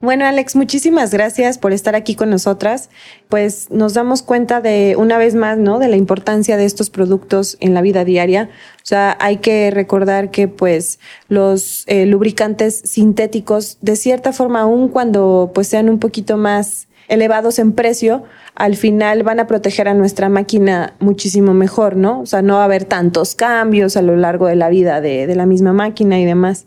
Bueno, 0.01 0.27
Alex, 0.27 0.55
muchísimas 0.55 1.11
gracias 1.13 1.57
por 1.57 1.73
estar 1.73 1.97
aquí 1.97 2.15
con 2.15 2.29
nosotras. 2.29 2.91
Pues 3.29 3.71
nos 3.71 3.95
damos 3.95 4.23
cuenta 4.23 4.61
de 4.61 4.97
una 4.97 5.17
vez 5.17 5.35
más, 5.35 5.57
¿no? 5.57 5.79
De 5.79 5.89
la 5.89 5.97
importancia 5.97 6.59
de 6.59 6.67
estos 6.67 6.91
productos 6.91 7.57
en 7.61 7.73
la 7.73 7.81
vida 7.81 8.05
diaria. 8.05 8.51
O 8.77 8.87
sea, 8.87 9.17
hay 9.19 9.39
que 9.39 9.71
recordar 9.71 10.31
que 10.31 10.47
pues 10.47 11.01
los 11.29 11.85
eh, 11.87 12.05
lubricantes 12.05 12.81
sintéticos, 12.85 13.79
de 13.81 13.97
cierta 13.97 14.35
forma, 14.35 14.61
aun 14.61 14.89
cuando 14.89 15.53
pues 15.55 15.69
sean 15.69 15.89
un 15.89 15.99
poquito 15.99 16.37
más 16.37 16.88
elevados 17.09 17.59
en 17.59 17.73
precio, 17.73 18.25
al 18.55 18.77
final 18.77 19.23
van 19.23 19.41
a 19.41 19.47
proteger 19.47 19.89
a 19.89 19.95
nuestra 19.95 20.29
máquina 20.29 20.95
muchísimo 21.01 21.55
mejor, 21.55 21.97
¿no? 21.97 22.21
O 22.21 22.27
sea, 22.27 22.43
no 22.43 22.55
va 22.55 22.63
a 22.63 22.65
haber 22.65 22.85
tantos 22.85 23.35
cambios 23.35 23.97
a 23.97 24.03
lo 24.03 24.17
largo 24.17 24.47
de 24.47 24.57
la 24.57 24.69
vida 24.69 25.01
de, 25.01 25.27
de 25.27 25.35
la 25.35 25.47
misma 25.47 25.73
máquina 25.73 26.21
y 26.21 26.25
demás. 26.25 26.67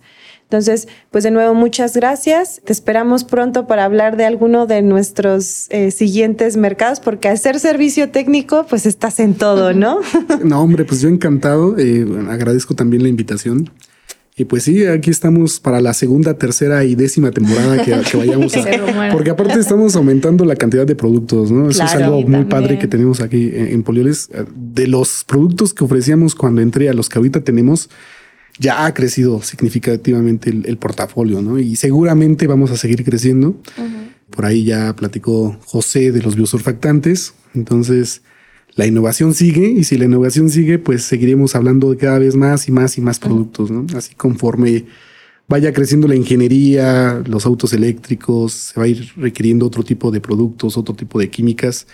Entonces, 0.52 0.90
pues 1.12 1.24
de 1.24 1.32
nuevo, 1.32 1.54
muchas 1.54 1.96
gracias. 1.96 2.62
Te 2.66 2.74
esperamos 2.74 3.24
pronto 3.24 3.68
para 3.68 3.86
hablar 3.86 4.18
de 4.18 4.26
alguno 4.26 4.68
de 4.68 4.82
nuestros 4.82 5.68
eh, 5.70 5.92
siguientes 5.92 6.58
mercados, 6.58 7.00
porque 7.00 7.30
al 7.30 7.38
ser 7.38 7.58
servicio 7.58 8.10
técnico, 8.10 8.66
pues 8.70 8.86
estás 8.86 9.22
en 9.22 9.36
todo, 9.36 9.74
¿no? 9.74 10.02
no, 10.44 10.62
hombre, 10.62 10.84
pues 10.84 11.00
yo 11.00 11.08
encantado. 11.08 11.78
Eh, 11.78 12.06
agradezco 12.28 12.76
también 12.76 13.02
la 13.02 13.08
invitación. 13.08 13.70
Y 14.38 14.46
pues 14.46 14.64
sí, 14.64 14.86
aquí 14.86 15.10
estamos 15.10 15.60
para 15.60 15.82
la 15.82 15.94
segunda, 15.94 16.36
tercera 16.36 16.86
y 16.86 16.96
décima 16.96 17.32
temporada 17.32 17.84
que, 17.84 18.18
vayamos 18.18 18.56
a. 18.56 19.12
Porque 19.12 19.30
aparte 19.30 19.60
estamos 19.60 19.96
aumentando 19.96 20.46
la 20.46 20.56
cantidad 20.56 20.86
de 20.86 20.96
productos, 20.96 21.52
¿no? 21.52 21.70
Eso 21.70 21.84
es 21.84 21.94
algo 21.96 22.22
muy 22.22 22.46
padre 22.46 22.80
que 22.80 22.88
tenemos 22.88 23.20
aquí 23.20 23.52
en, 23.54 23.68
en 23.68 23.84
Polioles. 23.84 24.30
De 24.56 24.88
los 24.88 25.26
productos 25.26 25.74
que 25.74 25.84
ofrecíamos 25.84 26.34
cuando 26.34 26.62
entré 26.62 26.90
a 26.90 26.94
los 26.94 27.10
que 27.10 27.20
ahorita 27.20 27.42
tenemos, 27.42 27.90
ya 28.62 28.86
ha 28.86 28.94
crecido 28.94 29.42
significativamente 29.42 30.50
el, 30.50 30.78
portafolio, 30.78 31.42
¿no? 31.42 31.60
Y 31.60 31.76
seguramente 31.76 32.48
vamos 32.48 32.72
a 32.72 32.78
seguir 32.78 33.04
creciendo. 33.04 33.56
Por 34.30 34.46
ahí 34.46 34.64
ya 34.64 34.96
platicó 34.96 35.58
José 35.66 36.12
de 36.12 36.22
los 36.22 36.36
biosurfactantes. 36.36 37.34
Entonces, 37.54 38.22
la 38.76 38.86
innovación 38.86 39.34
sigue 39.34 39.68
y 39.68 39.84
si 39.84 39.98
la 39.98 40.06
innovación 40.06 40.50
sigue, 40.50 40.80
pues 40.80 41.04
seguiremos 41.04 41.56
hablando 41.56 41.92
de 41.92 41.98
cada 41.98 42.20
vez 42.20 42.36
más 42.36 42.68
y 42.68 42.72
más 42.72 42.98
y 42.98 43.02
más 43.02 43.20
productos, 43.20 43.70
¿no? 43.70 43.86
Así 43.96 44.16
conforme 44.16 44.86
vaya 45.48 45.74
creciendo 45.74 46.08
la 46.08 46.16
ingeniería, 46.16 47.22
los 47.28 47.46
autos 47.46 47.74
eléctricos, 47.74 48.54
se 48.54 48.80
va 48.80 48.86
a 48.86 48.88
ir 48.88 49.12
requiriendo 49.18 49.66
otro 49.66 49.84
tipo 49.84 50.10
de 50.10 50.22
productos, 50.22 50.78
otro 50.78 50.96
tipo 50.96 51.20
de 51.20 51.30
químicas 51.30 51.88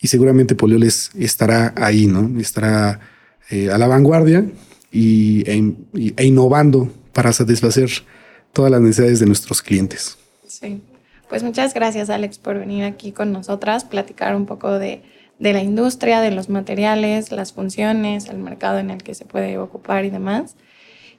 y 0.00 0.08
seguramente 0.08 0.54
Polioles 0.54 1.10
estará 1.18 1.74
ahí, 1.76 2.06
¿no? 2.06 2.40
Estará 2.40 3.00
eh, 3.50 3.70
a 3.70 3.76
la 3.76 3.86
vanguardia 3.86 4.46
y, 4.90 5.48
e, 5.48 5.74
e, 6.16 6.24
innovando 6.24 6.90
para 7.12 7.32
satisfacer 7.32 7.90
todas 8.52 8.70
las 8.70 8.80
necesidades 8.80 9.20
de 9.20 9.26
nuestros 9.26 9.60
clientes. 9.60 10.16
Sí, 10.46 10.80
pues 11.28 11.42
muchas 11.42 11.74
gracias 11.74 12.08
Alex 12.08 12.38
por 12.38 12.58
venir 12.58 12.84
aquí 12.84 13.12
con 13.12 13.30
nosotras, 13.32 13.84
platicar 13.84 14.34
un 14.34 14.46
poco 14.46 14.78
de, 14.78 15.02
de 15.38 15.52
la 15.52 15.62
industria, 15.62 16.20
de 16.20 16.30
los 16.30 16.48
materiales, 16.48 17.32
las 17.32 17.52
funciones, 17.52 18.28
el 18.28 18.38
mercado 18.38 18.78
en 18.78 18.90
el 18.90 19.02
que 19.02 19.14
se 19.14 19.24
puede 19.24 19.58
ocupar 19.58 20.04
y 20.04 20.10
demás. 20.10 20.56